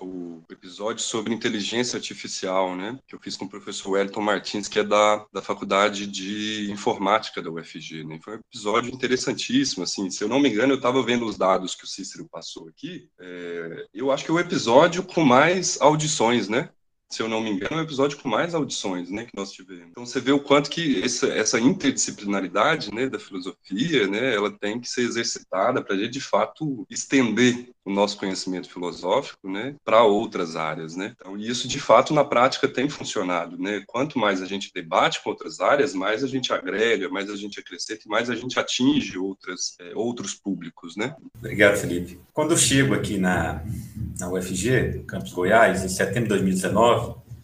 o, 0.02 0.06
o 0.06 0.44
episódio 0.50 1.04
sobre 1.04 1.32
inteligência 1.32 1.98
artificial, 1.98 2.76
né, 2.76 2.98
que 3.08 3.14
eu 3.14 3.20
fiz 3.20 3.38
com 3.38 3.46
o 3.46 3.50
professor 3.50 3.92
Wellington 3.92 4.22
Martins, 4.22 4.71
que 4.72 4.80
é 4.80 4.84
da, 4.84 5.26
da 5.32 5.42
Faculdade 5.42 6.08
de 6.08 6.72
Informática 6.72 7.42
da 7.42 7.52
UFG. 7.52 8.04
Né? 8.06 8.20
Foi 8.24 8.38
um 8.38 8.40
episódio 8.40 8.92
interessantíssimo. 8.92 9.84
Assim, 9.84 10.10
se 10.10 10.24
eu 10.24 10.30
não 10.30 10.40
me 10.40 10.50
engano, 10.50 10.74
eu 10.74 10.78
estava 10.78 11.04
vendo 11.04 11.26
os 11.26 11.38
dados 11.38 11.76
que 11.76 11.84
o 11.84 11.88
Cícero 11.88 12.28
passou 12.32 12.70
aqui. 12.70 13.08
É, 13.20 13.86
eu 13.94 14.12
acho 14.12 14.24
que 14.24 14.32
é 14.32 14.34
o 14.34 14.40
episódio 14.40 15.04
com 15.04 15.24
mais 15.26 15.80
audições, 15.82 16.48
né? 16.48 16.70
Se 17.12 17.22
eu 17.22 17.28
não 17.28 17.42
me 17.42 17.52
engano, 17.52 17.76
é 17.76 17.82
o 17.82 17.84
episódio 17.84 18.18
com 18.18 18.30
mais 18.30 18.56
audições 18.56 19.10
né, 19.10 19.26
que 19.26 19.36
nós 19.36 19.52
tivemos. 19.52 19.88
Então 19.90 20.06
você 20.06 20.20
vê 20.20 20.32
o 20.32 20.40
quanto 20.40 20.70
que 20.70 21.04
essa, 21.04 21.28
essa 21.28 21.60
interdisciplinaridade 21.60 22.94
né, 22.94 23.10
da 23.10 23.20
filosofia, 23.20 24.08
né, 24.08 24.34
ela 24.34 24.50
tem 24.50 24.80
que 24.80 24.90
ser 24.90 25.02
exercitada 25.02 25.82
para 25.84 25.96
a 25.96 25.98
gente, 25.98 26.12
de 26.12 26.22
fato, 26.22 26.86
estender 26.90 27.70
o 27.84 27.92
nosso 27.92 28.18
conhecimento 28.18 28.70
filosófico 28.70 29.50
né, 29.50 29.76
para 29.84 30.04
outras 30.04 30.56
áreas. 30.56 30.96
Né? 30.96 31.14
Então, 31.18 31.38
isso, 31.38 31.68
de 31.68 31.80
fato, 31.80 32.14
na 32.14 32.24
prática 32.24 32.68
tem 32.68 32.88
funcionado. 32.88 33.58
Né? 33.58 33.84
Quanto 33.88 34.20
mais 34.20 34.42
a 34.42 34.46
gente 34.46 34.72
debate 34.74 35.22
com 35.22 35.32
outras 35.32 35.60
áreas, 35.60 35.94
mais 35.94 36.24
a 36.24 36.28
gente 36.28 36.54
agrega, 36.54 37.10
mais 37.10 37.30
a 37.30 37.36
gente 37.36 37.60
acrescenta 37.60 38.02
e 38.06 38.10
mais 38.10 38.30
a 38.30 38.36
gente 38.36 38.60
atinge 38.60 39.18
outras, 39.18 39.76
é, 39.80 39.92
outros 39.96 40.34
públicos. 40.34 40.96
Né? 40.96 41.16
Obrigado, 41.38 41.78
Felipe. 41.78 42.20
Quando 42.34 42.52
eu 42.52 42.58
chego 42.58 42.94
aqui 42.94 43.18
na, 43.18 43.64
na 44.20 44.30
UFG, 44.30 45.04
Campus 45.08 45.34
Goiás, 45.34 45.84
em 45.84 45.90
setembro 45.90 46.24
de 46.24 46.30
2019, 46.30 47.01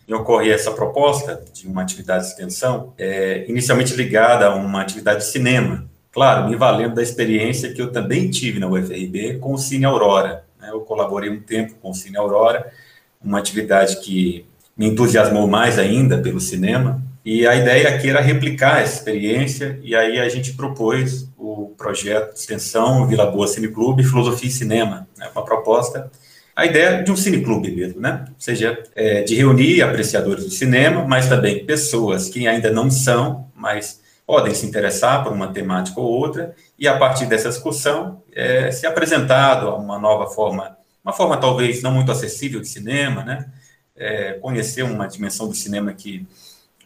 e 0.08 0.14
ocorre 0.14 0.50
essa 0.50 0.72
proposta 0.72 1.44
de 1.54 1.68
uma 1.68 1.82
atividade 1.82 2.24
de 2.24 2.30
extensão, 2.32 2.94
é, 2.98 3.46
inicialmente 3.50 3.94
ligada 3.94 4.48
a 4.48 4.56
uma 4.56 4.82
atividade 4.82 5.20
de 5.20 5.26
cinema, 5.26 5.86
claro, 6.12 6.50
me 6.50 6.56
valendo 6.56 6.96
da 6.96 7.04
experiência 7.04 7.74
que 7.74 7.82
eu 7.82 7.92
também 7.92 8.30
tive 8.30 8.60
na 8.60 8.68
UFRB 8.68 9.38
com 9.40 9.54
o 9.54 9.58
Cine 9.58 9.86
Aurora. 9.86 10.46
Né? 10.60 10.70
Eu 10.72 10.80
colaborei 10.82 11.30
um 11.30 11.42
tempo 11.42 11.76
com 11.82 11.92
o 11.92 11.94
Cine 11.94 12.18
Aurora, 12.18 12.72
uma 13.22 13.38
atividade 13.38 14.00
que 14.00 14.46
me 14.78 14.88
entusiasmou 14.88 15.48
mais 15.48 15.78
ainda 15.78 16.20
pelo 16.20 16.40
cinema, 16.40 17.02
e 17.26 17.46
a 17.46 17.56
ideia 17.56 17.90
aqui 17.90 18.10
era 18.10 18.22
replicar 18.22 18.82
essa 18.82 19.00
experiência, 19.00 19.78
e 19.84 19.94
aí 19.94 20.18
a 20.18 20.30
gente 20.30 20.54
propôs 20.54 21.28
o 21.38 21.74
projeto 21.78 22.34
de 22.34 22.40
extensão 22.40 23.06
Vila 23.06 23.26
Boa 23.26 23.48
Cine 23.48 23.68
Clube 23.68 24.04
Filosofia 24.04 24.48
e 24.48 24.52
Cinema, 24.52 25.06
né? 25.18 25.28
uma 25.36 25.44
proposta 25.44 26.10
a 26.58 26.66
ideia 26.66 27.04
de 27.04 27.12
um 27.12 27.16
cineclube 27.16 27.70
mesmo, 27.72 28.02
né? 28.02 28.26
Ou 28.30 28.36
seja, 28.40 28.82
é, 28.96 29.22
de 29.22 29.36
reunir 29.36 29.84
apreciadores 29.84 30.44
do 30.44 30.50
cinema, 30.50 31.06
mas 31.06 31.30
também 31.30 31.64
pessoas 31.64 32.30
que 32.30 32.48
ainda 32.48 32.72
não 32.72 32.90
são, 32.90 33.48
mas 33.54 34.02
podem 34.26 34.56
se 34.56 34.66
interessar 34.66 35.24
por 35.24 35.32
uma 35.32 35.54
temática 35.54 36.02
ou 36.02 36.08
outra, 36.08 36.56
e 36.78 36.88
a 36.88 36.98
partir 36.98 37.28
dessa 37.28 37.50
discussão, 37.50 38.24
é, 38.34 38.72
se 38.72 38.88
apresentado 38.88 39.70
uma 39.76 40.00
nova 40.00 40.26
forma, 40.32 40.76
uma 41.06 41.14
forma 41.14 41.38
talvez 41.38 41.84
não 41.84 41.92
muito 41.92 42.12
acessível 42.12 42.60
de 42.60 42.68
cinema, 42.68 43.24
né? 43.24 43.46
É, 43.96 44.34
conhecer 44.34 44.82
uma 44.82 45.08
dimensão 45.08 45.48
do 45.48 45.54
cinema 45.54 45.94
que 45.94 46.26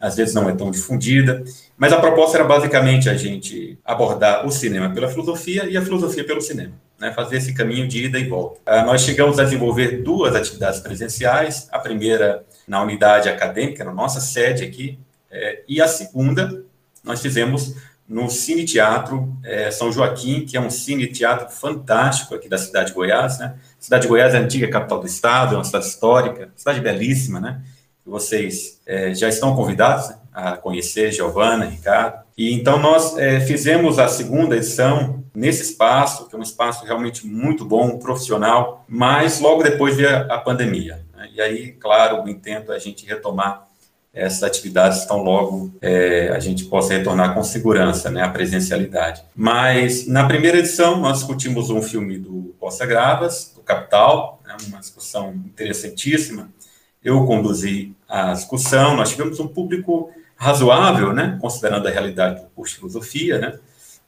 às 0.02 0.18
vezes 0.18 0.34
não 0.34 0.50
é 0.50 0.54
tão 0.54 0.70
difundida, 0.70 1.46
mas 1.78 1.94
a 1.94 2.02
proposta 2.02 2.38
era 2.38 2.44
basicamente 2.44 3.10
a 3.10 3.14
gente 3.14 3.80
abordar 3.86 4.46
o 4.46 4.52
cinema 4.52 4.90
pela 4.90 5.08
filosofia 5.08 5.64
e 5.64 5.78
a 5.78 5.82
filosofia 5.82 6.26
pelo 6.26 6.42
cinema 6.42 6.74
né, 7.02 7.12
fazer 7.12 7.38
esse 7.38 7.52
caminho 7.52 7.88
de 7.88 8.06
ida 8.06 8.20
e 8.20 8.30
volta. 8.30 8.60
Uh, 8.62 8.86
nós 8.86 9.02
chegamos 9.02 9.40
a 9.40 9.44
desenvolver 9.44 10.04
duas 10.04 10.36
atividades 10.36 10.80
presenciais, 10.80 11.68
a 11.72 11.80
primeira 11.80 12.46
na 12.68 12.80
unidade 12.84 13.28
acadêmica, 13.28 13.84
na 13.84 13.92
nossa 13.92 14.22
sede 14.22 14.64
aqui, 14.64 15.00
é, 15.32 15.64
e 15.68 15.82
a 15.82 15.88
segunda 15.88 16.64
nós 17.04 17.20
fizemos 17.20 17.76
no 18.08 18.30
Cine 18.30 18.66
Teatro 18.66 19.36
é, 19.44 19.72
São 19.72 19.92
Joaquim, 19.92 20.46
que 20.46 20.56
é 20.56 20.62
um 20.62 20.70
cine 20.70 21.08
teatro 21.08 21.50
fantástico 21.50 22.36
aqui 22.36 22.48
da 22.48 22.58
cidade 22.58 22.90
de 22.90 22.94
Goiás, 22.94 23.40
né? 23.40 23.56
Cidade 23.80 24.04
de 24.04 24.08
Goiás 24.10 24.34
é 24.36 24.38
a 24.38 24.42
antiga 24.42 24.68
capital 24.70 25.00
do 25.00 25.08
estado, 25.08 25.56
é 25.56 25.58
uma 25.58 25.64
cidade 25.64 25.86
histórica, 25.86 26.52
cidade 26.56 26.82
belíssima, 26.82 27.40
né? 27.40 27.62
Vocês 28.06 28.80
é, 28.86 29.16
já 29.16 29.28
estão 29.28 29.56
convidados 29.56 30.14
a 30.32 30.58
conhecer 30.58 31.12
Giovana, 31.12 31.66
Ricardo. 31.66 32.21
E 32.38 32.54
então 32.54 32.80
nós 32.80 33.18
é, 33.18 33.40
fizemos 33.42 34.00
a 34.00 34.08
segunda 34.08 34.56
edição 34.56 35.24
nesse 35.34 35.64
espaço, 35.64 36.28
que 36.28 36.36
é 36.36 36.40
um 36.40 36.44
espaço 36.44 36.86
realmente 36.86 37.26
muito 37.26 37.64
bom, 37.66 37.98
profissional, 37.98 38.86
mas 38.88 39.40
logo 39.40 39.64
depois 39.64 39.96
veio 39.96 40.10
a 40.32 40.38
pandemia. 40.38 41.06
Né? 41.16 41.30
E 41.34 41.42
aí, 41.42 41.72
claro, 41.74 42.24
o 42.24 42.30
intento 42.30 42.72
é 42.72 42.76
a 42.76 42.80
gente 42.80 43.06
retomar 43.06 43.68
essas 44.14 44.44
atividades 44.44 45.06
tão 45.06 45.24
logo 45.24 45.74
é, 45.82 46.30
a 46.30 46.40
gente 46.40 46.66
possa 46.66 46.94
retornar 46.94 47.34
com 47.34 47.44
segurança, 47.44 48.10
né, 48.10 48.22
a 48.22 48.30
presencialidade. 48.30 49.24
Mas 49.34 50.06
na 50.06 50.28
primeira 50.28 50.58
edição 50.58 51.00
nós 51.00 51.20
discutimos 51.20 51.70
um 51.70 51.82
filme 51.82 52.18
do 52.18 52.54
Costa 52.60 52.86
Gravas, 52.86 53.54
do 53.56 53.62
Capital, 53.62 54.42
né, 54.46 54.58
uma 54.68 54.80
discussão 54.80 55.34
interessantíssima. 55.46 56.52
Eu 57.02 57.26
conduzi 57.26 57.96
a 58.08 58.34
discussão, 58.34 58.96
nós 58.98 59.10
tivemos 59.12 59.40
um 59.40 59.48
público 59.48 60.12
razoável, 60.42 61.14
né, 61.14 61.38
considerando 61.40 61.88
a 61.88 61.92
realidade 61.92 62.42
do 62.42 62.48
curso 62.48 62.74
de 62.74 62.80
filosofia, 62.80 63.38
né, 63.38 63.60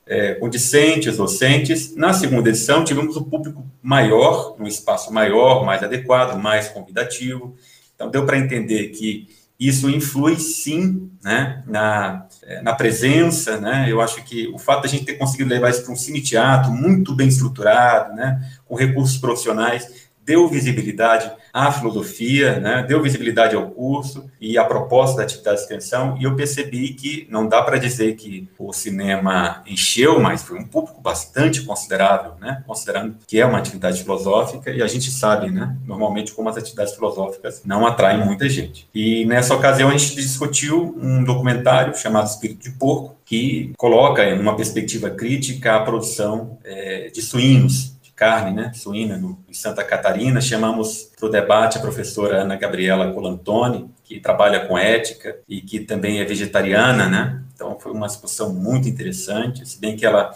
é, 0.04 0.34
com 0.34 0.50
discentes, 0.50 1.18
docentes. 1.18 1.96
Na 1.96 2.12
segunda 2.12 2.50
edição, 2.50 2.84
tivemos 2.84 3.16
um 3.16 3.24
público 3.24 3.64
maior, 3.84 4.56
um 4.60 4.66
espaço 4.66 5.14
maior, 5.14 5.64
mais 5.64 5.84
adequado, 5.84 6.36
mais 6.42 6.70
convidativo. 6.70 7.56
Então, 7.94 8.10
deu 8.10 8.26
para 8.26 8.40
entender 8.40 8.88
que 8.88 9.28
isso 9.60 9.88
influi, 9.88 10.40
sim, 10.40 11.12
né, 11.24 11.62
na, 11.68 12.26
é, 12.42 12.64
na 12.64 12.74
presença, 12.74 13.62
né, 13.62 13.86
eu 13.88 14.02
acho 14.02 14.24
que 14.24 14.48
o 14.48 14.58
fato 14.58 14.82
de 14.82 14.88
a 14.88 14.90
gente 14.90 15.06
ter 15.06 15.14
conseguido 15.14 15.52
levar 15.52 15.70
isso 15.70 15.84
para 15.84 15.94
um 15.94 15.96
cine-teatro 15.96 16.72
muito 16.72 17.14
bem 17.14 17.28
estruturado, 17.28 18.16
né, 18.16 18.44
com 18.66 18.74
recursos 18.76 19.18
profissionais, 19.18 20.03
deu 20.26 20.48
visibilidade 20.48 21.32
à 21.52 21.72
filosofia, 21.72 22.60
né, 22.60 22.86
deu 22.88 23.02
visibilidade 23.02 23.56
ao 23.56 23.70
curso 23.70 24.30
e 24.40 24.58
à 24.58 24.64
proposta 24.64 25.18
da 25.18 25.24
atividade 25.24 25.58
de 25.58 25.64
extensão, 25.64 26.18
e 26.20 26.24
eu 26.24 26.36
percebi 26.36 26.94
que 26.94 27.28
não 27.30 27.48
dá 27.48 27.62
para 27.62 27.78
dizer 27.78 28.16
que 28.16 28.48
o 28.58 28.74
cinema 28.74 29.62
encheu, 29.68 30.20
mas 30.20 30.44
foi 30.44 30.58
um 30.58 30.66
público 30.66 31.00
bastante 31.02 31.62
considerável, 31.62 32.34
né, 32.40 32.64
considerando 32.66 33.16
que 33.28 33.40
é 33.40 33.46
uma 33.46 33.58
atividade 33.58 34.02
filosófica, 34.02 34.72
e 34.72 34.82
a 34.82 34.88
gente 34.88 35.12
sabe, 35.12 35.52
né, 35.52 35.76
normalmente 35.86 36.34
como 36.34 36.50
as 36.50 36.58
atividades 36.58 36.94
filosóficas 36.94 37.62
não 37.66 37.86
atraem 37.86 38.24
muita 38.26 38.48
gente. 38.50 38.88
E 38.94 39.26
nessa 39.26 39.54
ocasião 39.56 39.90
a 39.90 39.98
gente 39.98 40.16
discutiu 40.16 40.98
um 41.00 41.24
documentário 41.24 41.96
chamado 41.96 42.28
Espírito 42.28 42.64
de 42.64 42.72
Porco, 42.72 43.16
que 43.26 43.72
coloca 43.78 44.24
em 44.24 44.40
uma 44.40 44.56
perspectiva 44.56 45.10
crítica 45.10 45.76
a 45.76 45.80
produção 45.80 46.58
é, 46.64 47.10
de 47.10 47.22
suínos 47.22 47.93
carne 48.16 48.56
né, 48.56 48.72
suína 48.74 49.18
no, 49.18 49.40
em 49.48 49.54
Santa 49.54 49.84
Catarina. 49.84 50.40
Chamamos 50.42 51.12
para 51.18 51.28
o 51.28 51.30
debate 51.30 51.78
a 51.78 51.82
professora 51.82 52.42
Ana 52.42 52.56
Gabriela 52.56 53.12
Colantoni, 53.12 53.90
que 54.04 54.20
trabalha 54.20 54.68
com 54.68 54.78
ética 54.78 55.38
e 55.48 55.62
que 55.62 55.80
também 55.80 56.20
é 56.20 56.26
vegetariana, 56.26 57.08
né? 57.08 57.42
Então 57.54 57.80
foi 57.80 57.92
uma 57.92 58.08
discussão 58.08 58.54
muito 58.54 58.88
interessante, 58.88 59.68
se 59.68 59.80
bem 59.80 59.96
que 59.96 60.06
ela 60.06 60.34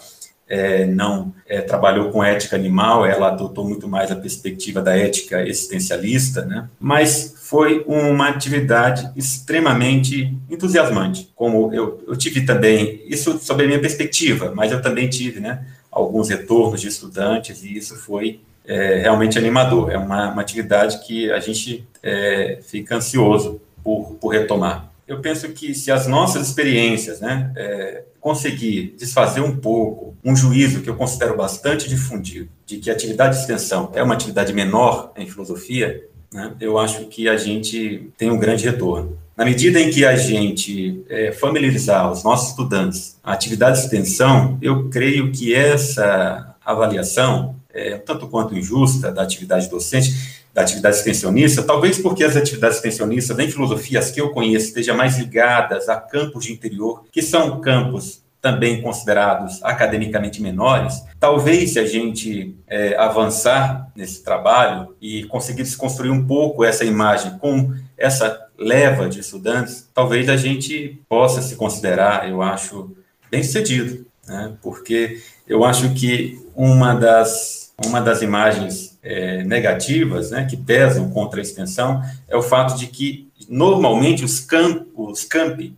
é, 0.48 0.86
não 0.86 1.34
é, 1.46 1.60
trabalhou 1.60 2.10
com 2.10 2.24
ética 2.24 2.56
animal, 2.56 3.04
ela 3.04 3.28
adotou 3.28 3.68
muito 3.68 3.86
mais 3.86 4.10
a 4.10 4.16
perspectiva 4.16 4.80
da 4.80 4.96
ética 4.96 5.46
existencialista, 5.46 6.44
né? 6.44 6.68
Mas 6.80 7.34
foi 7.36 7.84
uma 7.86 8.28
atividade 8.28 9.10
extremamente 9.14 10.34
entusiasmante. 10.50 11.30
Como 11.34 11.72
eu, 11.72 12.02
eu 12.06 12.16
tive 12.16 12.46
também, 12.46 13.02
isso 13.06 13.38
sob 13.38 13.62
a 13.62 13.66
minha 13.66 13.80
perspectiva, 13.80 14.52
mas 14.54 14.72
eu 14.72 14.80
também 14.80 15.08
tive, 15.08 15.40
né? 15.40 15.66
Alguns 15.90 16.28
retornos 16.28 16.80
de 16.80 16.88
estudantes, 16.88 17.62
e 17.62 17.76
isso 17.76 17.96
foi 17.96 18.40
é, 18.64 18.98
realmente 18.98 19.38
animador. 19.38 19.90
É 19.90 19.96
uma, 19.96 20.30
uma, 20.30 20.42
atividade 20.42 21.04
que 21.06 21.30
a 21.32 21.40
gente 21.40 21.86
é, 22.02 22.58
fica 22.62 22.96
ansioso 22.96 23.60
por, 23.82 24.16
por 24.20 24.28
retomar. 24.28 24.92
Eu 25.06 25.20
penso 25.20 25.48
que 25.48 25.74
se 25.74 25.90
as 25.90 26.06
nossas 26.06 26.46
experiências, 26.46 27.20
né, 27.20 27.50
é, 27.56 28.04
conseguir 28.20 28.94
desfazer 28.98 29.40
um 29.40 29.56
pouco 29.56 30.14
um 30.22 30.36
juízo 30.36 30.82
que 30.82 30.90
eu 30.90 30.96
considero 30.96 31.34
bastante 31.34 31.88
difundido, 31.88 32.48
de 32.66 32.76
que 32.76 32.90
a 32.90 32.92
atividade 32.92 33.36
de 33.36 33.40
extensão 33.40 33.90
é 33.94 34.02
uma 34.02 34.12
atividade 34.12 34.52
menor 34.52 35.12
em 35.16 35.26
filosofia, 35.26 36.04
né, 36.30 36.52
eu 36.60 36.78
acho 36.78 37.06
que 37.06 37.26
a 37.26 37.38
gente 37.38 38.10
tem 38.18 38.30
um 38.30 38.38
grande 38.38 38.64
retorno. 38.64 39.18
Na 39.38 39.44
medida 39.44 39.78
em 39.78 39.88
que 39.88 40.04
a 40.04 40.16
gente 40.16 41.04
é, 41.08 41.30
familiarizar 41.30 42.10
os 42.10 42.24
nossos 42.24 42.48
estudantes 42.48 43.16
a 43.22 43.34
atividade 43.34 43.78
de 43.78 43.84
extensão, 43.84 44.58
eu 44.60 44.90
creio 44.90 45.30
que 45.30 45.54
essa 45.54 46.56
avaliação, 46.66 47.54
é, 47.72 47.98
tanto 47.98 48.26
quanto 48.26 48.58
injusta, 48.58 49.12
da 49.12 49.22
atividade 49.22 49.70
docente, 49.70 50.42
da 50.52 50.62
atividade 50.62 50.96
extensionista, 50.96 51.62
talvez 51.62 51.98
porque 51.98 52.24
as 52.24 52.36
atividades 52.36 52.78
extensionistas 52.78 53.38
em 53.38 53.48
filosofia, 53.48 54.00
as 54.00 54.10
que 54.10 54.20
eu 54.20 54.30
conheço, 54.30 54.66
estejam 54.66 54.96
mais 54.96 55.16
ligadas 55.16 55.88
a 55.88 55.94
campos 55.94 56.46
de 56.46 56.52
interior, 56.52 57.04
que 57.12 57.22
são 57.22 57.60
campos 57.60 58.20
também 58.42 58.82
considerados 58.82 59.62
academicamente 59.62 60.42
menores, 60.42 61.04
talvez 61.20 61.74
se 61.74 61.78
a 61.78 61.86
gente 61.86 62.56
é, 62.66 62.96
avançar 62.96 63.88
nesse 63.94 64.24
trabalho 64.24 64.96
e 65.00 65.22
conseguir 65.24 65.62
desconstruir 65.62 66.10
um 66.10 66.26
pouco 66.26 66.64
essa 66.64 66.84
imagem 66.84 67.38
com 67.38 67.72
essa 67.96 68.47
leva 68.58 69.08
de 69.08 69.20
estudantes, 69.20 69.88
talvez 69.94 70.28
a 70.28 70.36
gente 70.36 71.00
possa 71.08 71.40
se 71.40 71.54
considerar, 71.54 72.28
eu 72.28 72.42
acho, 72.42 72.90
bem 73.30 73.42
sucedido, 73.42 74.04
né? 74.26 74.54
porque 74.60 75.20
eu 75.46 75.64
acho 75.64 75.94
que 75.94 76.44
uma 76.56 76.94
das, 76.94 77.72
uma 77.86 78.00
das 78.00 78.20
imagens 78.20 78.98
é, 79.02 79.44
negativas 79.44 80.30
né, 80.32 80.44
que 80.44 80.56
pesam 80.56 81.08
contra 81.10 81.40
a 81.40 81.42
extensão 81.42 82.02
é 82.26 82.36
o 82.36 82.42
fato 82.42 82.76
de 82.76 82.88
que, 82.88 83.28
normalmente, 83.48 84.24
os, 84.24 84.40
camp, 84.40 84.88
os 84.94 85.24
campi 85.24 85.74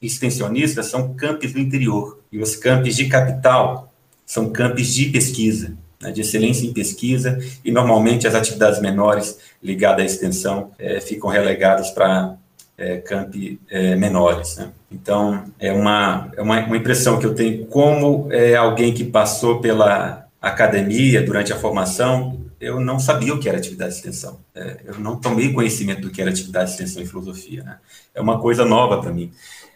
extensionistas 0.00 0.86
são 0.86 1.14
campos 1.14 1.52
do 1.52 1.58
interior, 1.58 2.20
e 2.30 2.38
os 2.40 2.56
campos 2.56 2.96
de 2.96 3.06
capital 3.06 3.92
são 4.26 4.50
campos 4.50 4.88
de 4.88 5.06
pesquisa, 5.10 5.76
né, 6.00 6.10
de 6.10 6.20
excelência 6.20 6.66
em 6.66 6.72
pesquisa, 6.72 7.38
e 7.64 7.70
normalmente 7.70 8.26
as 8.26 8.34
atividades 8.34 8.80
menores 8.80 9.38
ligadas 9.62 10.02
à 10.02 10.04
extensão 10.04 10.70
é, 10.78 11.00
ficam 11.00 11.30
relegadas 11.30 11.90
para 11.90 12.36
é, 12.76 12.98
campi 12.98 13.60
é, 13.70 13.94
menores. 13.96 14.56
Né? 14.56 14.70
Então, 14.90 15.44
é, 15.58 15.72
uma, 15.72 16.30
é 16.36 16.42
uma, 16.42 16.60
uma, 16.66 16.76
impressão 16.76 17.18
que 17.18 17.26
eu 17.26 17.34
tenho 17.34 17.66
como 17.66 18.28
é, 18.32 18.54
alguém 18.54 18.92
que 18.92 19.04
passou 19.04 19.60
pela 19.60 20.26
academia 20.40 21.22
durante 21.22 21.52
a 21.52 21.56
formação, 21.56 22.40
eu 22.60 22.80
não 22.80 22.98
sabia 22.98 23.34
o 23.34 23.38
que 23.38 23.48
era 23.48 23.58
atividade 23.58 23.92
de 23.92 23.96
extensão. 23.98 24.38
É, 24.54 24.78
eu 24.84 24.98
não 24.98 25.16
tomei 25.16 25.52
conhecimento 25.52 26.02
do 26.02 26.10
que 26.10 26.20
era 26.20 26.30
atividade 26.30 26.66
de 26.66 26.72
extensão 26.72 27.02
em 27.02 27.06
filosofia. 27.06 27.62
Né? 27.62 27.76
É 28.14 28.20
uma 28.20 28.40
coisa 28.40 28.64
nova 28.64 29.00
para 29.00 29.12
mim. 29.12 29.30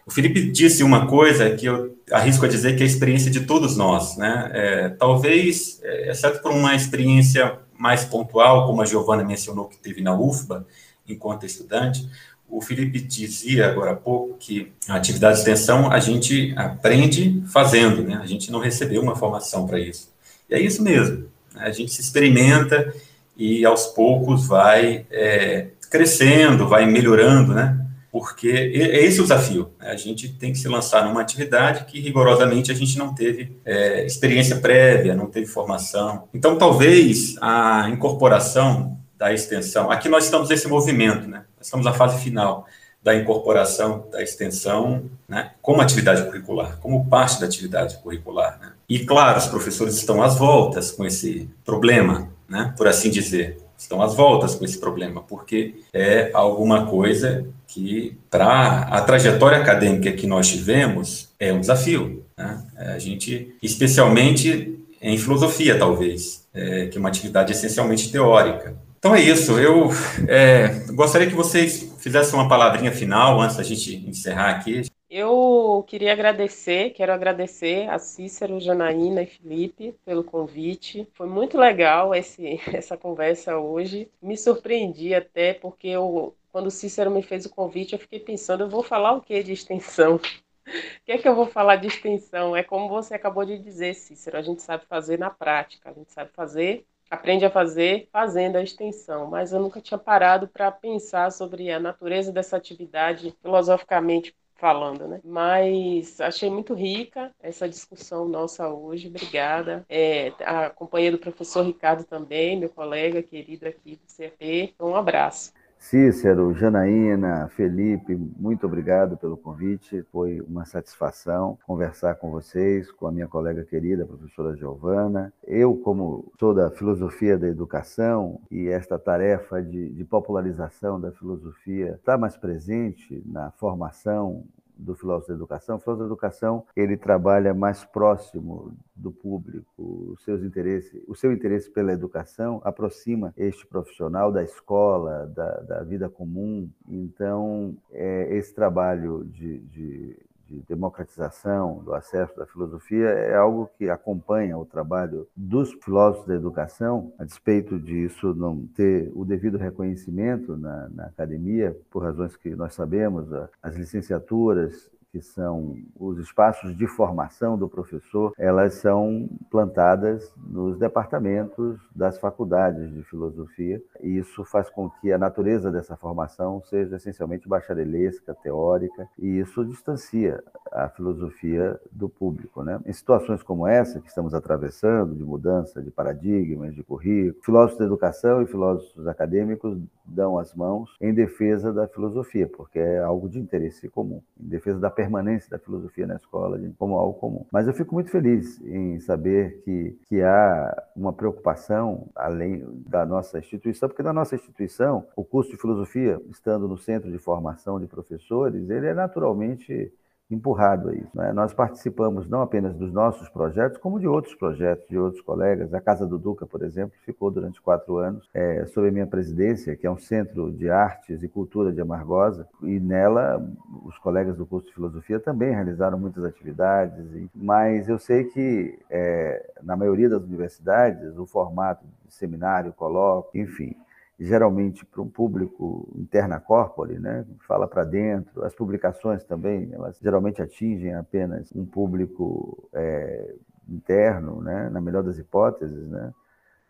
O 0.06 0.10
Felipe 0.10 0.50
disse 0.50 0.82
uma 0.82 1.06
coisa 1.06 1.50
que 1.50 1.66
eu 1.66 1.97
arrisco 2.10 2.44
a 2.44 2.48
dizer 2.48 2.76
que 2.76 2.82
é 2.82 2.86
a 2.86 2.88
experiência 2.88 3.30
de 3.30 3.40
todos 3.40 3.76
nós, 3.76 4.16
né? 4.16 4.50
É, 4.52 4.88
talvez, 4.90 5.80
é, 5.82 6.10
exceto 6.10 6.40
por 6.42 6.52
uma 6.52 6.74
experiência 6.74 7.58
mais 7.76 8.04
pontual, 8.04 8.66
como 8.66 8.82
a 8.82 8.86
Giovana 8.86 9.24
mencionou 9.24 9.66
que 9.66 9.76
teve 9.76 10.02
na 10.02 10.18
UFBA, 10.18 10.66
enquanto 11.08 11.46
estudante, 11.46 12.08
o 12.48 12.60
Felipe 12.60 13.00
dizia 13.00 13.66
agora 13.66 13.92
há 13.92 13.96
pouco 13.96 14.36
que 14.38 14.72
a 14.88 14.94
atividade 14.94 15.34
de 15.34 15.40
extensão 15.40 15.90
a 15.92 16.00
gente 16.00 16.54
aprende 16.56 17.42
fazendo, 17.46 18.02
né? 18.02 18.18
A 18.22 18.26
gente 18.26 18.50
não 18.50 18.58
recebeu 18.58 19.02
uma 19.02 19.14
formação 19.14 19.66
para 19.66 19.78
isso. 19.78 20.10
E 20.48 20.54
é 20.54 20.60
isso 20.60 20.82
mesmo. 20.82 21.26
Né? 21.54 21.62
A 21.62 21.70
gente 21.70 21.92
se 21.92 22.00
experimenta 22.00 22.92
e 23.36 23.64
aos 23.64 23.86
poucos 23.86 24.46
vai 24.46 25.06
é, 25.10 25.68
crescendo, 25.90 26.66
vai 26.66 26.86
melhorando, 26.86 27.54
né? 27.54 27.87
Porque 28.18 28.48
é 28.48 29.04
esse 29.04 29.20
o 29.20 29.22
desafio. 29.22 29.70
Né? 29.78 29.90
A 29.90 29.96
gente 29.96 30.28
tem 30.28 30.52
que 30.52 30.58
se 30.58 30.66
lançar 30.66 31.04
numa 31.04 31.20
atividade 31.20 31.84
que 31.84 32.00
rigorosamente 32.00 32.72
a 32.72 32.74
gente 32.74 32.98
não 32.98 33.14
teve 33.14 33.56
é, 33.64 34.04
experiência 34.04 34.56
prévia, 34.56 35.14
não 35.14 35.26
teve 35.26 35.46
formação. 35.46 36.24
Então, 36.34 36.58
talvez 36.58 37.36
a 37.40 37.88
incorporação 37.90 38.98
da 39.16 39.32
extensão, 39.32 39.90
aqui 39.90 40.08
nós 40.08 40.24
estamos 40.24 40.48
nesse 40.48 40.66
movimento, 40.66 41.28
né? 41.28 41.44
Nós 41.56 41.66
estamos 41.66 41.86
na 41.86 41.92
fase 41.92 42.22
final 42.22 42.66
da 43.02 43.14
incorporação 43.14 44.06
da 44.10 44.20
extensão 44.20 45.04
né, 45.28 45.52
como 45.62 45.80
atividade 45.80 46.24
curricular, 46.24 46.78
como 46.78 47.06
parte 47.06 47.40
da 47.40 47.46
atividade 47.46 47.96
curricular. 47.98 48.58
Né? 48.60 48.72
E, 48.88 48.98
claro, 49.00 49.38
os 49.38 49.46
professores 49.46 49.94
estão 49.94 50.20
às 50.22 50.36
voltas 50.36 50.90
com 50.90 51.06
esse 51.06 51.48
problema, 51.64 52.28
né, 52.48 52.74
por 52.76 52.88
assim 52.88 53.10
dizer 53.10 53.58
estão 53.78 54.02
às 54.02 54.14
voltas 54.14 54.54
com 54.56 54.64
esse 54.64 54.78
problema, 54.78 55.22
porque 55.22 55.76
é 55.92 56.30
alguma 56.34 56.86
coisa 56.86 57.46
que, 57.66 58.18
para 58.28 58.80
a 58.90 59.00
trajetória 59.02 59.58
acadêmica 59.58 60.12
que 60.12 60.26
nós 60.26 60.48
tivemos, 60.48 61.28
é 61.38 61.52
um 61.52 61.60
desafio. 61.60 62.24
Né? 62.36 62.62
É, 62.76 62.92
a 62.92 62.98
gente, 62.98 63.54
especialmente 63.62 64.78
em 65.00 65.16
filosofia, 65.16 65.78
talvez, 65.78 66.44
é, 66.52 66.86
que 66.86 66.98
é 66.98 67.00
uma 67.00 67.08
atividade 67.08 67.52
essencialmente 67.52 68.10
teórica. 68.10 68.76
Então 68.98 69.14
é 69.14 69.20
isso. 69.20 69.52
Eu 69.58 69.90
é, 70.26 70.84
gostaria 70.92 71.28
que 71.28 71.34
vocês 71.34 71.92
fizessem 71.98 72.34
uma 72.34 72.48
palavrinha 72.48 72.90
final 72.90 73.40
antes 73.40 73.56
da 73.56 73.62
gente 73.62 73.96
encerrar 74.08 74.50
aqui. 74.50 74.82
Eu 75.10 75.84
queria 75.88 76.12
agradecer, 76.12 76.90
quero 76.90 77.12
agradecer 77.12 77.88
a 77.88 77.98
Cícero, 77.98 78.60
Janaína 78.60 79.22
e 79.22 79.26
Felipe 79.26 79.92
pelo 80.04 80.22
convite. 80.22 81.08
Foi 81.14 81.26
muito 81.26 81.56
legal 81.56 82.14
esse, 82.14 82.60
essa 82.74 82.96
conversa 82.96 83.56
hoje. 83.58 84.10
Me 84.20 84.36
surpreendi 84.36 85.14
até 85.14 85.54
porque 85.54 85.88
eu, 85.88 86.36
quando 86.52 86.66
o 86.66 86.70
Cícero 86.70 87.10
me 87.10 87.22
fez 87.22 87.46
o 87.46 87.50
convite, 87.50 87.94
eu 87.94 87.98
fiquei 87.98 88.20
pensando, 88.20 88.64
eu 88.64 88.68
vou 88.68 88.82
falar 88.82 89.12
o 89.12 89.22
que 89.22 89.42
de 89.42 89.52
extensão? 89.52 90.20
O 90.68 91.04
que 91.06 91.12
é 91.12 91.16
que 91.18 91.26
eu 91.26 91.34
vou 91.34 91.46
falar 91.46 91.76
de 91.76 91.86
extensão? 91.86 92.54
É 92.54 92.62
como 92.62 92.90
você 92.90 93.14
acabou 93.14 93.42
de 93.42 93.58
dizer, 93.58 93.94
Cícero, 93.94 94.36
a 94.36 94.42
gente 94.42 94.60
sabe 94.60 94.84
fazer 94.84 95.18
na 95.18 95.30
prática, 95.30 95.88
a 95.88 95.94
gente 95.94 96.12
sabe 96.12 96.30
fazer 96.34 96.84
aprende 97.10 97.44
a 97.44 97.50
fazer 97.50 98.06
fazendo 98.12 98.56
a 98.56 98.62
extensão, 98.62 99.26
mas 99.28 99.52
eu 99.52 99.60
nunca 99.60 99.80
tinha 99.80 99.96
parado 99.96 100.46
para 100.46 100.70
pensar 100.70 101.32
sobre 101.32 101.70
a 101.70 101.80
natureza 101.80 102.30
dessa 102.30 102.56
atividade 102.56 103.34
filosoficamente 103.40 104.34
falando, 104.58 105.08
né? 105.08 105.20
Mas 105.24 106.20
achei 106.20 106.50
muito 106.50 106.74
rica 106.74 107.32
essa 107.40 107.68
discussão 107.68 108.28
nossa 108.28 108.68
hoje. 108.68 109.08
Obrigada. 109.08 109.86
É, 109.88 110.32
a 110.44 110.68
companhia 110.70 111.12
do 111.12 111.18
professor 111.18 111.64
Ricardo 111.64 112.04
também, 112.04 112.58
meu 112.58 112.68
colega 112.68 113.22
querido 113.22 113.66
aqui 113.66 113.96
do 113.96 114.06
CFP. 114.06 114.74
Um 114.80 114.96
abraço. 114.96 115.52
Cícero, 115.78 116.52
Janaína, 116.54 117.48
Felipe, 117.48 118.14
muito 118.16 118.66
obrigado 118.66 119.16
pelo 119.16 119.36
convite. 119.36 120.02
Foi 120.10 120.40
uma 120.40 120.64
satisfação 120.64 121.56
conversar 121.66 122.16
com 122.16 122.30
vocês, 122.30 122.90
com 122.90 123.06
a 123.06 123.12
minha 123.12 123.28
colega 123.28 123.64
querida, 123.64 124.02
a 124.02 124.06
professora 124.06 124.56
Giovana. 124.56 125.32
Eu, 125.46 125.76
como 125.76 126.32
sou 126.38 126.52
da 126.52 126.68
filosofia 126.70 127.38
da 127.38 127.46
educação 127.46 128.40
e 128.50 128.66
esta 128.68 128.98
tarefa 128.98 129.62
de, 129.62 129.88
de 129.90 130.04
popularização 130.04 131.00
da 131.00 131.12
filosofia 131.12 131.92
está 131.92 132.18
mais 132.18 132.36
presente 132.36 133.22
na 133.24 133.52
formação 133.52 134.44
do 134.78 134.94
filósofo 134.94 135.28
da 135.28 135.34
educação. 135.34 135.76
O 135.76 135.80
filósofo 135.80 136.04
da 136.04 136.08
educação 136.08 136.64
ele 136.76 136.96
trabalha 136.96 137.52
mais 137.52 137.84
próximo 137.84 138.72
do 138.94 139.10
público, 139.10 140.12
os 140.12 140.22
seus 140.24 140.42
interesses, 140.42 141.02
o 141.06 141.14
seu 141.14 141.32
interesse 141.32 141.70
pela 141.70 141.92
educação 141.92 142.60
aproxima 142.64 143.32
este 143.36 143.66
profissional 143.66 144.32
da 144.32 144.42
escola, 144.42 145.26
da, 145.26 145.60
da 145.60 145.82
vida 145.82 146.08
comum. 146.08 146.70
Então, 146.88 147.76
é, 147.92 148.36
esse 148.36 148.54
trabalho 148.54 149.24
de, 149.24 149.58
de 149.60 150.16
de 150.48 150.62
democratização 150.62 151.82
do 151.84 151.94
acesso 151.94 152.36
da 152.36 152.46
filosofia 152.46 153.08
é 153.08 153.36
algo 153.36 153.70
que 153.76 153.90
acompanha 153.90 154.56
o 154.56 154.64
trabalho 154.64 155.28
dos 155.36 155.72
filósofos 155.84 156.26
da 156.26 156.34
educação, 156.34 157.12
a 157.18 157.24
despeito 157.24 157.78
disso 157.78 158.34
não 158.34 158.66
ter 158.74 159.10
o 159.14 159.24
devido 159.24 159.58
reconhecimento 159.58 160.56
na, 160.56 160.88
na 160.88 161.04
academia, 161.06 161.76
por 161.90 162.02
razões 162.02 162.36
que 162.36 162.54
nós 162.54 162.74
sabemos, 162.74 163.28
as 163.62 163.76
licenciaturas 163.76 164.90
que 165.10 165.20
são 165.20 165.76
os 165.98 166.18
espaços 166.18 166.76
de 166.76 166.86
formação 166.86 167.56
do 167.56 167.68
professor, 167.68 168.32
elas 168.38 168.74
são 168.74 169.28
plantadas 169.50 170.32
nos 170.36 170.78
departamentos 170.78 171.78
das 171.94 172.18
faculdades 172.18 172.92
de 172.92 173.02
filosofia, 173.04 173.82
e 174.00 174.18
isso 174.18 174.44
faz 174.44 174.68
com 174.68 174.90
que 174.90 175.12
a 175.12 175.18
natureza 175.18 175.70
dessa 175.70 175.96
formação 175.96 176.62
seja 176.64 176.96
essencialmente 176.96 177.48
bacharelesca, 177.48 178.34
teórica, 178.34 179.08
e 179.18 179.38
isso 179.38 179.64
distancia 179.64 180.42
a 180.70 180.88
filosofia 180.88 181.78
do 181.90 182.08
público. 182.08 182.62
Né? 182.62 182.80
Em 182.84 182.92
situações 182.92 183.42
como 183.42 183.66
essa 183.66 184.00
que 184.00 184.08
estamos 184.08 184.34
atravessando, 184.34 185.14
de 185.14 185.24
mudança 185.24 185.82
de 185.82 185.90
paradigmas, 185.90 186.74
de 186.74 186.82
currículo, 186.82 187.42
filósofos 187.42 187.78
da 187.78 187.84
educação 187.86 188.42
e 188.42 188.46
filósofos 188.46 189.06
acadêmicos 189.06 189.78
dão 190.04 190.38
as 190.38 190.54
mãos 190.54 190.96
em 191.00 191.12
defesa 191.12 191.72
da 191.72 191.86
filosofia, 191.86 192.48
porque 192.48 192.78
é 192.78 192.98
algo 192.98 193.28
de 193.28 193.38
interesse 193.38 193.88
comum, 193.88 194.22
em 194.40 194.48
defesa 194.48 194.78
da 194.78 194.90
permanência 194.98 195.48
da 195.48 195.60
filosofia 195.60 196.08
na 196.08 196.16
escola 196.16 196.58
como 196.76 196.98
algo 196.98 197.20
comum. 197.20 197.46
Mas 197.52 197.68
eu 197.68 197.72
fico 197.72 197.94
muito 197.94 198.10
feliz 198.10 198.60
em 198.62 198.98
saber 198.98 199.62
que, 199.64 199.96
que 200.08 200.20
há 200.20 200.84
uma 200.96 201.12
preocupação 201.12 202.08
além 202.16 202.66
da 202.84 203.06
nossa 203.06 203.38
instituição, 203.38 203.88
porque 203.88 204.02
na 204.02 204.12
nossa 204.12 204.34
instituição, 204.34 205.06
o 205.14 205.22
curso 205.22 205.52
de 205.52 205.56
filosofia, 205.56 206.20
estando 206.28 206.66
no 206.66 206.76
centro 206.76 207.12
de 207.12 207.18
formação 207.18 207.78
de 207.78 207.86
professores, 207.86 208.68
ele 208.68 208.88
é 208.88 208.94
naturalmente 208.94 209.92
empurrado 210.30 210.90
a 210.90 210.94
isso. 210.94 211.10
Né? 211.14 211.32
Nós 211.32 211.54
participamos 211.54 212.28
não 212.28 212.42
apenas 212.42 212.74
dos 212.74 212.92
nossos 212.92 213.28
projetos, 213.28 213.78
como 213.78 213.98
de 213.98 214.06
outros 214.06 214.34
projetos 214.34 214.86
de 214.88 214.98
outros 214.98 215.22
colegas. 215.22 215.72
A 215.72 215.80
Casa 215.80 216.06
do 216.06 216.18
Duca, 216.18 216.46
por 216.46 216.62
exemplo, 216.62 216.94
ficou 217.04 217.30
durante 217.30 217.60
quatro 217.60 217.96
anos 217.96 218.28
é, 218.34 218.66
sob 218.66 218.88
a 218.88 218.92
minha 218.92 219.06
presidência, 219.06 219.74
que 219.74 219.86
é 219.86 219.90
um 219.90 219.96
centro 219.96 220.52
de 220.52 220.68
artes 220.68 221.22
e 221.22 221.28
cultura 221.28 221.72
de 221.72 221.80
Amargosa, 221.80 222.46
e 222.62 222.78
nela 222.78 223.42
os 223.84 223.96
colegas 223.98 224.36
do 224.36 224.46
curso 224.46 224.68
de 224.68 224.74
filosofia 224.74 225.18
também 225.18 225.50
realizaram 225.50 225.98
muitas 225.98 226.24
atividades, 226.24 227.04
mas 227.34 227.88
eu 227.88 227.98
sei 227.98 228.24
que 228.24 228.78
é, 228.90 229.50
na 229.62 229.76
maioria 229.76 230.08
das 230.08 230.22
universidades 230.22 231.16
o 231.16 231.26
formato 231.26 231.84
de 232.06 232.14
seminário, 232.14 232.72
colóquio, 232.72 233.42
enfim, 233.42 233.74
geralmente 234.18 234.84
para 234.84 235.00
um 235.00 235.08
público 235.08 235.88
interna 235.96 236.40
corpore, 236.40 236.98
né? 236.98 237.24
fala 237.46 237.68
para 237.68 237.84
dentro. 237.84 238.44
As 238.44 238.54
publicações 238.54 239.24
também, 239.24 239.72
elas 239.72 239.98
geralmente 240.00 240.42
atingem 240.42 240.94
apenas 240.94 241.52
um 241.54 241.64
público 241.64 242.68
é, 242.72 243.34
interno, 243.68 244.42
né? 244.42 244.68
na 244.70 244.80
melhor 244.80 245.04
das 245.04 245.18
hipóteses, 245.18 245.88
né? 245.88 246.12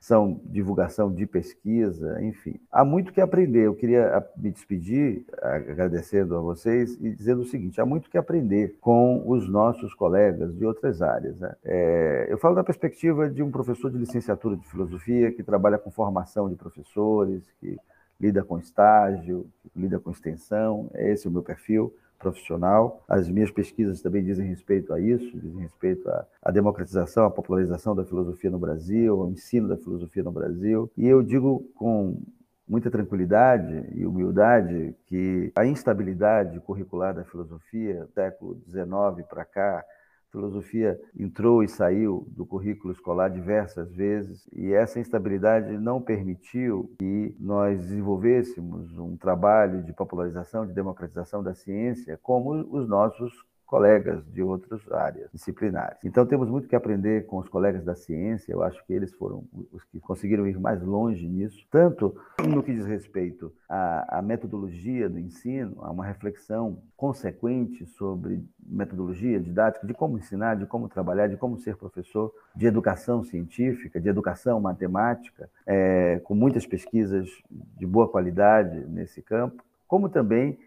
São 0.00 0.40
divulgação 0.44 1.12
de 1.12 1.26
pesquisa, 1.26 2.22
enfim. 2.22 2.60
Há 2.70 2.84
muito 2.84 3.12
que 3.12 3.20
aprender. 3.20 3.66
Eu 3.66 3.74
queria 3.74 4.24
me 4.36 4.50
despedir 4.50 5.24
agradecendo 5.42 6.36
a 6.36 6.40
vocês 6.40 6.96
e 7.00 7.10
dizendo 7.10 7.42
o 7.42 7.46
seguinte: 7.46 7.80
há 7.80 7.86
muito 7.86 8.08
que 8.08 8.16
aprender 8.16 8.76
com 8.80 9.28
os 9.28 9.48
nossos 9.48 9.92
colegas 9.94 10.54
de 10.54 10.64
outras 10.64 11.02
áreas. 11.02 11.40
Né? 11.40 11.54
É, 11.64 12.26
eu 12.30 12.38
falo 12.38 12.54
da 12.54 12.64
perspectiva 12.64 13.28
de 13.28 13.42
um 13.42 13.50
professor 13.50 13.90
de 13.90 13.98
licenciatura 13.98 14.56
de 14.56 14.66
filosofia 14.68 15.32
que 15.32 15.42
trabalha 15.42 15.78
com 15.78 15.90
formação 15.90 16.48
de 16.48 16.54
professores, 16.54 17.42
que 17.60 17.76
lida 18.20 18.44
com 18.44 18.58
estágio, 18.58 19.46
que 19.62 19.80
lida 19.80 19.98
com 19.98 20.10
extensão. 20.10 20.88
É 20.94 21.10
esse 21.10 21.26
o 21.26 21.30
meu 21.30 21.42
perfil 21.42 21.92
profissional. 22.18 23.04
As 23.08 23.28
minhas 23.28 23.50
pesquisas 23.50 24.02
também 24.02 24.24
dizem 24.24 24.46
respeito 24.46 24.92
a 24.92 25.00
isso, 25.00 25.38
dizem 25.38 25.60
respeito 25.60 26.08
à, 26.10 26.26
à, 26.42 26.50
democratização, 26.50 27.24
à 27.24 27.30
popularização 27.30 27.94
da 27.94 28.04
filosofia 28.04 28.50
no 28.50 28.58
Brasil, 28.58 29.20
ao 29.20 29.30
ensino 29.30 29.68
da 29.68 29.76
filosofia 29.76 30.22
no 30.22 30.32
Brasil. 30.32 30.90
E 30.96 31.06
eu 31.06 31.22
digo 31.22 31.70
com 31.74 32.20
muita 32.68 32.90
tranquilidade 32.90 33.88
e 33.94 34.04
humildade 34.04 34.94
que 35.06 35.50
a 35.56 35.64
instabilidade 35.64 36.60
curricular 36.60 37.14
da 37.14 37.24
filosofia, 37.24 38.06
século 38.14 38.60
XIX 38.68 39.26
para 39.26 39.44
cá, 39.44 39.84
filosofia 40.30 40.98
entrou 41.18 41.62
e 41.62 41.68
saiu 41.68 42.26
do 42.30 42.44
currículo 42.44 42.92
escolar 42.92 43.28
diversas 43.28 43.92
vezes 43.94 44.48
e 44.52 44.72
essa 44.72 45.00
instabilidade 45.00 45.76
não 45.78 46.00
permitiu 46.00 46.94
que 46.98 47.34
nós 47.40 47.80
desenvolvêssemos 47.80 48.98
um 48.98 49.16
trabalho 49.16 49.82
de 49.82 49.92
popularização, 49.92 50.66
de 50.66 50.72
democratização 50.72 51.42
da 51.42 51.54
ciência 51.54 52.18
como 52.22 52.50
os 52.76 52.88
nossos 52.88 53.32
colegas 53.68 54.24
de 54.32 54.42
outras 54.42 54.80
áreas 54.90 55.30
disciplinares. 55.30 55.98
Então 56.02 56.24
temos 56.24 56.48
muito 56.48 56.66
que 56.66 56.74
aprender 56.74 57.26
com 57.26 57.36
os 57.36 57.48
colegas 57.50 57.84
da 57.84 57.94
ciência, 57.94 58.50
eu 58.50 58.62
acho 58.62 58.82
que 58.86 58.94
eles 58.94 59.12
foram 59.12 59.44
os 59.70 59.84
que 59.84 60.00
conseguiram 60.00 60.46
ir 60.46 60.58
mais 60.58 60.82
longe 60.82 61.28
nisso, 61.28 61.66
tanto 61.70 62.16
no 62.48 62.62
que 62.62 62.72
diz 62.72 62.86
respeito 62.86 63.52
à, 63.68 64.18
à 64.18 64.22
metodologia 64.22 65.06
do 65.06 65.18
ensino, 65.18 65.76
a 65.82 65.90
uma 65.90 66.06
reflexão 66.06 66.78
consequente 66.96 67.84
sobre 67.84 68.42
metodologia 68.58 69.38
didática, 69.38 69.86
de 69.86 69.92
como 69.92 70.16
ensinar, 70.16 70.54
de 70.56 70.64
como 70.64 70.88
trabalhar, 70.88 71.26
de 71.28 71.36
como 71.36 71.58
ser 71.58 71.76
professor, 71.76 72.32
de 72.56 72.66
educação 72.66 73.22
científica, 73.22 74.00
de 74.00 74.08
educação 74.08 74.58
matemática, 74.60 75.50
é, 75.66 76.20
com 76.24 76.34
muitas 76.34 76.66
pesquisas 76.66 77.28
de 77.50 77.86
boa 77.86 78.08
qualidade 78.08 78.86
nesse 78.86 79.20
campo, 79.20 79.62
como 79.86 80.08
também 80.08 80.58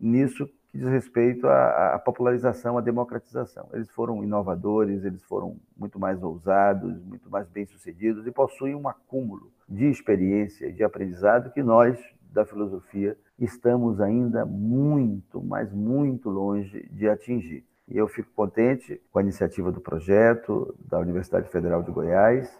nisso 0.00 0.50
que 0.70 0.78
diz 0.78 0.86
respeito 0.88 1.46
à, 1.46 1.94
à, 1.94 1.98
popularização, 1.98 2.78
à 2.78 2.80
democratização. 2.80 3.68
Eles 3.72 3.90
foram 3.90 4.22
inovadores, 4.22 5.04
eles 5.04 5.22
foram 5.24 5.56
muito 5.76 5.98
mais 5.98 6.22
ousados, 6.22 7.02
muito 7.02 7.28
mais 7.28 7.48
bem-sucedidos 7.48 8.26
e 8.26 8.30
possuem 8.30 8.74
um 8.74 8.88
acúmulo 8.88 9.50
de 9.68 9.86
experiência 9.86 10.66
e 10.66 10.72
de 10.72 10.84
aprendizado 10.84 11.52
que 11.52 11.62
nós, 11.62 11.98
da 12.32 12.44
filosofia, 12.44 13.16
estamos 13.38 14.00
ainda 14.00 14.46
muito, 14.46 15.42
mas 15.42 15.72
muito 15.72 16.30
longe 16.30 16.88
de 16.92 17.08
atingir. 17.08 17.64
E 17.88 17.96
eu 17.96 18.06
fico 18.06 18.30
contente 18.36 19.00
com 19.10 19.18
a 19.18 19.22
iniciativa 19.22 19.72
do 19.72 19.80
projeto 19.80 20.72
da 20.78 20.98
Universidade 20.98 21.48
Federal 21.48 21.82
de 21.82 21.90
Goiás 21.90 22.56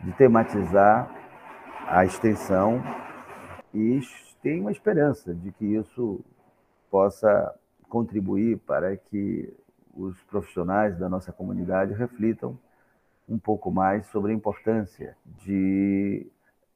de 0.00 0.12
tematizar 0.12 1.12
a 1.88 2.04
extensão 2.04 2.80
e 3.74 4.00
tenho 4.40 4.62
uma 4.62 4.70
esperança 4.70 5.34
de 5.34 5.50
que 5.50 5.64
isso 5.64 6.24
possa 6.90 7.54
contribuir 7.88 8.58
para 8.58 8.96
que 8.96 9.52
os 9.94 10.20
profissionais 10.24 10.96
da 10.98 11.08
nossa 11.08 11.32
comunidade 11.32 11.92
reflitam 11.94 12.58
um 13.28 13.38
pouco 13.38 13.70
mais 13.70 14.06
sobre 14.06 14.32
a 14.32 14.34
importância 14.34 15.16
de 15.44 16.26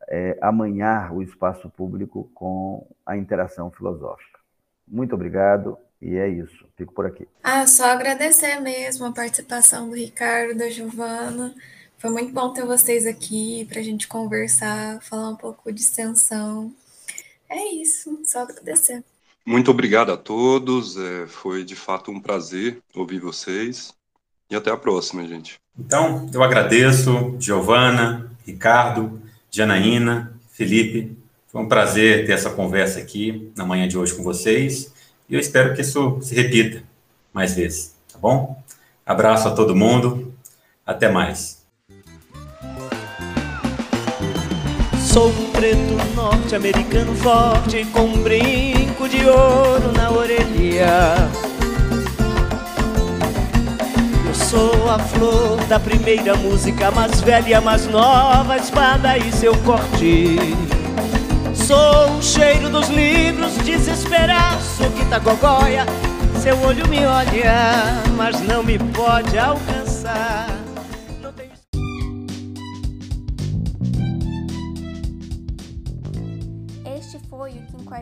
é, 0.08 0.36
amanhar 0.40 1.14
o 1.14 1.22
espaço 1.22 1.70
público 1.70 2.30
com 2.34 2.86
a 3.06 3.16
interação 3.16 3.70
filosófica. 3.70 4.40
Muito 4.86 5.14
obrigado 5.14 5.78
e 6.00 6.16
é 6.16 6.28
isso. 6.28 6.66
Fico 6.76 6.92
por 6.92 7.06
aqui. 7.06 7.26
Ah, 7.42 7.66
só 7.66 7.86
agradecer 7.86 8.58
mesmo 8.60 9.06
a 9.06 9.12
participação 9.12 9.88
do 9.88 9.94
Ricardo, 9.94 10.58
da 10.58 10.68
Giovana. 10.68 11.54
Foi 11.96 12.10
muito 12.10 12.32
bom 12.32 12.52
ter 12.52 12.66
vocês 12.66 13.06
aqui 13.06 13.64
para 13.66 13.78
a 13.78 13.82
gente 13.82 14.08
conversar, 14.08 15.00
falar 15.02 15.30
um 15.30 15.36
pouco 15.36 15.72
de 15.72 15.80
extensão. 15.80 16.74
É 17.48 17.64
isso, 17.74 18.20
só 18.24 18.40
agradecer. 18.40 19.04
Muito 19.44 19.70
obrigado 19.70 20.12
a 20.12 20.16
todos. 20.16 20.96
É, 20.96 21.26
foi 21.26 21.64
de 21.64 21.74
fato 21.74 22.10
um 22.10 22.20
prazer 22.20 22.78
ouvir 22.94 23.18
vocês. 23.18 23.92
E 24.50 24.54
até 24.54 24.70
a 24.70 24.76
próxima, 24.76 25.26
gente. 25.26 25.58
Então, 25.78 26.28
eu 26.32 26.42
agradeço, 26.42 27.34
Giovana, 27.40 28.30
Ricardo, 28.46 29.20
Janaína, 29.50 30.38
Felipe. 30.50 31.16
Foi 31.48 31.60
um 31.60 31.68
prazer 31.68 32.26
ter 32.26 32.32
essa 32.32 32.50
conversa 32.50 32.98
aqui 32.98 33.50
na 33.56 33.64
manhã 33.64 33.88
de 33.88 33.96
hoje 33.96 34.14
com 34.14 34.22
vocês. 34.22 34.92
E 35.28 35.34
eu 35.34 35.40
espero 35.40 35.74
que 35.74 35.80
isso 35.80 36.18
se 36.20 36.34
repita 36.34 36.82
mais 37.32 37.54
vezes, 37.54 37.94
tá 38.12 38.18
bom? 38.18 38.62
Abraço 39.04 39.48
a 39.48 39.54
todo 39.54 39.74
mundo. 39.74 40.34
Até 40.84 41.08
mais. 41.10 41.61
Sou 45.12 45.28
um 45.28 45.50
preto 45.50 46.14
norte-americano 46.14 47.14
forte 47.16 47.84
com 47.92 48.00
um 48.00 48.22
brinco 48.22 49.06
de 49.06 49.26
ouro 49.26 49.92
na 49.92 50.10
orelha. 50.10 51.28
Eu 54.26 54.34
sou 54.34 54.90
a 54.90 54.98
flor 54.98 55.58
da 55.68 55.78
primeira 55.78 56.34
música, 56.34 56.90
mais 56.90 57.20
velha, 57.20 57.60
mais 57.60 57.86
nova, 57.88 58.56
espada 58.56 59.18
e 59.18 59.30
seu 59.32 59.54
corte. 59.58 60.38
Sou 61.54 62.16
o 62.16 62.22
cheiro 62.22 62.70
dos 62.70 62.88
livros, 62.88 63.54
desesperaço 63.58 64.84
que 64.96 65.04
tá 65.10 65.18
gogóia. 65.18 65.84
Seu 66.40 66.58
olho 66.62 66.88
me 66.88 67.04
olha, 67.04 68.02
mas 68.16 68.40
não 68.40 68.62
me 68.62 68.78
pode 68.78 69.38
alcançar. 69.38 70.61